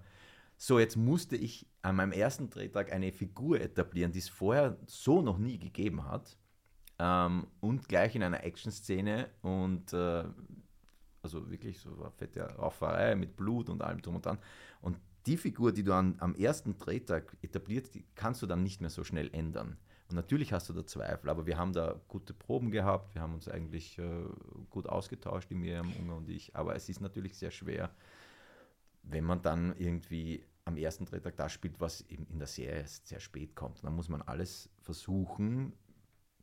So, 0.57 0.79
jetzt 0.79 0.97
musste 0.97 1.35
ich 1.35 1.67
an 1.83 1.97
meinem 1.97 2.13
ersten 2.13 2.49
Drehtag 2.49 2.91
eine 2.91 3.11
Figur 3.11 3.61
etablieren, 3.61 4.11
die 4.11 4.17
es 4.17 4.27
vorher 4.27 4.79
so 4.87 5.21
noch 5.21 5.37
nie 5.37 5.59
gegeben 5.59 6.05
hat. 6.05 6.35
Ähm, 6.97 7.45
und 7.59 7.87
gleich 7.87 8.15
in 8.15 8.23
einer 8.23 8.43
Action-Szene. 8.43 9.29
Und 9.43 9.93
äh, 9.93 10.23
also 11.21 11.51
wirklich 11.51 11.79
so 11.79 11.93
eine 11.93 12.09
fette 12.09 12.41
Rauferei 12.41 13.13
mit 13.13 13.35
Blut 13.35 13.69
und 13.69 13.83
allem 13.83 14.01
drum 14.01 14.15
und 14.15 14.25
dran. 14.25 14.39
Und 14.81 14.97
die 15.27 15.37
Figur, 15.37 15.73
die 15.73 15.83
du 15.83 15.93
an, 15.93 16.15
am 16.17 16.33
ersten 16.33 16.79
Drehtag 16.79 17.37
etabliert, 17.43 17.93
die 17.93 18.03
kannst 18.15 18.41
du 18.41 18.47
dann 18.47 18.63
nicht 18.63 18.81
mehr 18.81 18.89
so 18.89 19.03
schnell 19.03 19.29
ändern. 19.31 19.77
Und 20.09 20.15
natürlich 20.15 20.53
hast 20.53 20.69
du 20.69 20.73
da 20.73 20.85
Zweifel, 20.85 21.29
aber 21.29 21.45
wir 21.45 21.57
haben 21.57 21.73
da 21.73 21.99
gute 22.07 22.33
Proben 22.33 22.71
gehabt, 22.71 23.15
wir 23.15 23.21
haben 23.21 23.33
uns 23.33 23.47
eigentlich 23.47 23.97
äh, 23.97 24.25
gut 24.69 24.87
ausgetauscht, 24.87 25.49
die 25.49 25.55
Miriam 25.55 25.91
Unger 25.99 26.17
und 26.17 26.29
ich. 26.29 26.55
Aber 26.55 26.75
es 26.75 26.89
ist 26.89 27.01
natürlich 27.01 27.37
sehr 27.37 27.51
schwer, 27.51 27.89
wenn 29.03 29.23
man 29.23 29.41
dann 29.41 29.75
irgendwie 29.77 30.43
am 30.65 30.77
ersten 30.77 31.05
Drehtag 31.05 31.35
das 31.37 31.51
spielt, 31.51 31.79
was 31.79 32.01
eben 32.09 32.25
in 32.27 32.39
der 32.39 32.47
Serie 32.47 32.85
sehr 32.85 33.19
spät 33.19 33.55
kommt. 33.55 33.83
dann 33.83 33.95
muss 33.95 34.09
man 34.09 34.21
alles 34.21 34.69
versuchen, 34.81 35.73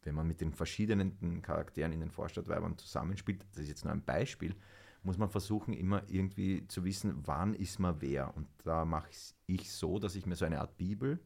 wenn 0.03 0.15
man 0.15 0.27
mit 0.27 0.41
den 0.41 0.53
verschiedenen 0.53 1.43
Charakteren 1.43 1.93
in 1.93 2.01
den 2.01 2.11
Vorstadtweibern 2.11 2.79
zusammenspielt, 2.79 3.45
das 3.53 3.63
ist 3.63 3.69
jetzt 3.69 3.85
nur 3.85 3.93
ein 3.93 4.05
Beispiel, 4.05 4.55
muss 5.03 5.19
man 5.19 5.31
versuchen, 5.31 5.73
immer 5.73 6.03
irgendwie 6.09 6.67
zu 6.69 6.85
wissen, 6.85 7.27
wann 7.27 7.55
ist 7.55 7.79
man 7.79 8.01
wer. 8.01 8.37
Und 8.37 8.49
da 8.65 8.85
mache 8.85 9.11
ich 9.47 9.73
so, 9.73 9.99
dass 9.99 10.15
ich 10.15 10.27
mir 10.27 10.37
so 10.37 10.45
eine 10.45 10.61
Art 10.61 10.77
Bibel 10.77 11.19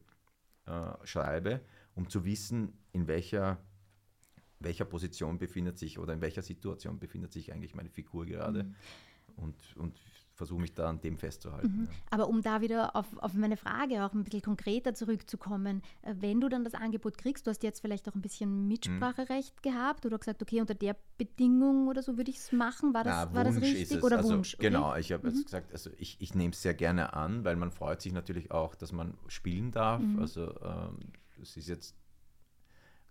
äh, 0.65 0.93
schreibe, 1.03 1.61
um 1.95 2.09
zu 2.09 2.25
wissen, 2.25 2.77
in 2.91 3.07
welcher, 3.07 3.57
welcher 4.59 4.85
Position 4.85 5.39
befindet 5.39 5.77
sich 5.79 5.97
oder 5.97 6.13
in 6.13 6.21
welcher 6.21 6.41
Situation 6.41 6.99
befindet 6.99 7.31
sich 7.33 7.51
eigentlich 7.51 7.73
meine 7.73 7.89
Figur 7.89 8.25
gerade. 8.25 8.63
Mhm. 8.63 8.75
Und, 9.37 9.55
und 9.75 9.99
versuche 10.35 10.59
mich 10.59 10.73
da 10.73 10.89
an 10.89 10.99
dem 11.01 11.17
festzuhalten. 11.17 11.67
Mhm. 11.67 11.83
Ja. 11.85 11.91
Aber 12.11 12.27
um 12.27 12.41
da 12.41 12.61
wieder 12.61 12.95
auf, 12.95 13.05
auf 13.17 13.33
meine 13.33 13.57
Frage 13.57 14.03
auch 14.03 14.13
ein 14.13 14.23
bisschen 14.23 14.41
konkreter 14.41 14.93
zurückzukommen, 14.93 15.81
äh, 16.01 16.13
wenn 16.19 16.41
du 16.41 16.49
dann 16.49 16.63
das 16.63 16.73
Angebot 16.73 17.17
kriegst, 17.17 17.47
du 17.47 17.51
hast 17.51 17.63
jetzt 17.63 17.79
vielleicht 17.79 18.07
auch 18.09 18.15
ein 18.15 18.21
bisschen 18.21 18.67
Mitspracherecht 18.67 19.55
mhm. 19.55 19.69
gehabt 19.69 20.05
oder 20.05 20.17
gesagt, 20.17 20.41
okay, 20.41 20.61
unter 20.61 20.75
der 20.75 20.95
Bedingung 21.17 21.87
oder 21.87 22.03
so 22.03 22.17
würde 22.17 22.31
ich 22.31 22.37
es 22.37 22.51
machen, 22.51 22.93
war 22.93 23.03
das, 23.03 23.27
Na, 23.29 23.33
war 23.33 23.43
das 23.45 23.61
richtig 23.61 24.03
oder 24.03 24.17
also, 24.17 24.33
Wunsch? 24.33 24.55
Okay. 24.55 24.63
Genau, 24.63 24.95
ich 24.95 25.11
habe 25.11 25.27
mhm. 25.27 25.35
jetzt 25.35 25.45
gesagt, 25.45 25.71
also 25.71 25.89
ich, 25.97 26.17
ich 26.19 26.35
nehme 26.35 26.51
es 26.51 26.61
sehr 26.61 26.73
gerne 26.73 27.13
an, 27.13 27.45
weil 27.45 27.55
man 27.55 27.71
freut 27.71 28.01
sich 28.01 28.11
natürlich 28.11 28.51
auch, 28.51 28.75
dass 28.75 28.91
man 28.91 29.17
spielen 29.27 29.71
darf. 29.71 30.01
Mhm. 30.01 30.19
Also 30.19 30.53
ähm, 30.61 30.99
es 31.41 31.57
ist 31.57 31.67
jetzt 31.67 31.95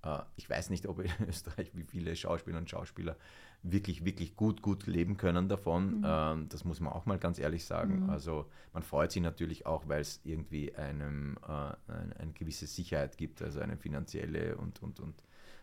äh, 0.05 0.23
ich 0.37 0.49
weiß 0.49 0.71
nicht, 0.71 0.87
ob 0.87 1.01
in 1.01 1.11
Österreich, 1.29 1.71
wie 1.75 1.85
viele 1.85 2.15
Schauspieler 2.15 2.59
und 2.59 2.71
Schauspieler 2.71 3.17
wirklich, 3.63 4.05
wirklich 4.05 4.37
gut, 4.37 4.61
gut 4.63 4.87
leben 4.87 5.17
können 5.17 5.49
davon. 5.49 5.99
Mhm. 5.99 6.05
Ähm, 6.07 6.49
das 6.51 6.65
muss 6.65 6.81
man 6.81 6.93
auch 6.93 7.07
mal 7.07 7.19
ganz 7.19 7.39
ehrlich 7.39 7.65
sagen. 7.65 8.05
Mhm. 8.05 8.11
Also 8.11 8.47
man 8.73 8.83
freut 8.83 9.11
sich 9.11 9.23
natürlich 9.23 9.67
auch, 9.67 9.89
weil 9.89 10.03
es 10.03 10.21
irgendwie 10.25 10.75
einem 10.75 11.39
äh, 11.43 11.93
eine, 11.93 12.17
eine, 12.19 12.33
gewisse 12.33 12.67
Sicherheit 12.67 13.17
gibt, 13.17 13.43
also 13.43 13.61
eine 13.61 13.77
finanzielle 13.77 14.57
und, 14.57 14.83
und, 14.83 15.01
und 15.01 15.15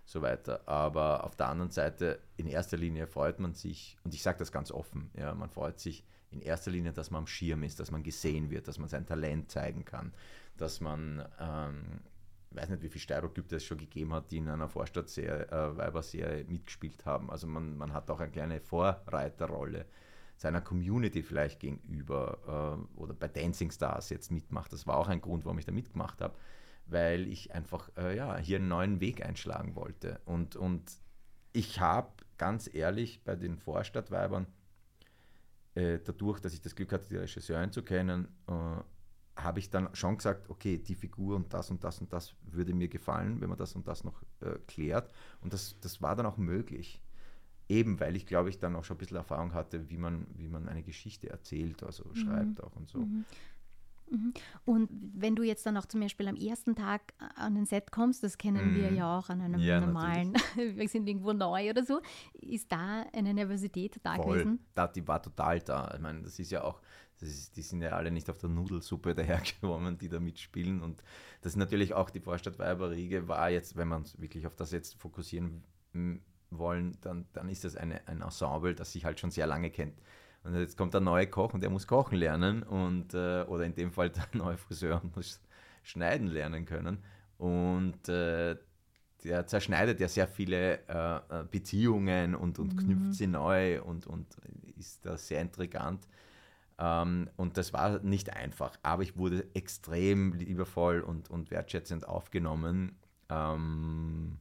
so 0.05 0.21
weiter. 0.21 0.67
Aber 0.67 1.23
auf 1.23 1.35
der 1.35 1.49
anderen 1.49 1.71
Seite, 1.71 2.19
in 2.37 2.47
erster 2.47 2.77
Linie 2.77 3.05
freut 3.05 3.39
man 3.39 3.53
sich, 3.53 3.97
und 4.03 4.13
ich 4.13 4.23
sage 4.23 4.39
das 4.39 4.51
ganz 4.51 4.71
offen, 4.71 5.11
ja, 5.15 5.33
man 5.35 5.49
freut 5.49 5.79
sich 5.79 6.03
in 6.31 6.41
erster 6.41 6.71
Linie, 6.71 6.93
dass 6.93 7.11
man 7.11 7.19
am 7.19 7.27
Schirm 7.27 7.61
ist, 7.61 7.79
dass 7.79 7.91
man 7.91 8.03
gesehen 8.03 8.49
wird, 8.49 8.67
dass 8.67 8.79
man 8.79 8.87
sein 8.89 9.05
Talent 9.05 9.51
zeigen 9.51 9.85
kann, 9.85 10.13
dass 10.57 10.79
man 10.79 11.23
ähm, 11.39 11.99
ich 12.51 12.57
weiß 12.57 12.69
nicht, 12.69 12.83
wie 12.83 12.89
viele 12.89 13.01
Stereotype 13.01 13.55
es 13.55 13.63
schon 13.63 13.77
gegeben 13.77 14.13
hat, 14.13 14.29
die 14.29 14.37
in 14.37 14.49
einer 14.49 14.67
Vorstadtserie, 14.67 15.47
äh, 15.49 15.77
Weiberserie 15.77 16.43
mitgespielt 16.43 17.05
haben. 17.05 17.31
Also 17.31 17.47
man, 17.47 17.77
man 17.77 17.93
hat 17.93 18.09
auch 18.11 18.19
eine 18.19 18.31
kleine 18.31 18.59
Vorreiterrolle 18.59 19.85
seiner 20.35 20.59
Community 20.59 21.23
vielleicht 21.23 21.61
gegenüber 21.61 22.87
äh, 22.97 22.99
oder 22.99 23.13
bei 23.13 23.29
Dancing 23.29 23.71
Stars 23.71 24.09
jetzt 24.09 24.31
mitmacht. 24.31 24.73
Das 24.73 24.85
war 24.85 24.97
auch 24.97 25.07
ein 25.07 25.21
Grund, 25.21 25.45
warum 25.45 25.59
ich 25.59 25.65
da 25.65 25.71
mitgemacht 25.71 26.19
habe, 26.19 26.35
weil 26.87 27.27
ich 27.27 27.53
einfach 27.53 27.89
äh, 27.95 28.17
ja, 28.17 28.35
hier 28.37 28.57
einen 28.57 28.67
neuen 28.67 28.99
Weg 28.99 29.25
einschlagen 29.25 29.75
wollte. 29.75 30.19
Und, 30.25 30.57
und 30.57 30.91
ich 31.53 31.79
habe 31.79 32.11
ganz 32.37 32.73
ehrlich 32.73 33.23
bei 33.23 33.35
den 33.35 33.57
Vorstadtweibern, 33.57 34.45
äh, 35.75 35.99
dadurch, 36.03 36.41
dass 36.41 36.53
ich 36.53 36.61
das 36.61 36.75
Glück 36.75 36.91
hatte, 36.91 37.07
die 37.07 37.17
Regisseurin 37.17 37.71
zu 37.71 37.81
kennen, 37.81 38.27
äh, 38.47 38.81
habe 39.43 39.59
ich 39.59 39.69
dann 39.69 39.89
schon 39.93 40.17
gesagt, 40.17 40.49
okay, 40.49 40.77
die 40.77 40.95
Figur 40.95 41.35
und 41.35 41.53
das 41.53 41.69
und 41.71 41.83
das 41.83 41.99
und 42.01 42.11
das 42.13 42.35
würde 42.43 42.73
mir 42.73 42.87
gefallen, 42.87 43.41
wenn 43.41 43.49
man 43.49 43.57
das 43.57 43.75
und 43.75 43.87
das 43.87 44.03
noch 44.03 44.21
äh, 44.41 44.57
klärt. 44.67 45.11
Und 45.41 45.53
das, 45.53 45.79
das 45.79 46.01
war 46.01 46.15
dann 46.15 46.25
auch 46.25 46.37
möglich. 46.37 47.01
eben, 47.69 47.99
weil 47.99 48.15
ich 48.15 48.25
glaube 48.25 48.49
ich 48.49 48.59
dann 48.59 48.75
auch 48.75 48.83
schon 48.83 48.97
ein 48.97 48.99
bisschen 48.99 49.17
Erfahrung 49.17 49.53
hatte, 49.53 49.89
wie 49.89 49.97
man, 49.97 50.27
wie 50.35 50.49
man 50.49 50.67
eine 50.67 50.83
Geschichte 50.83 51.29
erzählt, 51.29 51.83
also 51.83 52.05
mhm. 52.05 52.15
schreibt 52.15 52.63
auch 52.63 52.75
und 52.75 52.89
so. 52.89 52.99
Mhm. 52.99 53.25
Mhm. 54.11 54.33
Und 54.65 54.89
wenn 54.91 55.35
du 55.35 55.43
jetzt 55.43 55.65
dann 55.65 55.77
auch 55.77 55.85
zum 55.85 56.01
Beispiel 56.01 56.27
am 56.27 56.35
ersten 56.35 56.75
Tag 56.75 57.13
an 57.35 57.55
den 57.55 57.65
Set 57.65 57.91
kommst, 57.91 58.23
das 58.23 58.37
kennen 58.37 58.71
mhm. 58.71 58.75
wir 58.75 58.93
ja 58.93 59.17
auch 59.17 59.29
an 59.29 59.41
einem 59.41 59.59
ja, 59.59 59.79
normalen, 59.79 60.33
wir 60.55 60.87
sind 60.87 61.07
irgendwo 61.07 61.33
neu 61.33 61.69
oder 61.69 61.83
so, 61.83 62.01
ist 62.33 62.71
da 62.71 63.05
eine 63.13 63.33
Nervosität 63.33 63.99
da 64.03 64.15
Voll. 64.15 64.39
gewesen? 64.39 64.59
Da, 64.73 64.87
die 64.87 65.07
war 65.07 65.21
total 65.21 65.59
da. 65.61 65.91
Ich 65.95 66.01
meine, 66.01 66.21
das 66.23 66.37
ist 66.39 66.51
ja 66.51 66.63
auch, 66.63 66.81
ist, 67.29 67.57
die 67.57 67.61
sind 67.61 67.81
ja 67.81 67.91
alle 67.91 68.11
nicht 68.11 68.29
auf 68.29 68.37
der 68.37 68.49
Nudelsuppe 68.49 69.13
dahergekommen, 69.15 69.97
die 69.97 70.09
da 70.09 70.19
mitspielen. 70.19 70.81
Und 70.81 71.03
das 71.41 71.53
ist 71.53 71.57
natürlich 71.57 71.93
auch 71.93 72.09
die 72.09 72.19
Vorstadt 72.19 72.59
Weiberriege 72.59 73.27
war 73.27 73.49
jetzt, 73.49 73.75
wenn 73.75 73.87
man 73.87 74.05
wirklich 74.17 74.47
auf 74.47 74.55
das 74.55 74.71
jetzt 74.71 74.95
fokussieren 74.95 75.63
wollen, 76.49 76.97
dann, 77.01 77.25
dann 77.33 77.49
ist 77.49 77.63
das 77.63 77.75
eine, 77.75 78.07
ein 78.07 78.21
Ensemble, 78.21 78.75
das 78.75 78.91
sich 78.91 79.05
halt 79.05 79.19
schon 79.19 79.31
sehr 79.31 79.47
lange 79.47 79.69
kennt. 79.69 80.01
Und 80.43 80.55
jetzt 80.55 80.77
kommt 80.77 80.93
der 80.93 81.01
neue 81.01 81.27
Koch 81.27 81.53
und 81.53 81.61
der 81.61 81.69
muss 81.69 81.87
kochen 81.87 82.17
lernen 82.17 82.63
und 82.63 83.13
äh, 83.13 83.43
oder 83.43 83.65
in 83.65 83.75
dem 83.75 83.91
Fall 83.91 84.09
der 84.09 84.27
neue 84.33 84.57
Friseur 84.57 85.01
muss 85.15 85.39
schneiden 85.83 86.27
lernen 86.27 86.65
können. 86.65 87.03
Und 87.37 88.09
äh, 88.09 88.55
der 89.23 89.45
zerschneidet 89.45 89.99
ja 89.99 90.07
sehr 90.07 90.27
viele 90.27 90.79
äh, 90.87 91.41
äh 91.41 91.43
Beziehungen 91.49 92.35
und, 92.35 92.59
und 92.59 92.73
mhm. 92.73 92.77
knüpft 92.77 93.13
sie 93.15 93.27
neu 93.27 93.81
und, 93.81 94.07
und 94.07 94.35
ist 94.77 95.05
da 95.05 95.17
sehr 95.17 95.41
intrigant. 95.41 96.07
Ähm, 96.81 97.29
und 97.37 97.57
das 97.57 97.73
war 97.73 97.99
nicht 97.99 98.33
einfach, 98.33 98.75
aber 98.81 99.03
ich 99.03 99.15
wurde 99.15 99.47
extrem 99.53 100.33
liebevoll 100.33 101.01
und, 101.01 101.29
und 101.29 101.51
wertschätzend 101.51 102.07
aufgenommen. 102.07 102.97
Ähm, 103.29 104.39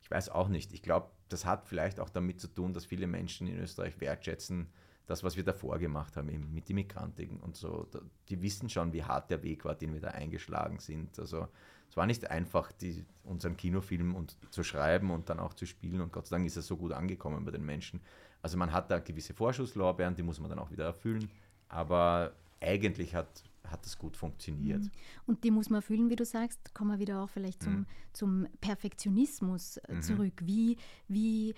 ich 0.00 0.10
weiß 0.10 0.30
auch 0.30 0.48
nicht. 0.48 0.72
Ich 0.72 0.82
glaube, 0.82 1.10
das 1.28 1.44
hat 1.44 1.66
vielleicht 1.66 2.00
auch 2.00 2.08
damit 2.08 2.40
zu 2.40 2.48
tun, 2.48 2.72
dass 2.72 2.86
viele 2.86 3.06
Menschen 3.06 3.46
in 3.46 3.58
Österreich 3.58 4.00
wertschätzen, 4.00 4.68
das, 5.06 5.22
was 5.22 5.36
wir 5.36 5.44
davor 5.44 5.78
gemacht 5.78 6.16
haben, 6.16 6.30
eben 6.30 6.52
mit 6.54 6.70
Immigranten 6.70 7.40
und 7.40 7.56
so. 7.56 7.86
Die 8.28 8.40
wissen 8.40 8.70
schon, 8.70 8.92
wie 8.92 9.04
hart 9.04 9.30
der 9.30 9.42
Weg 9.42 9.64
war, 9.64 9.74
den 9.74 9.92
wir 9.92 10.00
da 10.00 10.08
eingeschlagen 10.08 10.78
sind. 10.78 11.18
Also 11.18 11.46
es 11.88 11.96
war 11.96 12.06
nicht 12.06 12.30
einfach, 12.30 12.72
die, 12.72 13.04
unseren 13.22 13.56
Kinofilm 13.56 14.14
und, 14.14 14.36
zu 14.50 14.64
schreiben 14.64 15.10
und 15.10 15.28
dann 15.28 15.40
auch 15.40 15.52
zu 15.52 15.66
spielen. 15.66 16.00
Und 16.00 16.12
Gott 16.12 16.26
sei 16.26 16.36
Dank 16.36 16.46
ist 16.46 16.56
er 16.56 16.62
so 16.62 16.76
gut 16.76 16.92
angekommen 16.92 17.44
bei 17.44 17.50
den 17.50 17.64
Menschen. 17.64 18.00
Also 18.42 18.56
man 18.56 18.72
hat 18.72 18.90
da 18.90 18.98
gewisse 18.98 19.34
Vorschusslorbeeren, 19.34 20.14
die 20.14 20.22
muss 20.22 20.40
man 20.40 20.48
dann 20.48 20.58
auch 20.58 20.70
wieder 20.70 20.84
erfüllen. 20.84 21.28
Aber 21.68 22.32
eigentlich 22.60 23.14
hat, 23.14 23.44
hat 23.64 23.84
das 23.84 23.98
gut 23.98 24.16
funktioniert. 24.16 24.82
Mhm. 24.82 24.90
Und 25.26 25.44
die 25.44 25.50
muss 25.50 25.70
man 25.70 25.78
erfüllen, 25.78 26.10
wie 26.10 26.16
du 26.16 26.24
sagst. 26.24 26.74
Kommen 26.74 26.92
wir 26.92 26.98
wieder 26.98 27.22
auch 27.22 27.30
vielleicht 27.30 27.62
zum, 27.62 27.74
mhm. 27.74 27.86
zum 28.12 28.46
Perfektionismus 28.60 29.78
äh, 29.78 29.94
mhm. 29.94 30.02
zurück. 30.02 30.40
Wie, 30.42 30.76
wie 31.08 31.54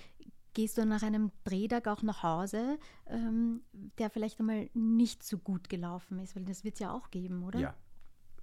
gehst 0.55 0.79
du 0.79 0.85
nach 0.85 1.03
einem 1.03 1.31
Drehtag 1.45 1.87
auch 1.87 2.03
nach 2.03 2.23
Hause, 2.23 2.79
ähm, 3.07 3.63
der 3.99 4.11
vielleicht 4.11 4.41
einmal 4.41 4.69
nicht 4.75 5.23
so 5.23 5.39
gut 5.39 5.69
gelaufen 5.69 6.19
ist? 6.19 6.35
Weil 6.35 6.45
das 6.45 6.65
wird 6.65 6.75
es 6.75 6.81
ja 6.81 6.93
auch 6.93 7.11
geben, 7.11 7.45
oder? 7.45 7.59
Ja, 7.61 7.75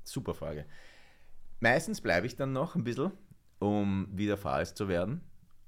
super 0.04 0.34
Frage. 0.34 0.66
Meistens 1.60 2.02
bleibe 2.02 2.28
ich 2.28 2.36
dann 2.36 2.54
noch 2.54 2.76
ein 2.76 2.84
bisschen, 2.84 3.12
um 3.60 4.08
wieder 4.12 4.38
Fahrer 4.38 4.66
zu 4.66 4.88
werden. 4.88 5.22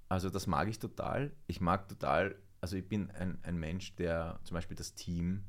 Also 0.09 0.29
das 0.29 0.47
mag 0.47 0.67
ich 0.67 0.79
total. 0.79 1.31
Ich 1.47 1.59
mag 1.59 1.89
total, 1.89 2.35
also 2.61 2.77
ich 2.77 2.87
bin 2.87 3.11
ein, 3.11 3.39
ein 3.43 3.57
Mensch, 3.57 3.95
der 3.95 4.39
zum 4.43 4.55
Beispiel 4.55 4.77
das 4.77 4.93
Team 4.93 5.43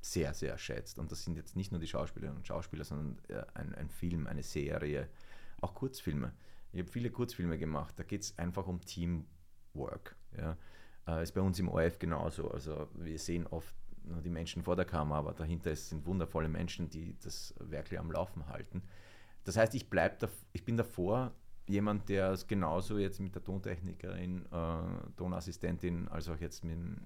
sehr, 0.00 0.34
sehr 0.34 0.56
schätzt. 0.58 0.98
Und 0.98 1.12
das 1.12 1.24
sind 1.24 1.36
jetzt 1.36 1.56
nicht 1.56 1.72
nur 1.72 1.80
die 1.80 1.86
Schauspielerinnen 1.86 2.38
und 2.38 2.46
Schauspieler, 2.46 2.84
sondern 2.84 3.18
äh, 3.28 3.44
ein, 3.54 3.74
ein 3.74 3.88
Film, 3.88 4.26
eine 4.26 4.42
Serie, 4.42 5.08
auch 5.60 5.74
Kurzfilme. 5.74 6.32
Ich 6.72 6.80
habe 6.80 6.90
viele 6.90 7.10
Kurzfilme 7.10 7.58
gemacht. 7.58 7.94
Da 7.98 8.04
geht 8.04 8.22
es 8.22 8.38
einfach 8.38 8.66
um 8.66 8.80
Teamwork. 8.80 10.16
Ja. 10.36 10.56
Äh, 11.06 11.22
ist 11.22 11.32
bei 11.32 11.40
uns 11.40 11.58
im 11.58 11.68
ORF 11.68 11.98
genauso. 11.98 12.50
Also 12.50 12.88
wir 12.94 13.18
sehen 13.18 13.46
oft 13.46 13.74
nur 14.04 14.22
die 14.22 14.30
Menschen 14.30 14.62
vor 14.62 14.76
der 14.76 14.84
Kamera, 14.84 15.18
aber 15.18 15.32
dahinter 15.32 15.74
sind 15.74 16.06
wundervolle 16.06 16.48
Menschen, 16.48 16.88
die 16.88 17.16
das 17.20 17.54
wirklich 17.58 17.98
am 17.98 18.10
Laufen 18.10 18.46
halten. 18.48 18.82
Das 19.44 19.56
heißt, 19.56 19.74
ich, 19.74 19.88
bleib 19.90 20.18
da, 20.18 20.28
ich 20.52 20.64
bin 20.64 20.76
davor 20.76 21.32
jemand, 21.66 22.08
der 22.08 22.30
es 22.32 22.46
genauso 22.46 22.98
jetzt 22.98 23.20
mit 23.20 23.34
der 23.34 23.44
Tontechnikerin, 23.44 24.46
äh, 24.50 25.10
Tonassistentin, 25.16 26.08
als 26.08 26.28
auch 26.28 26.38
jetzt 26.38 26.64
mit 26.64 26.74
dem 26.74 26.98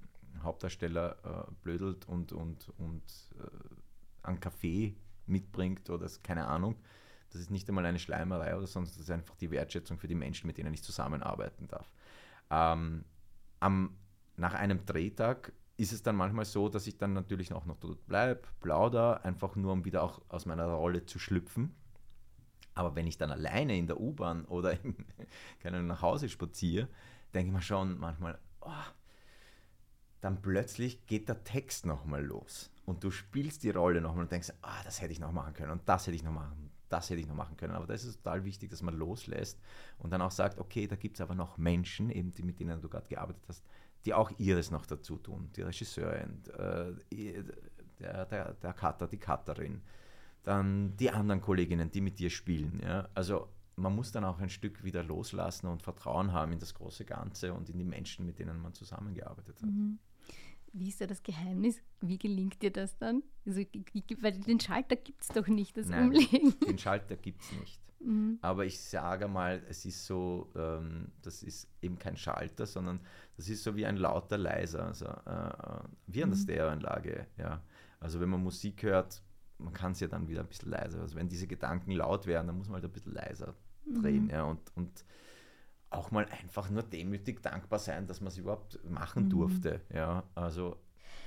Hauptdarsteller 0.42 1.46
äh, 1.48 1.52
blödelt 1.62 2.06
und, 2.08 2.32
und, 2.32 2.68
und 2.78 3.02
äh, 3.38 4.26
einen 4.26 4.40
Kaffee 4.40 4.96
mitbringt 5.26 5.88
oder 5.90 6.08
keine 6.22 6.46
Ahnung. 6.46 6.76
Das 7.30 7.40
ist 7.40 7.50
nicht 7.50 7.68
einmal 7.68 7.86
eine 7.86 7.98
Schleimerei 7.98 8.56
oder 8.56 8.66
sonst, 8.66 8.92
das 8.92 9.02
ist 9.02 9.10
einfach 9.10 9.36
die 9.36 9.50
Wertschätzung 9.50 9.98
für 9.98 10.08
die 10.08 10.14
Menschen, 10.14 10.46
mit 10.46 10.58
denen 10.58 10.74
ich 10.74 10.82
zusammenarbeiten 10.82 11.66
darf. 11.66 11.90
Ähm, 12.50 13.04
am, 13.60 13.96
nach 14.36 14.54
einem 14.54 14.84
Drehtag 14.84 15.52
ist 15.78 15.92
es 15.92 16.02
dann 16.02 16.16
manchmal 16.16 16.44
so, 16.44 16.68
dass 16.68 16.86
ich 16.86 16.98
dann 16.98 17.14
natürlich 17.14 17.52
auch 17.52 17.64
noch 17.64 17.76
dort 17.76 18.06
bleibe, 18.06 18.42
plauder, 18.60 19.24
einfach 19.24 19.56
nur 19.56 19.72
um 19.72 19.84
wieder 19.84 20.02
auch 20.02 20.20
aus 20.28 20.46
meiner 20.46 20.66
Rolle 20.66 21.06
zu 21.06 21.18
schlüpfen. 21.18 21.74
Aber 22.74 22.94
wenn 22.94 23.06
ich 23.06 23.18
dann 23.18 23.30
alleine 23.30 23.76
in 23.76 23.86
der 23.86 24.00
U-Bahn 24.00 24.44
oder 24.44 24.76
keine 25.60 25.82
nach 25.82 26.02
Hause 26.02 26.28
spaziere, 26.28 26.88
denke 27.34 27.48
ich 27.48 27.54
mir 27.54 27.62
schon 27.62 27.98
manchmal, 27.98 28.38
oh, 28.60 28.70
dann 30.22 30.40
plötzlich 30.40 31.04
geht 31.06 31.28
der 31.28 31.44
Text 31.44 31.84
nochmal 31.84 32.24
los. 32.24 32.70
Und 32.86 33.04
du 33.04 33.10
spielst 33.10 33.64
die 33.64 33.70
Rolle 33.70 34.00
nochmal 34.00 34.22
und 34.22 34.32
denkst, 34.32 34.52
ah, 34.62 34.82
das 34.84 35.02
hätte 35.02 35.12
ich 35.12 35.20
noch 35.20 35.32
machen 35.32 35.52
können 35.52 35.72
und 35.72 35.82
das 35.84 36.06
hätte 36.06 36.16
ich 36.16 36.22
noch 36.22 36.32
machen, 36.32 36.70
das 36.88 37.10
hätte 37.10 37.20
ich 37.20 37.26
noch 37.26 37.34
machen 37.34 37.56
können. 37.56 37.74
Aber 37.74 37.86
das 37.86 38.04
ist 38.04 38.22
total 38.22 38.44
wichtig, 38.44 38.70
dass 38.70 38.82
man 38.82 38.94
loslässt 38.94 39.60
und 39.98 40.10
dann 40.10 40.22
auch 40.22 40.30
sagt, 40.30 40.58
okay, 40.58 40.86
da 40.86 40.96
gibt 40.96 41.16
es 41.16 41.20
aber 41.20 41.34
noch 41.34 41.58
Menschen, 41.58 42.08
eben 42.10 42.32
die, 42.32 42.44
mit 42.44 42.60
denen 42.60 42.80
du 42.80 42.88
gerade 42.88 43.08
gearbeitet 43.08 43.42
hast, 43.48 43.64
die 44.04 44.14
auch 44.14 44.30
ihres 44.38 44.70
noch 44.70 44.86
dazu 44.86 45.16
tun. 45.16 45.50
Die 45.56 45.62
Regisseurin, 45.62 46.42
äh, 46.56 47.42
der, 47.98 48.26
der, 48.26 48.52
der 48.54 48.72
Cutter, 48.74 49.08
die 49.08 49.18
Cutterin, 49.18 49.82
dann 50.44 50.96
die 50.96 51.10
anderen 51.10 51.40
Kolleginnen, 51.40 51.90
die 51.90 52.00
mit 52.00 52.18
dir 52.18 52.30
spielen. 52.30 52.80
Ja? 52.82 53.08
Also 53.14 53.48
man 53.74 53.94
muss 53.94 54.12
dann 54.12 54.24
auch 54.24 54.38
ein 54.38 54.50
Stück 54.50 54.84
wieder 54.84 55.02
loslassen 55.02 55.66
und 55.66 55.82
Vertrauen 55.82 56.32
haben 56.32 56.52
in 56.52 56.58
das 56.58 56.74
große 56.74 57.04
Ganze 57.04 57.54
und 57.54 57.68
in 57.68 57.78
die 57.78 57.84
Menschen, 57.84 58.24
mit 58.24 58.38
denen 58.38 58.60
man 58.60 58.74
zusammengearbeitet 58.74 59.62
hat. 59.62 59.70
Mhm. 59.70 59.98
Wie 60.72 60.88
ist 60.88 61.00
da 61.00 61.06
das 61.06 61.22
Geheimnis? 61.22 61.80
Wie 62.00 62.18
gelingt 62.18 62.62
dir 62.62 62.70
das 62.70 62.96
dann? 62.96 63.22
Also, 63.46 63.60
weil 64.20 64.32
den 64.32 64.60
Schalter 64.60 64.96
gibt 64.96 65.22
es 65.22 65.28
doch 65.28 65.46
nicht, 65.46 65.76
das 65.76 65.88
Nein, 65.88 66.06
Umlegen. 66.06 66.58
Den 66.60 66.78
Schalter 66.78 67.16
gibt 67.16 67.42
es 67.42 67.52
nicht. 67.52 67.80
Mhm. 68.00 68.38
Aber 68.40 68.64
ich 68.64 68.80
sage 68.80 69.28
mal, 69.28 69.62
es 69.68 69.84
ist 69.84 70.06
so, 70.06 70.50
ähm, 70.56 71.12
das 71.22 71.42
ist 71.42 71.68
eben 71.82 71.98
kein 71.98 72.16
Schalter, 72.16 72.66
sondern 72.66 73.00
das 73.36 73.48
ist 73.48 73.62
so 73.62 73.76
wie 73.76 73.86
ein 73.86 73.96
lauter 73.96 74.38
Leiser, 74.38 74.86
also 74.86 75.06
äh, 75.06 75.84
wie 76.06 76.22
an 76.22 76.30
der 76.30 76.38
mhm. 76.38 76.42
Stereoanlage. 76.42 77.26
Ja. 77.38 77.62
Also 78.00 78.20
wenn 78.20 78.28
man 78.28 78.42
Musik 78.42 78.82
hört, 78.82 79.22
man 79.58 79.72
kann 79.72 79.92
es 79.92 80.00
ja 80.00 80.08
dann 80.08 80.28
wieder 80.28 80.40
ein 80.40 80.48
bisschen 80.48 80.70
leiser. 80.70 81.00
Also 81.00 81.16
wenn 81.16 81.28
diese 81.28 81.46
Gedanken 81.46 81.92
laut 81.92 82.26
werden, 82.26 82.48
dann 82.48 82.56
muss 82.56 82.68
man 82.68 82.76
halt 82.76 82.84
ein 82.84 82.92
bisschen 82.92 83.14
leiser 83.14 83.54
drehen. 83.86 84.24
Mhm. 84.24 84.30
Ja. 84.30 84.44
Und, 84.44 84.60
und 84.74 85.04
auch 85.94 86.10
mal 86.10 86.26
einfach 86.26 86.70
nur 86.70 86.82
demütig 86.82 87.42
dankbar 87.42 87.78
sein, 87.78 88.06
dass 88.06 88.20
man 88.20 88.28
es 88.28 88.38
überhaupt 88.38 88.78
machen 88.88 89.24
mhm. 89.24 89.30
durfte. 89.30 89.80
Ja, 89.92 90.24
also 90.34 90.76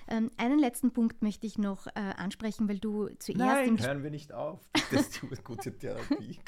ähm, 0.07 0.29
einen 0.37 0.59
letzten 0.59 0.91
Punkt 0.91 1.23
möchte 1.23 1.47
ich 1.47 1.57
noch 1.57 1.87
äh, 1.87 1.91
ansprechen, 1.95 2.69
weil 2.69 2.77
du 2.77 3.07
zuerst. 3.17 3.39
Nein, 3.39 3.79
hören 3.79 4.03
wir 4.03 4.11
nicht 4.11 4.31
auf. 4.33 4.59
Das 4.91 5.01
ist 5.01 5.21
die 5.21 5.27
gute 5.43 5.75
Therapie. 5.75 6.39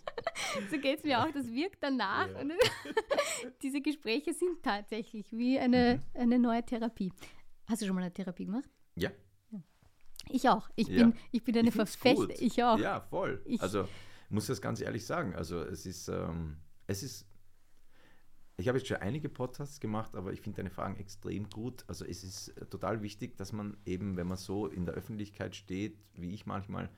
so 0.70 0.78
geht 0.78 0.98
es 0.98 1.04
mir 1.04 1.20
auch. 1.20 1.30
Das 1.30 1.46
wirkt 1.52 1.82
danach. 1.82 2.28
Ja. 2.28 2.42
diese 3.62 3.82
Gespräche 3.82 4.32
sind 4.32 4.62
tatsächlich 4.62 5.30
wie 5.32 5.58
eine, 5.58 6.00
mhm. 6.14 6.20
eine 6.20 6.38
neue 6.38 6.64
Therapie. 6.64 7.12
Hast 7.66 7.82
du 7.82 7.86
schon 7.86 7.94
mal 7.94 8.02
eine 8.02 8.12
Therapie 8.12 8.46
gemacht? 8.46 8.70
Ja. 8.94 9.10
Ich 10.30 10.48
auch. 10.48 10.70
Ich 10.74 10.86
bin, 10.86 11.10
ja. 11.10 11.12
ich 11.30 11.44
bin 11.44 11.58
eine 11.58 11.72
Verfechter. 11.72 12.40
Ich 12.40 12.62
auch. 12.62 12.78
Ja, 12.78 13.00
voll. 13.00 13.42
Ich 13.44 13.60
also 13.60 13.86
muss 14.30 14.46
das 14.46 14.62
ganz 14.62 14.80
ehrlich 14.80 15.04
sagen. 15.04 15.34
Also 15.34 15.60
es 15.60 15.84
ist, 15.84 16.08
ähm, 16.08 16.56
es 16.86 17.02
ist 17.02 17.26
ich 18.56 18.68
habe 18.68 18.78
jetzt 18.78 18.86
schon 18.86 18.98
einige 18.98 19.28
Podcasts 19.28 19.80
gemacht, 19.80 20.14
aber 20.14 20.32
ich 20.32 20.40
finde 20.40 20.58
deine 20.58 20.70
Fragen 20.70 20.96
extrem 20.96 21.48
gut. 21.50 21.84
Also 21.88 22.04
es 22.04 22.22
ist 22.22 22.48
äh, 22.48 22.66
total 22.66 23.02
wichtig, 23.02 23.36
dass 23.36 23.52
man 23.52 23.76
eben, 23.84 24.16
wenn 24.16 24.28
man 24.28 24.36
so 24.36 24.66
in 24.66 24.86
der 24.86 24.94
Öffentlichkeit 24.94 25.56
steht, 25.56 25.98
wie 26.14 26.32
ich 26.32 26.46
manchmal, 26.46 26.88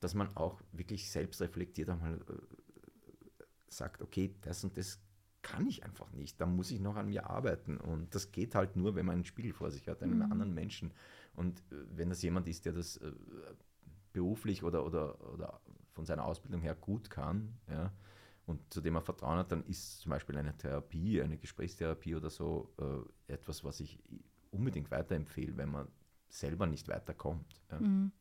dass 0.00 0.14
man 0.14 0.34
auch 0.36 0.60
wirklich 0.72 1.10
selbst 1.10 1.40
reflektiert 1.40 1.90
einmal 1.90 2.14
äh, 2.14 3.44
sagt, 3.68 4.02
okay, 4.02 4.34
das 4.42 4.64
und 4.64 4.78
das 4.78 5.00
kann 5.42 5.66
ich 5.66 5.84
einfach 5.84 6.10
nicht. 6.12 6.40
Da 6.40 6.46
muss 6.46 6.70
ich 6.70 6.80
noch 6.80 6.96
an 6.96 7.08
mir 7.08 7.28
arbeiten. 7.28 7.76
Und 7.76 8.14
das 8.14 8.32
geht 8.32 8.54
halt 8.54 8.76
nur, 8.76 8.94
wenn 8.94 9.04
man 9.04 9.16
einen 9.16 9.24
Spiegel 9.26 9.52
vor 9.52 9.70
sich 9.70 9.88
hat, 9.88 10.02
einen 10.02 10.16
mhm. 10.16 10.32
anderen 10.32 10.54
Menschen. 10.54 10.94
Und 11.34 11.60
äh, 11.70 11.76
wenn 11.90 12.08
das 12.08 12.22
jemand 12.22 12.48
ist, 12.48 12.64
der 12.64 12.72
das 12.72 12.98
beruflich 14.14 14.62
oder, 14.62 14.86
oder, 14.86 15.32
oder 15.34 15.60
von 15.92 16.06
seiner 16.06 16.24
Ausbildung 16.24 16.62
her 16.62 16.74
gut 16.74 17.10
kann, 17.10 17.58
ja, 17.68 17.92
und 18.46 18.72
zu 18.72 18.80
dem 18.80 18.96
er 18.96 19.02
Vertrauen 19.02 19.38
hat, 19.38 19.52
dann 19.52 19.64
ist 19.64 20.00
zum 20.00 20.10
Beispiel 20.10 20.36
eine 20.36 20.56
Therapie, 20.56 21.22
eine 21.22 21.38
Gesprächstherapie 21.38 22.14
oder 22.14 22.30
so 22.30 22.72
äh, 22.78 23.32
etwas, 23.32 23.64
was 23.64 23.80
ich 23.80 23.98
unbedingt 24.50 24.90
weiterempfehle, 24.90 25.56
wenn 25.56 25.70
man 25.70 25.88
selber 26.28 26.66
nicht 26.66 26.88
weiterkommt. 26.88 27.62
Ja. 27.70 27.80
Mhm. 27.80 28.12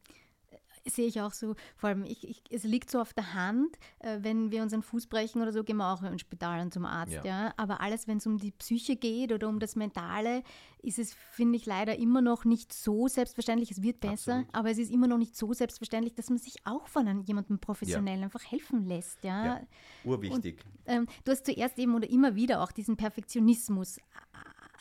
Sehe 0.86 1.08
ich 1.08 1.22
auch 1.22 1.32
so, 1.32 1.56
vor 1.76 1.90
allem, 1.90 2.04
ich, 2.04 2.28
ich, 2.28 2.44
es 2.50 2.64
liegt 2.64 2.90
so 2.90 3.00
auf 3.00 3.14
der 3.14 3.34
Hand, 3.34 3.78
äh, 4.00 4.20
wenn 4.22 4.52
wir 4.52 4.62
unseren 4.62 4.84
Fuß 4.84 5.08
brechen 5.08 5.42
oder 5.42 5.52
so, 5.52 5.64
gehen 5.64 5.78
wir 5.78 5.92
auch 5.92 6.04
ins 6.04 6.22
Spital 6.22 6.62
und 6.62 6.74
zum 6.74 6.86
Arzt. 6.86 7.14
Ja. 7.14 7.24
ja? 7.24 7.54
Aber 7.58 7.82
alles, 7.82 8.08
wenn 8.08 8.18
es 8.18 8.28
um 8.28 8.38
die 8.38 8.52
Psyche 8.52 8.96
geht 8.96 9.32
oder 9.32 9.48
um 9.48 9.60
das 9.60 9.76
Mentale, 9.76 10.44
ist 10.82 11.00
es, 11.00 11.14
finde 11.14 11.58
ich, 11.58 11.66
leider 11.66 11.98
immer 11.98 12.22
noch 12.22 12.46
nicht 12.46 12.74
so 12.74 13.08
selbstverständlich. 13.08 13.72
Es 13.72 13.82
wird 13.82 14.00
besser, 14.02 14.34
Absolut. 14.34 14.56
aber 14.56 14.72
es 14.72 14.78
ist 14.78 14.92
immer 14.92 15.08
noch 15.08 15.18
nicht 15.18 15.36
so 15.36 15.54
selbstverständlich, 15.54 16.14
dass 16.16 16.30
man 16.30 16.40
sich 16.40 16.56
auch 16.66 16.88
von 16.88 17.08
einem, 17.08 17.22
jemandem 17.22 17.60
professionell 17.60 18.20
ja. 18.20 18.26
einfach 18.26 18.44
helfen 18.52 18.86
lässt. 18.86 19.24
Ja, 19.24 19.46
ja 19.46 19.62
urwichtig. 20.04 20.60
Und, 20.66 20.74
ähm, 20.86 21.08
du 21.24 21.32
hast 21.32 21.46
zuerst 21.46 21.80
eben 21.80 21.96
oder 21.96 22.10
immer 22.10 22.36
wieder 22.36 22.62
auch 22.62 22.72
diesen 22.72 22.98
Perfektionismus 22.98 24.00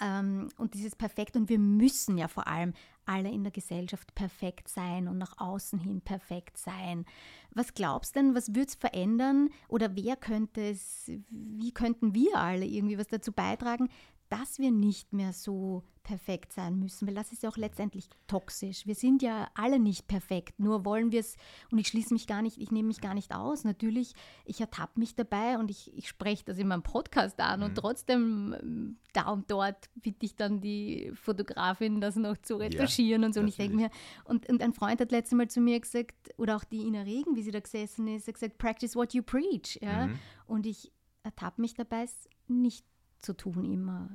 ähm, 0.01 0.49
und 0.59 0.75
dieses 0.75 0.97
Perfekt. 0.97 1.37
Und 1.37 1.49
wir 1.49 1.59
müssen 1.59 2.19
ja 2.19 2.29
vor 2.29 2.47
allem 2.47 2.73
alle 3.07 3.31
in 3.31 3.43
der 3.43 3.53
Gesellschaft 3.53 4.15
perfekt 4.15 4.69
sein 4.69 5.09
und 5.09 5.19
nach 5.19 5.39
außen 5.39 5.79
hin 5.79 6.01
perfekt 6.01 6.59
sein. 6.59 7.05
Was 7.51 7.75
glaubst 7.75 8.15
du 8.15 8.21
denn, 8.21 8.35
was 8.35 8.49
würde 8.49 8.69
es 8.69 8.75
verändern 8.75 9.51
oder 9.69 9.95
wer 9.97 10.17
könnte 10.17 10.63
es, 10.71 11.11
wie 11.29 11.73
könnten 11.73 12.15
wir 12.15 12.37
alle 12.37 12.65
irgendwie 12.65 12.99
was 12.99 13.09
dazu 13.09 13.33
beitragen, 13.33 13.89
dass 14.33 14.59
wir 14.59 14.71
nicht 14.71 15.13
mehr 15.13 15.35
so 15.35 15.83
perfekt 16.05 16.55
sein 16.55 16.79
müssen, 16.79 17.07
weil 17.07 17.15
das 17.15 17.33
ist 17.33 17.43
ja 17.43 17.51
auch 17.51 17.59
letztendlich 17.59 18.09
toxisch. 18.27 18.87
Wir 18.87 18.95
sind 18.95 19.21
ja 19.21 19.49
alle 19.55 19.79
nicht 19.79 20.09
perfekt, 20.09 20.59
nur 20.59 20.87
wollen 20.87 21.13
wir 21.13 21.21
es, 21.21 21.37
und 21.71 21.79
ich 21.79 21.89
schließe 21.89 22.15
mich 22.15 22.27
gar 22.27 22.41
nicht, 22.41 22.57
ich 22.57 22.71
nehme 22.71 22.89
mich 22.89 23.03
gar 23.03 23.13
nicht 23.13 23.35
aus. 23.35 23.63
Natürlich, 23.65 24.15
ich 24.47 24.61
ertappe 24.61 24.99
mich 24.99 25.15
dabei 25.15 25.59
und 25.59 25.71
ich, 25.71 25.95
ich 25.95 26.09
spreche 26.09 26.45
das 26.47 26.57
in 26.57 26.69
meinem 26.69 26.83
Podcast 26.83 27.39
an 27.41 27.61
mhm. 27.61 27.67
und 27.67 27.75
trotzdem 27.75 28.57
ähm, 28.59 28.97
da 29.13 29.29
und 29.29 29.51
dort 29.51 29.91
bitte 29.97 30.25
ich 30.25 30.35
dann 30.35 30.63
die 30.63 31.13
Fotografin, 31.15 32.01
das 32.01 32.17
noch 32.17 32.39
zu 32.39 32.57
retuschieren 32.57 33.21
ja, 33.21 33.27
und 33.27 33.35
so. 33.35 33.41
Und 33.41 33.49
ich 33.49 33.57
denke 33.57 33.77
mir, 33.77 33.91
und, 34.25 34.49
und 34.49 34.63
ein 34.63 34.73
Freund 34.73 34.99
hat 34.99 35.13
letztes 35.13 35.37
Mal 35.37 35.49
zu 35.49 35.61
mir 35.61 35.79
gesagt, 35.79 36.31
oder 36.39 36.57
auch 36.57 36.65
die 36.65 36.87
Ina 36.87 37.03
Regen, 37.03 37.37
wie 37.37 37.43
sie 37.43 37.51
da 37.51 37.61
gesessen 37.61 38.09
ist, 38.09 38.27
hat 38.27 38.35
gesagt, 38.35 38.57
practice 38.57 38.97
what 38.97 39.13
you 39.13 39.23
preach. 39.23 39.79
Ja? 39.83 40.07
Mhm. 40.07 40.19
Und 40.47 40.67
ich 40.67 40.91
ertappe 41.23 41.61
mich 41.61 41.75
dabei, 41.75 42.05
es 42.05 42.29
nicht 42.49 42.85
zu 43.23 43.35
tun 43.35 43.65
immer. 43.65 44.11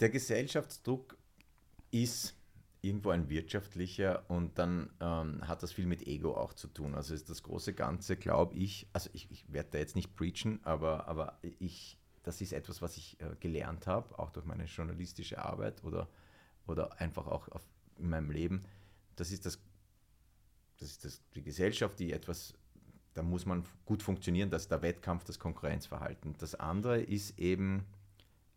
Der 0.00 0.10
Gesellschaftsdruck 0.10 1.16
ist 1.90 2.34
irgendwo 2.82 3.10
ein 3.10 3.28
wirtschaftlicher 3.28 4.28
und 4.28 4.58
dann 4.58 4.90
ähm, 5.00 5.46
hat 5.46 5.62
das 5.62 5.72
viel 5.72 5.86
mit 5.86 6.06
Ego 6.06 6.34
auch 6.36 6.52
zu 6.52 6.66
tun. 6.66 6.94
Also 6.94 7.14
ist 7.14 7.30
das 7.30 7.44
große 7.44 7.74
Ganze, 7.74 8.16
glaube 8.16 8.56
ich, 8.56 8.88
also 8.92 9.08
ich, 9.12 9.30
ich 9.30 9.50
werde 9.52 9.70
da 9.70 9.78
jetzt 9.78 9.94
nicht 9.94 10.16
preachen, 10.16 10.60
aber, 10.64 11.06
aber 11.06 11.38
ich, 11.60 11.96
das 12.24 12.40
ist 12.40 12.52
etwas, 12.52 12.82
was 12.82 12.96
ich 12.96 13.20
äh, 13.20 13.36
gelernt 13.38 13.86
habe, 13.86 14.18
auch 14.18 14.30
durch 14.30 14.44
meine 14.44 14.64
journalistische 14.64 15.38
Arbeit 15.38 15.84
oder, 15.84 16.08
oder 16.66 17.00
einfach 17.00 17.28
auch 17.28 17.48
auf, 17.48 17.62
in 17.98 18.08
meinem 18.08 18.32
Leben. 18.32 18.64
Das 19.14 19.30
ist 19.30 19.46
das, 19.46 19.60
das 20.78 20.90
ist 20.90 21.04
das, 21.04 21.22
die 21.36 21.42
Gesellschaft, 21.42 22.00
die 22.00 22.12
etwas 22.12 22.54
da 23.14 23.22
muss 23.22 23.46
man 23.46 23.64
gut 23.84 24.02
funktionieren, 24.02 24.50
dass 24.50 24.68
der 24.68 24.82
Wettkampf, 24.82 25.24
das 25.24 25.38
Konkurrenzverhalten. 25.38 26.34
Das 26.38 26.54
andere 26.54 27.00
ist 27.00 27.38
eben, 27.38 27.86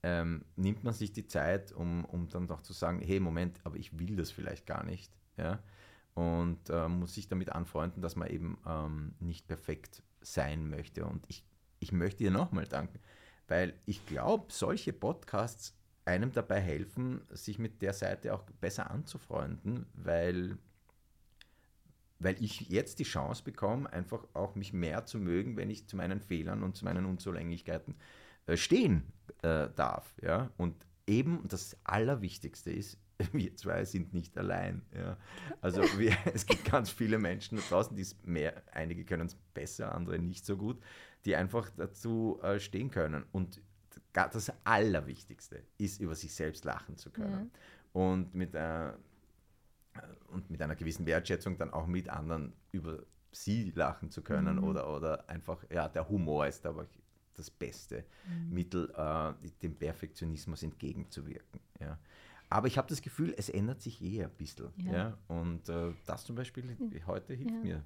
ähm, 0.03 0.45
nimmt 0.55 0.83
man 0.83 0.93
sich 0.93 1.11
die 1.11 1.27
Zeit, 1.27 1.71
um, 1.71 2.05
um 2.05 2.29
dann 2.29 2.47
doch 2.47 2.61
zu 2.61 2.73
sagen, 2.73 3.01
hey, 3.01 3.19
Moment, 3.19 3.59
aber 3.63 3.77
ich 3.77 3.99
will 3.99 4.15
das 4.15 4.31
vielleicht 4.31 4.65
gar 4.65 4.83
nicht. 4.83 5.11
Ja? 5.37 5.59
Und 6.13 6.69
äh, 6.69 6.87
muss 6.87 7.15
sich 7.15 7.27
damit 7.27 7.49
anfreunden, 7.49 8.01
dass 8.01 8.15
man 8.15 8.29
eben 8.29 8.57
ähm, 8.65 9.15
nicht 9.19 9.47
perfekt 9.47 10.03
sein 10.21 10.69
möchte. 10.69 11.05
Und 11.05 11.25
ich, 11.27 11.45
ich 11.79 11.91
möchte 11.91 12.23
dir 12.23 12.31
nochmal 12.31 12.65
danken, 12.65 12.99
weil 13.47 13.73
ich 13.85 14.05
glaube, 14.05 14.45
solche 14.49 14.93
Podcasts 14.93 15.77
einem 16.05 16.31
dabei 16.31 16.61
helfen, 16.61 17.21
sich 17.31 17.59
mit 17.59 17.81
der 17.81 17.93
Seite 17.93 18.33
auch 18.33 18.43
besser 18.61 18.91
anzufreunden, 18.91 19.87
weil 19.93 20.57
weil 22.19 22.41
ich 22.41 22.61
jetzt 22.69 22.99
die 22.99 23.03
Chance 23.03 23.43
bekomme, 23.43 23.91
einfach 23.91 24.25
auch 24.33 24.55
mich 24.55 24.73
mehr 24.73 25.05
zu 25.05 25.19
mögen, 25.19 25.57
wenn 25.57 25.69
ich 25.69 25.87
zu 25.87 25.95
meinen 25.97 26.21
Fehlern 26.21 26.63
und 26.63 26.75
zu 26.75 26.85
meinen 26.85 27.05
Unzulänglichkeiten 27.05 27.95
äh, 28.47 28.57
stehen 28.57 29.03
äh, 29.41 29.69
darf. 29.75 30.15
Ja? 30.21 30.51
Und 30.57 30.75
eben 31.07 31.47
das 31.47 31.77
Allerwichtigste 31.83 32.71
ist, 32.71 32.97
wir 33.31 33.55
zwei 33.55 33.85
sind 33.85 34.13
nicht 34.13 34.37
allein. 34.37 34.81
Ja. 34.95 35.17
Also 35.61 35.81
wir, 35.97 36.15
es 36.33 36.45
gibt 36.45 36.65
ganz 36.65 36.89
viele 36.89 37.17
Menschen 37.17 37.57
da 37.57 37.63
draußen, 37.69 37.95
die 37.95 38.03
es 38.03 38.15
mehr, 38.23 38.63
einige 38.71 39.05
können 39.05 39.27
es 39.27 39.35
besser, 39.53 39.93
andere 39.93 40.19
nicht 40.19 40.45
so 40.45 40.57
gut, 40.57 40.81
die 41.25 41.35
einfach 41.35 41.69
dazu 41.77 42.39
äh, 42.43 42.59
stehen 42.59 42.91
können. 42.91 43.25
Und 43.31 43.61
das 44.13 44.51
Allerwichtigste 44.63 45.63
ist, 45.77 45.99
über 45.99 46.15
sich 46.15 46.33
selbst 46.33 46.63
lachen 46.63 46.97
zu 46.97 47.11
können. 47.11 47.51
Ja. 47.51 48.01
Und 48.01 48.33
mit, 48.33 48.53
äh, 48.55 48.91
und 50.27 50.49
mit 50.49 50.61
einer 50.61 50.75
gewissen 50.75 51.05
Wertschätzung 51.05 51.57
dann 51.57 51.71
auch 51.71 51.87
mit 51.87 52.09
anderen 52.09 52.53
über 52.71 53.03
sie 53.31 53.71
lachen 53.75 54.11
zu 54.11 54.21
können 54.21 54.57
mhm. 54.57 54.63
oder, 54.63 54.93
oder 54.93 55.29
einfach, 55.29 55.63
ja, 55.69 55.87
der 55.87 56.07
Humor 56.07 56.47
ist 56.47 56.65
aber 56.65 56.87
das 57.35 57.49
beste 57.49 58.05
mhm. 58.27 58.53
Mittel, 58.53 58.93
äh, 58.95 59.33
dem 59.61 59.75
Perfektionismus 59.75 60.63
entgegenzuwirken. 60.63 61.59
Ja. 61.79 61.97
Aber 62.49 62.67
ich 62.67 62.77
habe 62.77 62.87
das 62.87 63.01
Gefühl, 63.01 63.33
es 63.37 63.49
ändert 63.49 63.81
sich 63.81 64.01
eh 64.01 64.23
ein 64.23 64.29
bisschen. 64.29 64.67
Ja. 64.77 64.93
ja? 64.93 65.17
Und 65.27 65.67
äh, 65.67 65.93
das 66.05 66.23
zum 66.25 66.35
Beispiel 66.35 66.77
heute 67.07 67.33
hilft 67.33 67.51
ja. 67.51 67.57
mir. 67.57 67.83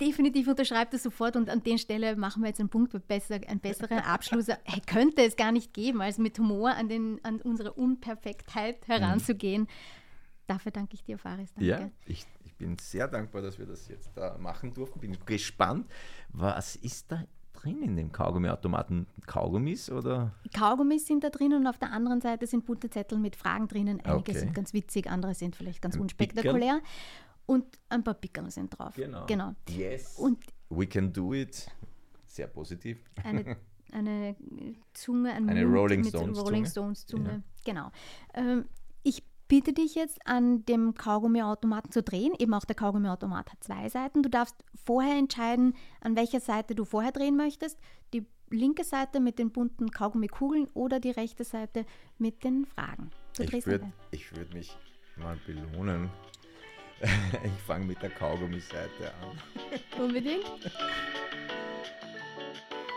Definitiv 0.00 0.48
unterschreibt 0.48 0.94
das 0.94 1.02
sofort 1.02 1.36
und 1.36 1.50
an 1.50 1.62
der 1.62 1.76
Stelle 1.76 2.16
machen 2.16 2.42
wir 2.42 2.48
jetzt 2.48 2.60
einen 2.60 2.68
Punkt, 2.68 2.96
besser, 3.08 3.40
einen 3.46 3.60
besseren 3.60 3.98
Abschluss 3.98 4.46
hey, 4.64 4.80
könnte 4.86 5.22
es 5.22 5.36
gar 5.36 5.52
nicht 5.52 5.74
geben, 5.74 6.00
als 6.00 6.18
mit 6.18 6.38
Humor 6.38 6.70
an, 6.70 6.88
den, 6.88 7.22
an 7.24 7.40
unsere 7.40 7.72
Unperfektheit 7.72 8.86
heranzugehen. 8.86 9.62
Mhm. 9.62 9.68
Dafür 10.50 10.72
danke 10.72 10.94
ich 10.94 11.04
dir, 11.04 11.16
Faris. 11.16 11.54
Danke. 11.54 11.70
Ja, 11.70 11.90
ich, 12.06 12.26
ich 12.44 12.52
bin 12.56 12.76
sehr 12.76 13.06
dankbar, 13.06 13.40
dass 13.40 13.56
wir 13.60 13.66
das 13.66 13.86
jetzt 13.86 14.10
da 14.16 14.36
machen 14.36 14.74
durften. 14.74 14.98
Bin 14.98 15.16
gespannt, 15.24 15.88
was 16.30 16.74
ist 16.74 17.12
da 17.12 17.22
drin 17.52 17.84
in 17.84 17.94
dem 17.94 18.10
Kaugummiautomaten? 18.10 19.06
Kaugummis 19.26 19.92
oder? 19.92 20.34
Kaugummis 20.52 21.06
sind 21.06 21.22
da 21.22 21.30
drin 21.30 21.52
und 21.52 21.68
auf 21.68 21.78
der 21.78 21.92
anderen 21.92 22.20
Seite 22.20 22.48
sind 22.48 22.66
bunte 22.66 22.90
Zettel 22.90 23.18
mit 23.18 23.36
Fragen 23.36 23.68
drinnen. 23.68 24.00
Einige 24.00 24.32
okay. 24.32 24.40
sind 24.40 24.52
ganz 24.52 24.74
witzig, 24.74 25.08
andere 25.08 25.34
sind 25.34 25.54
vielleicht 25.54 25.80
ganz 25.80 25.94
ein 25.94 26.00
unspektakulär. 26.00 26.80
Pickel. 26.80 26.88
Und 27.46 27.78
ein 27.88 28.02
paar 28.02 28.14
Pickel 28.14 28.50
sind 28.50 28.76
drauf. 28.76 28.96
Genau. 28.96 29.26
genau. 29.26 29.54
Yes. 29.68 30.16
Und 30.16 30.42
We 30.68 30.84
can 30.84 31.12
do 31.12 31.32
it. 31.32 31.70
Sehr 32.26 32.48
positiv. 32.48 33.04
Eine, 33.22 33.56
eine 33.92 34.34
Zunge, 34.94 35.32
ein 35.32 35.48
eine 35.48 35.64
Rolling 35.64 36.02
Stones 36.02 36.40
Rolling 36.40 36.66
Stones 36.66 37.06
Zunge. 37.06 37.30
Ja. 37.30 37.72
Genau. 37.72 37.92
Ähm, 38.34 38.64
ich 39.04 39.22
bitte 39.50 39.72
dich 39.72 39.96
jetzt 39.96 40.24
an 40.26 40.64
dem 40.64 40.94
Kaugummiautomaten 40.94 41.90
zu 41.90 42.04
drehen. 42.04 42.32
Eben 42.38 42.54
auch 42.54 42.64
der 42.64 42.76
Kaugummiautomat 42.76 43.50
hat 43.50 43.64
zwei 43.64 43.88
Seiten. 43.88 44.22
Du 44.22 44.30
darfst 44.30 44.54
vorher 44.86 45.18
entscheiden, 45.18 45.74
an 46.00 46.14
welcher 46.14 46.38
Seite 46.38 46.76
du 46.76 46.84
vorher 46.84 47.10
drehen 47.10 47.36
möchtest. 47.36 47.76
Die 48.14 48.24
linke 48.48 48.84
Seite 48.84 49.18
mit 49.18 49.40
den 49.40 49.50
bunten 49.50 49.90
Kaugummikugeln 49.90 50.68
oder 50.72 51.00
die 51.00 51.10
rechte 51.10 51.42
Seite 51.42 51.84
mit 52.16 52.44
den 52.44 52.64
Fragen. 52.64 53.10
Du 53.36 53.42
ich 53.42 53.66
würde 53.66 53.92
würd 54.10 54.54
mich 54.54 54.76
mal 55.16 55.36
belohnen. 55.44 56.10
ich 57.00 57.62
fange 57.66 57.86
mit 57.86 58.00
der 58.02 58.10
Kaugummiseite 58.10 59.12
an. 59.20 60.00
Unbedingt. 60.00 60.44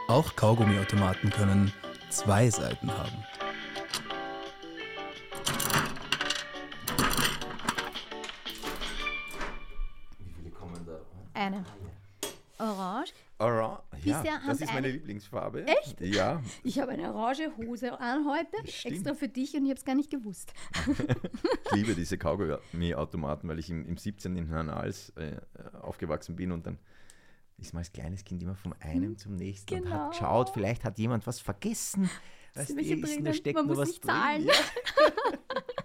Auch 0.07 0.35
Kaugummiautomaten 0.35 1.31
können 1.31 1.73
zwei 2.09 2.47
Seiten 2.51 2.91
haben. 2.91 3.23
Eine. 11.43 11.65
Orange. 12.57 13.11
Orange. 13.37 13.81
Ja, 14.05 14.23
das 14.47 14.61
ist 14.61 14.73
meine 14.73 14.89
Lieblingsfarbe. 14.89 15.65
Echt? 15.67 15.99
Ja. 15.99 16.41
Ich 16.63 16.79
habe 16.79 16.93
eine 16.93 17.13
orange 17.13 17.51
Hose 17.57 17.99
an 17.99 18.25
heute, 18.25 18.65
Stimmt. 18.71 18.95
extra 18.95 19.13
für 19.13 19.27
dich 19.27 19.53
und 19.53 19.65
ich 19.65 19.71
habe 19.71 19.77
es 19.77 19.83
gar 19.83 19.95
nicht 19.95 20.09
gewusst. 20.09 20.53
ich 21.65 21.71
liebe 21.73 21.95
diese 21.95 22.17
Kaugummi-Automaten, 22.17 23.49
weil 23.49 23.59
ich 23.59 23.69
im, 23.69 23.85
im 23.85 23.97
17. 23.97 24.37
in 24.37 24.47
Hernals 24.47 25.09
äh, 25.17 25.35
aufgewachsen 25.81 26.37
bin 26.37 26.53
und 26.53 26.65
dann 26.65 26.79
ist 27.57 27.73
man 27.73 27.79
als 27.81 27.91
kleines 27.91 28.23
Kind 28.23 28.41
immer 28.41 28.55
vom 28.55 28.73
einen 28.79 29.03
hm, 29.03 29.17
zum 29.17 29.35
nächsten 29.35 29.83
genau. 29.83 29.85
und 29.85 29.93
hat 29.93 30.11
geschaut, 30.11 30.49
vielleicht 30.51 30.85
hat 30.85 30.97
jemand 30.97 31.27
was 31.27 31.41
vergessen. 31.41 32.09
Weißt 32.53 32.69
du, 32.69 32.79
ist, 32.79 33.53
man 33.53 33.67
muss 33.67 33.87
nicht 33.87 34.05
zahlen. 34.05 34.45
Ja. 34.45 34.53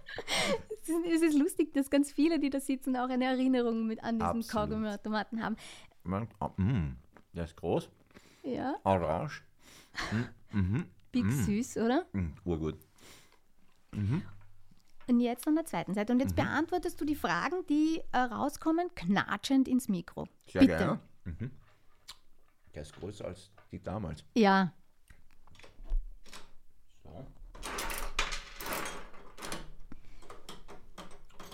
es 1.15 1.23
ist 1.23 1.39
lustig, 1.39 1.73
dass 1.75 1.91
ganz 1.91 2.11
viele, 2.13 2.39
die 2.39 2.51
da 2.51 2.61
sitzen, 2.61 2.97
auch 2.97 3.09
eine 3.09 3.27
Erinnerung 3.27 3.87
mit 3.87 4.03
an 4.03 4.19
diesen 4.19 4.47
Kaugummiautomaten 4.47 5.43
haben. 5.43 5.57
Man, 6.05 6.29
oh, 6.41 6.51
mm, 6.57 6.97
der 7.35 7.45
ist 7.45 7.57
groß. 7.57 7.89
Ja. 8.43 8.77
Orange. 8.85 9.43
Mm, 10.53 10.59
mm, 10.59 10.85
Big 11.13 11.25
mm. 11.25 11.31
süß, 11.31 11.77
oder? 11.79 12.07
Mm, 12.13 12.33
urgut. 12.45 12.79
Mhm. 13.93 14.23
Und 15.09 15.21
jetzt 15.21 15.47
an 15.49 15.55
der 15.55 15.65
zweiten 15.65 15.95
Seite. 15.95 16.13
Und 16.13 16.21
jetzt 16.21 16.33
mhm. 16.33 16.43
beantwortest 16.43 17.01
du 17.01 17.05
die 17.05 17.15
Fragen, 17.15 17.67
die 17.69 18.03
äh, 18.13 18.19
rauskommen, 18.19 18.95
knatschend 18.95 19.67
ins 19.67 19.89
Mikro. 19.89 20.29
Sehr 20.47 20.61
Bitte. 20.61 20.77
gerne. 20.77 21.01
Mhm. 21.25 21.51
Der 22.75 22.83
ist 22.83 22.95
größer 22.95 23.25
als 23.25 23.51
die 23.73 23.83
damals. 23.83 24.25
Ja, 24.35 24.73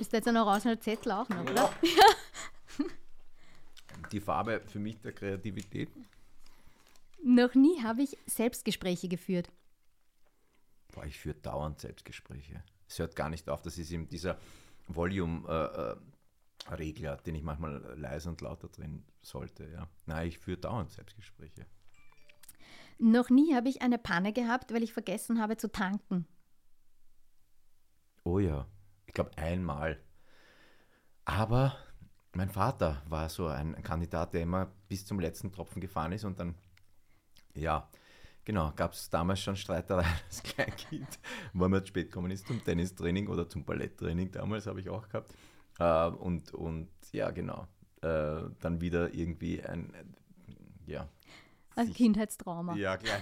Ist 0.01 0.13
da 0.13 0.17
jetzt 0.19 0.29
ein 0.29 0.37
orangener 0.37 0.79
Zettel 0.81 1.11
auch 1.13 1.29
noch, 1.29 1.43
oder? 1.43 1.73
Ja. 1.83 2.05
Die 4.13 4.21
Farbe 4.21 4.63
für 4.67 4.79
mich 4.79 5.01
der 5.01 5.13
Kreativität. 5.13 5.89
Noch 7.23 7.55
nie 7.55 7.83
habe 7.83 8.03
ich 8.03 8.19
Selbstgespräche 8.27 9.09
geführt. 9.09 9.51
Boah, 10.93 11.07
ich 11.07 11.19
führe 11.19 11.37
dauernd 11.37 11.81
Selbstgespräche. 11.81 12.63
Es 12.89 12.99
hört 12.99 13.17
gar 13.17 13.31
nicht 13.31 13.49
auf. 13.49 13.63
Das 13.63 13.79
ist 13.79 13.91
eben 13.91 14.07
dieser 14.09 14.39
Volume-Regler, 14.89 17.17
den 17.19 17.35
ich 17.35 17.43
manchmal 17.43 17.99
leise 17.99 18.29
und 18.29 18.41
lauter 18.41 18.69
drin 18.69 19.05
sollte. 19.23 19.69
Ja. 19.71 19.89
Nein, 20.07 20.29
ich 20.29 20.39
führe 20.39 20.59
dauernd 20.59 20.93
Selbstgespräche. 20.93 21.67
Noch 22.99 23.31
nie 23.31 23.55
habe 23.55 23.69
ich 23.69 23.83
eine 23.83 23.99
Panne 23.99 24.33
gehabt, 24.33 24.73
weil 24.73 24.83
ich 24.83 24.93
vergessen 24.93 25.41
habe 25.41 25.57
zu 25.57 25.73
tanken. 25.73 26.27
Oh 28.23 28.39
ja, 28.39 28.67
ich 29.15 29.23
glaube 29.23 29.39
einmal. 29.39 29.97
Aber 31.25 31.77
mein 32.33 32.51
Vater 32.51 33.01
war 33.07 33.29
so 33.29 33.47
ein 33.47 33.81
Kandidat, 33.85 34.35
der 34.35 34.43
immer 34.43 34.73
bis 34.89 35.07
zum 35.07 35.21
letzten 35.21 35.53
Tropfen 35.53 35.81
gefahren 35.81 36.11
ist 36.11 36.25
und 36.25 36.41
dann, 36.41 36.57
ja, 37.55 37.89
genau, 38.45 38.73
gab 38.75 38.93
es 38.93 39.09
damals 39.11 39.39
schon 39.41 39.55
Streitereien 39.55 40.13
als 40.27 40.43
Kleinkind, 40.43 41.21
weil 41.53 41.69
man 41.69 41.87
spät 41.87 42.09
gekommen 42.09 42.33
ist 42.33 42.49
zum 42.49 42.65
Tennistraining 42.65 43.29
oder 43.29 43.49
zum 43.49 43.65
Balletttraining, 43.65 44.33
damals 44.33 44.67
habe 44.67 44.81
ich 44.81 44.89
auch 44.91 45.07
gehabt. 45.09 45.33
Äh, 45.79 46.09
und, 46.09 46.53
und 46.53 46.91
ja, 47.13 47.31
genau, 47.31 47.69
äh, 48.03 48.43
dann 48.59 48.81
wieder 48.81 49.15
irgendwie 49.15 49.63
ein, 49.63 49.93
ja. 50.87 51.09
Ein 51.77 51.95
Kindheitstrauma. 51.95 52.75
Ja, 52.75 52.97
klar. 52.97 53.21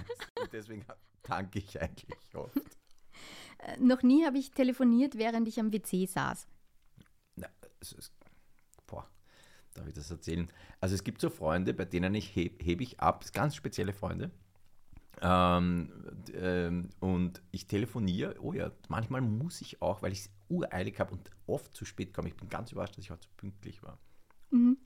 Deswegen 0.53 0.87
tanke 1.23 1.59
ich 1.59 1.79
eigentlich 1.79 2.35
oft. 2.35 2.82
Äh, 3.63 3.77
Noch 3.81 4.03
nie 4.03 4.25
habe 4.25 4.39
ich 4.39 4.51
telefoniert, 4.51 5.17
während 5.17 5.49
ich 5.49 5.59
am 5.61 5.73
WC 5.73 6.07
saß. 6.07 6.47
Na, 7.37 7.49
es 7.81 7.93
ist, 7.93 8.13
boah, 8.87 9.09
darf 9.75 9.87
ich 9.87 9.95
das 9.95 10.11
erzählen? 10.11 10.51
Also 10.81 10.95
es 10.95 11.05
gibt 11.05 11.21
so 11.21 11.31
Freunde, 11.31 11.75
bei 11.75 11.85
denen 11.85 12.15
ich 12.15 12.35
heb, 12.35 12.63
hebe 12.63 12.83
ich 12.83 13.01
ab, 13.01 13.25
ganz 13.33 13.57
spezielle 13.57 13.93
Freunde. 13.93 14.31
Ähm, 15.21 15.93
ähm, 16.35 16.91
und 16.99 17.43
ich 17.53 17.67
telefoniere, 17.67 18.37
oh 18.41 18.53
ja, 18.53 18.73
manchmal 18.89 19.21
muss 19.21 19.61
ich 19.61 19.81
auch, 19.81 20.03
weil 20.03 20.13
ich 20.13 20.21
es 20.21 20.31
ureilig 20.49 20.99
habe 20.99 21.13
und 21.13 21.31
oft 21.47 21.75
zu 21.75 21.85
spät 21.85 22.13
komme. 22.13 22.29
Ich 22.29 22.37
bin 22.37 22.49
ganz 22.49 22.73
überrascht, 22.73 22.97
dass 22.97 23.05
ich 23.05 23.11
heute 23.11 23.25
so 23.25 23.31
pünktlich 23.37 23.83
war. 23.83 23.99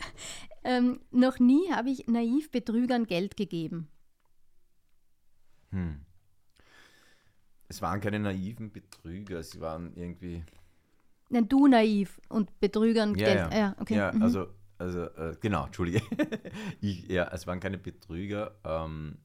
Ähm, 0.65 1.01
noch 1.13 1.39
nie 1.39 1.71
habe 1.71 1.91
ich 1.91 2.09
naiv 2.09 2.51
Betrügern 2.51 3.07
Geld 3.07 3.37
gegeben. 3.37 3.89
Hm. 5.71 6.06
Es 7.69 7.83
waren 7.83 8.01
keine 8.01 8.19
naiven 8.21 8.71
Betrüger, 8.73 9.43
sie 9.43 9.61
waren 9.61 9.95
irgendwie. 9.97 10.45
Nein, 11.29 11.49
du 11.49 11.67
naiv 11.67 12.21
und 12.29 12.59
Betrügern 12.61 13.15
Ja, 13.17 13.27
Geld. 13.27 13.53
ja. 13.53 13.59
Ja, 13.59 13.77
okay. 13.81 13.97
Ja, 13.97 14.13
mhm. 14.13 14.23
also, 14.23 14.47
also 14.79 15.03
äh, 15.05 15.37
genau, 15.41 15.67
Entschuldige. 15.67 16.01
ich, 16.81 17.09
ja, 17.09 17.29
es 17.33 17.47
waren 17.47 17.59
keine 17.61 17.79
Betrüger. 17.79 18.55
Ähm, 18.65 19.19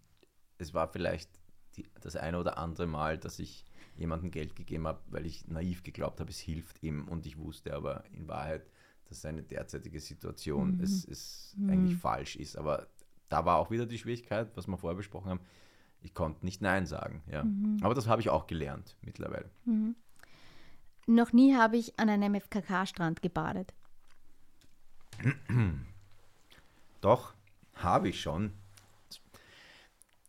es 0.58 0.74
war 0.74 0.88
vielleicht 0.92 1.30
die, 1.76 1.86
das 2.02 2.16
eine 2.16 2.40
oder 2.40 2.58
andere 2.58 2.88
Mal, 2.88 3.18
dass 3.18 3.38
ich 3.40 3.66
jemandem 3.98 4.32
Geld 4.32 4.56
gegeben 4.56 4.88
habe, 4.88 5.00
weil 5.10 5.26
ich 5.28 5.48
naiv 5.48 5.84
geglaubt 5.84 6.20
habe, 6.20 6.32
es 6.32 6.40
hilft 6.40 6.82
ihm 6.82 7.08
und 7.08 7.26
ich 7.28 7.38
wusste 7.38 7.74
aber 7.76 8.04
in 8.14 8.28
Wahrheit, 8.28 8.66
dass 9.06 9.22
seine 9.22 9.44
derzeitige 9.44 10.00
Situation 10.00 10.78
Mhm. 10.78 10.84
es, 10.84 11.06
es 11.06 11.56
eigentlich 11.68 11.96
falsch 11.98 12.36
ist. 12.38 12.58
Aber 12.58 12.88
da 13.30 13.46
war 13.46 13.58
auch 13.58 13.70
wieder 13.70 13.86
die 13.86 14.00
Schwierigkeit, 14.00 14.50
was 14.56 14.68
wir 14.68 14.78
vorher 14.78 14.98
besprochen 14.98 15.30
haben. 15.30 15.42
Ich 16.02 16.14
konnte 16.14 16.46
nicht 16.46 16.62
Nein 16.62 16.86
sagen. 16.86 17.22
Ja. 17.32 17.44
Mhm. 17.44 17.78
Aber 17.82 17.94
das 17.94 18.08
habe 18.08 18.22
ich 18.22 18.30
auch 18.30 18.48
gelernt 18.48 18.98
mittlerweile. 19.02 19.50
Noch 21.08 21.34
nie 21.34 21.56
habe 21.56 21.78
ich 21.78 22.00
an 22.00 22.10
einem 22.10 22.36
FKK-Strand 22.36 23.22
gebadet. 23.22 23.74
Doch, 27.02 27.34
habe 27.76 28.10
ich 28.10 28.22
schon. 28.22 28.54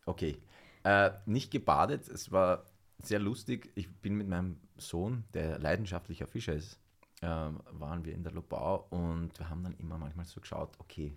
Okay. 0.05 0.37
Äh, 0.85 1.13
nicht 1.27 1.51
gebadet, 1.51 2.09
es 2.09 2.33
war 2.33 2.65
sehr 3.03 3.21
lustig. 3.21 3.71
Ich 3.75 3.89
bin 3.89 4.17
mit 4.17 4.29
meinem 4.29 4.59
Sohn, 4.77 5.25
der 5.33 5.59
leidenschaftlicher 5.59 6.27
Fischer 6.27 6.55
ist, 6.55 6.79
äh, 7.21 7.27
waren 7.27 8.05
wir 8.05 8.15
in 8.15 8.25
der 8.25 8.33
Lobau 8.33 8.87
und 8.91 9.39
wir 9.39 9.49
haben 9.49 9.63
dann 9.63 9.77
immer 9.79 9.99
manchmal 9.99 10.25
so 10.25 10.41
geschaut, 10.41 10.71
okay, 10.81 11.17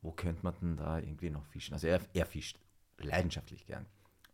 wo 0.00 0.10
könnte 0.10 0.42
man 0.42 0.54
denn 0.60 0.76
da 0.76 0.98
irgendwie 0.98 1.30
noch 1.30 1.44
fischen? 1.46 1.74
Also 1.74 1.86
er, 1.86 2.00
er 2.14 2.26
fischt 2.26 2.58
leidenschaftlich 3.04 3.66
gern. 3.66 3.86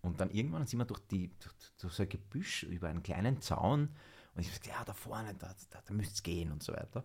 Und 0.02 0.20
dann 0.20 0.30
irgendwann 0.30 0.66
sind 0.66 0.78
wir 0.78 0.86
durch, 0.86 1.00
die, 1.10 1.30
durch, 1.40 1.54
durch 1.78 1.92
so 1.92 2.02
ein 2.02 2.08
Gebüsch 2.08 2.62
über 2.62 2.88
einen 2.88 3.02
kleinen 3.02 3.40
Zaun 3.40 3.90
und 4.34 4.42
ich 4.42 4.48
habe 4.48 4.60
gesagt, 4.60 4.78
ja, 4.78 4.84
da 4.84 4.92
vorne, 4.92 5.34
da, 5.34 5.54
da, 5.70 5.82
da 5.84 5.94
müsste 5.94 6.14
es 6.14 6.22
gehen 6.22 6.52
und 6.52 6.62
so 6.62 6.72
weiter. 6.72 7.04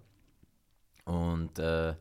Und, 1.05 1.59
äh, 1.59 1.95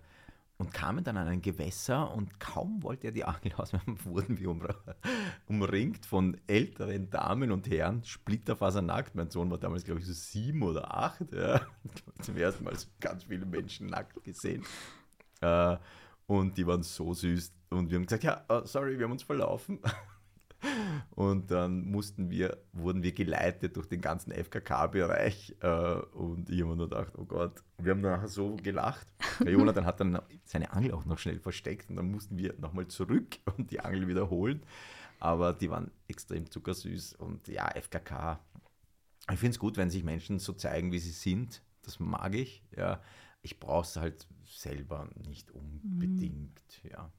und 0.56 0.72
kamen 0.72 1.02
dann 1.02 1.16
an 1.16 1.28
ein 1.28 1.42
Gewässer 1.42 2.12
und 2.12 2.38
kaum 2.38 2.82
wollte 2.82 3.08
er 3.08 3.12
die 3.12 3.24
Angel 3.24 3.52
ausmachen, 3.56 3.98
wurden 4.04 4.38
wir 4.38 4.48
umra- 4.48 4.94
umringt 5.46 6.06
von 6.06 6.40
älteren 6.46 7.10
Damen 7.10 7.50
und 7.50 7.68
Herren, 7.68 8.04
splitterfasernackt. 8.04 9.14
Mein 9.14 9.30
Sohn 9.30 9.50
war 9.50 9.58
damals, 9.58 9.84
glaube 9.84 10.00
ich, 10.00 10.06
so 10.06 10.12
sieben 10.12 10.62
oder 10.62 10.94
acht. 10.94 11.32
Ja. 11.32 11.66
Zum 12.22 12.36
ersten 12.36 12.64
Mal 12.64 12.76
so 12.76 12.86
ganz 13.00 13.24
viele 13.24 13.46
Menschen 13.46 13.88
nackt 13.88 14.22
gesehen. 14.22 14.64
Äh, 15.40 15.76
und 16.26 16.56
die 16.56 16.66
waren 16.66 16.82
so 16.82 17.12
süß. 17.12 17.52
Und 17.70 17.90
wir 17.90 17.96
haben 17.96 18.06
gesagt, 18.06 18.24
ja, 18.24 18.44
äh, 18.48 18.66
sorry, 18.66 18.98
wir 18.98 19.04
haben 19.04 19.12
uns 19.12 19.22
verlaufen. 19.22 19.80
Und 21.10 21.50
dann 21.50 21.84
mussten 21.84 22.30
wir, 22.30 22.58
wurden 22.72 23.02
wir 23.02 23.12
geleitet 23.12 23.76
durch 23.76 23.86
den 23.86 24.00
ganzen 24.00 24.32
FKK-Bereich 24.32 25.56
äh, 25.60 25.94
und 26.12 26.48
ich 26.50 26.60
habe 26.60 26.70
mir 26.70 26.76
nur 26.76 26.88
gedacht, 26.88 27.12
oh 27.18 27.24
Gott, 27.24 27.62
wir 27.78 27.92
haben 27.92 28.00
nachher 28.00 28.28
so 28.28 28.56
gelacht. 28.56 29.06
Der 29.40 29.52
Jonathan 29.52 29.84
hat 29.84 30.00
dann 30.00 30.20
seine 30.44 30.72
Angel 30.72 30.92
auch 30.92 31.04
noch 31.04 31.18
schnell 31.18 31.38
versteckt 31.38 31.90
und 31.90 31.96
dann 31.96 32.10
mussten 32.10 32.38
wir 32.38 32.54
nochmal 32.58 32.88
zurück 32.88 33.38
und 33.56 33.70
die 33.70 33.80
Angel 33.80 34.08
wiederholen. 34.08 34.62
Aber 35.20 35.52
die 35.52 35.70
waren 35.70 35.90
extrem 36.08 36.50
zuckersüß 36.50 37.14
und 37.14 37.46
ja, 37.48 37.68
FKK. 37.68 38.40
Ich 39.30 39.38
finde 39.38 39.52
es 39.52 39.58
gut, 39.58 39.76
wenn 39.76 39.90
sich 39.90 40.04
Menschen 40.04 40.38
so 40.38 40.52
zeigen, 40.52 40.92
wie 40.92 40.98
sie 40.98 41.10
sind. 41.10 41.62
Das 41.82 42.00
mag 42.00 42.34
ich. 42.34 42.62
Ja, 42.76 43.00
ich 43.44 43.60
brauche 43.60 43.82
es 43.84 43.96
halt 43.96 44.26
selber 44.46 45.08
nicht 45.26 45.50
unbedingt. 45.52 46.60
Ja. 46.82 47.10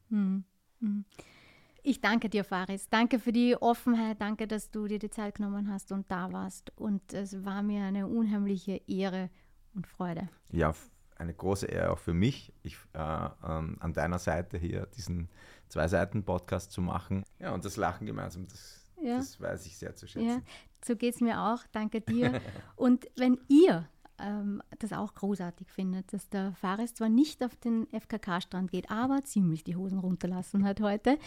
Ich 1.83 2.01
danke 2.01 2.29
dir, 2.29 2.43
Faris. 2.43 2.89
Danke 2.89 3.19
für 3.19 3.31
die 3.31 3.55
Offenheit. 3.55 4.19
Danke, 4.19 4.47
dass 4.47 4.71
du 4.71 4.87
dir 4.87 4.97
die 4.99 5.09
Zeit 5.11 5.35
genommen 5.35 5.71
hast 5.71 5.91
und 5.91 6.09
da 6.09 6.31
warst. 6.33 6.71
Und 6.77 7.13
es 7.13 7.45
war 7.45 7.61
mir 7.61 7.83
eine 7.83 8.07
unheimliche 8.07 8.81
Ehre 8.87 9.29
und 9.75 9.85
Freude. 9.85 10.27
Ja, 10.51 10.73
eine 11.15 11.33
große 11.33 11.67
Ehre 11.67 11.91
auch 11.91 11.99
für 11.99 12.13
mich, 12.13 12.51
ich, 12.63 12.75
äh, 12.93 13.29
ähm, 13.43 13.77
an 13.79 13.93
deiner 13.93 14.17
Seite 14.19 14.57
hier 14.57 14.87
diesen 14.87 15.29
Zwei-Seiten-Podcast 15.69 16.71
zu 16.71 16.81
machen. 16.81 17.23
Ja, 17.39 17.53
und 17.53 17.63
das 17.65 17.77
Lachen 17.77 18.07
gemeinsam, 18.07 18.47
das, 18.47 18.83
Ja. 18.99 19.17
das 19.17 19.39
weiß 19.39 19.65
ich 19.67 19.77
sehr 19.77 19.95
zu 19.95 20.07
schätzen. 20.07 20.27
Ja, 20.27 20.41
so 20.83 20.95
geht 20.95 21.13
es 21.15 21.21
mir 21.21 21.39
auch. 21.39 21.59
Danke 21.71 22.01
dir. 22.01 22.41
Und 22.75 23.07
wenn 23.15 23.39
ihr 23.47 23.87
ähm, 24.19 24.61
das 24.79 24.93
auch 24.93 25.13
großartig 25.13 25.71
findet, 25.71 26.13
dass 26.13 26.29
der 26.29 26.53
Fares 26.53 26.93
zwar 26.93 27.09
nicht 27.09 27.43
auf 27.43 27.55
den 27.55 27.87
FKK-Strand 27.91 28.71
geht, 28.71 28.89
aber 28.89 29.23
ziemlich 29.23 29.63
die 29.63 29.75
Hosen 29.75 29.99
runterlassen 29.99 30.65
hat 30.65 30.81
heute, 30.81 31.17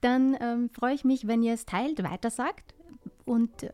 dann 0.00 0.36
ähm, 0.40 0.70
freue 0.70 0.94
ich 0.94 1.04
mich, 1.04 1.26
wenn 1.26 1.42
ihr 1.42 1.54
es 1.54 1.66
teilt, 1.66 2.02
weitersagt. 2.02 2.74
Und 3.24 3.70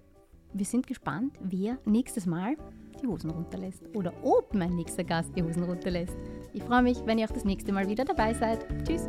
wir 0.52 0.66
sind 0.66 0.86
gespannt, 0.86 1.36
wer 1.40 1.78
nächstes 1.84 2.26
Mal 2.26 2.56
die 3.02 3.06
Hosen 3.06 3.30
runterlässt 3.30 3.82
oder 3.94 4.12
ob 4.22 4.54
mein 4.54 4.74
nächster 4.76 5.04
Gast 5.04 5.30
die 5.36 5.42
Hosen 5.42 5.64
runterlässt. 5.64 6.16
Ich 6.52 6.62
freue 6.62 6.82
mich, 6.82 7.04
wenn 7.04 7.18
ihr 7.18 7.26
auch 7.28 7.34
das 7.34 7.44
nächste 7.44 7.72
Mal 7.72 7.88
wieder 7.88 8.04
dabei 8.04 8.34
seid. 8.34 8.66
Tschüss. 8.86 9.08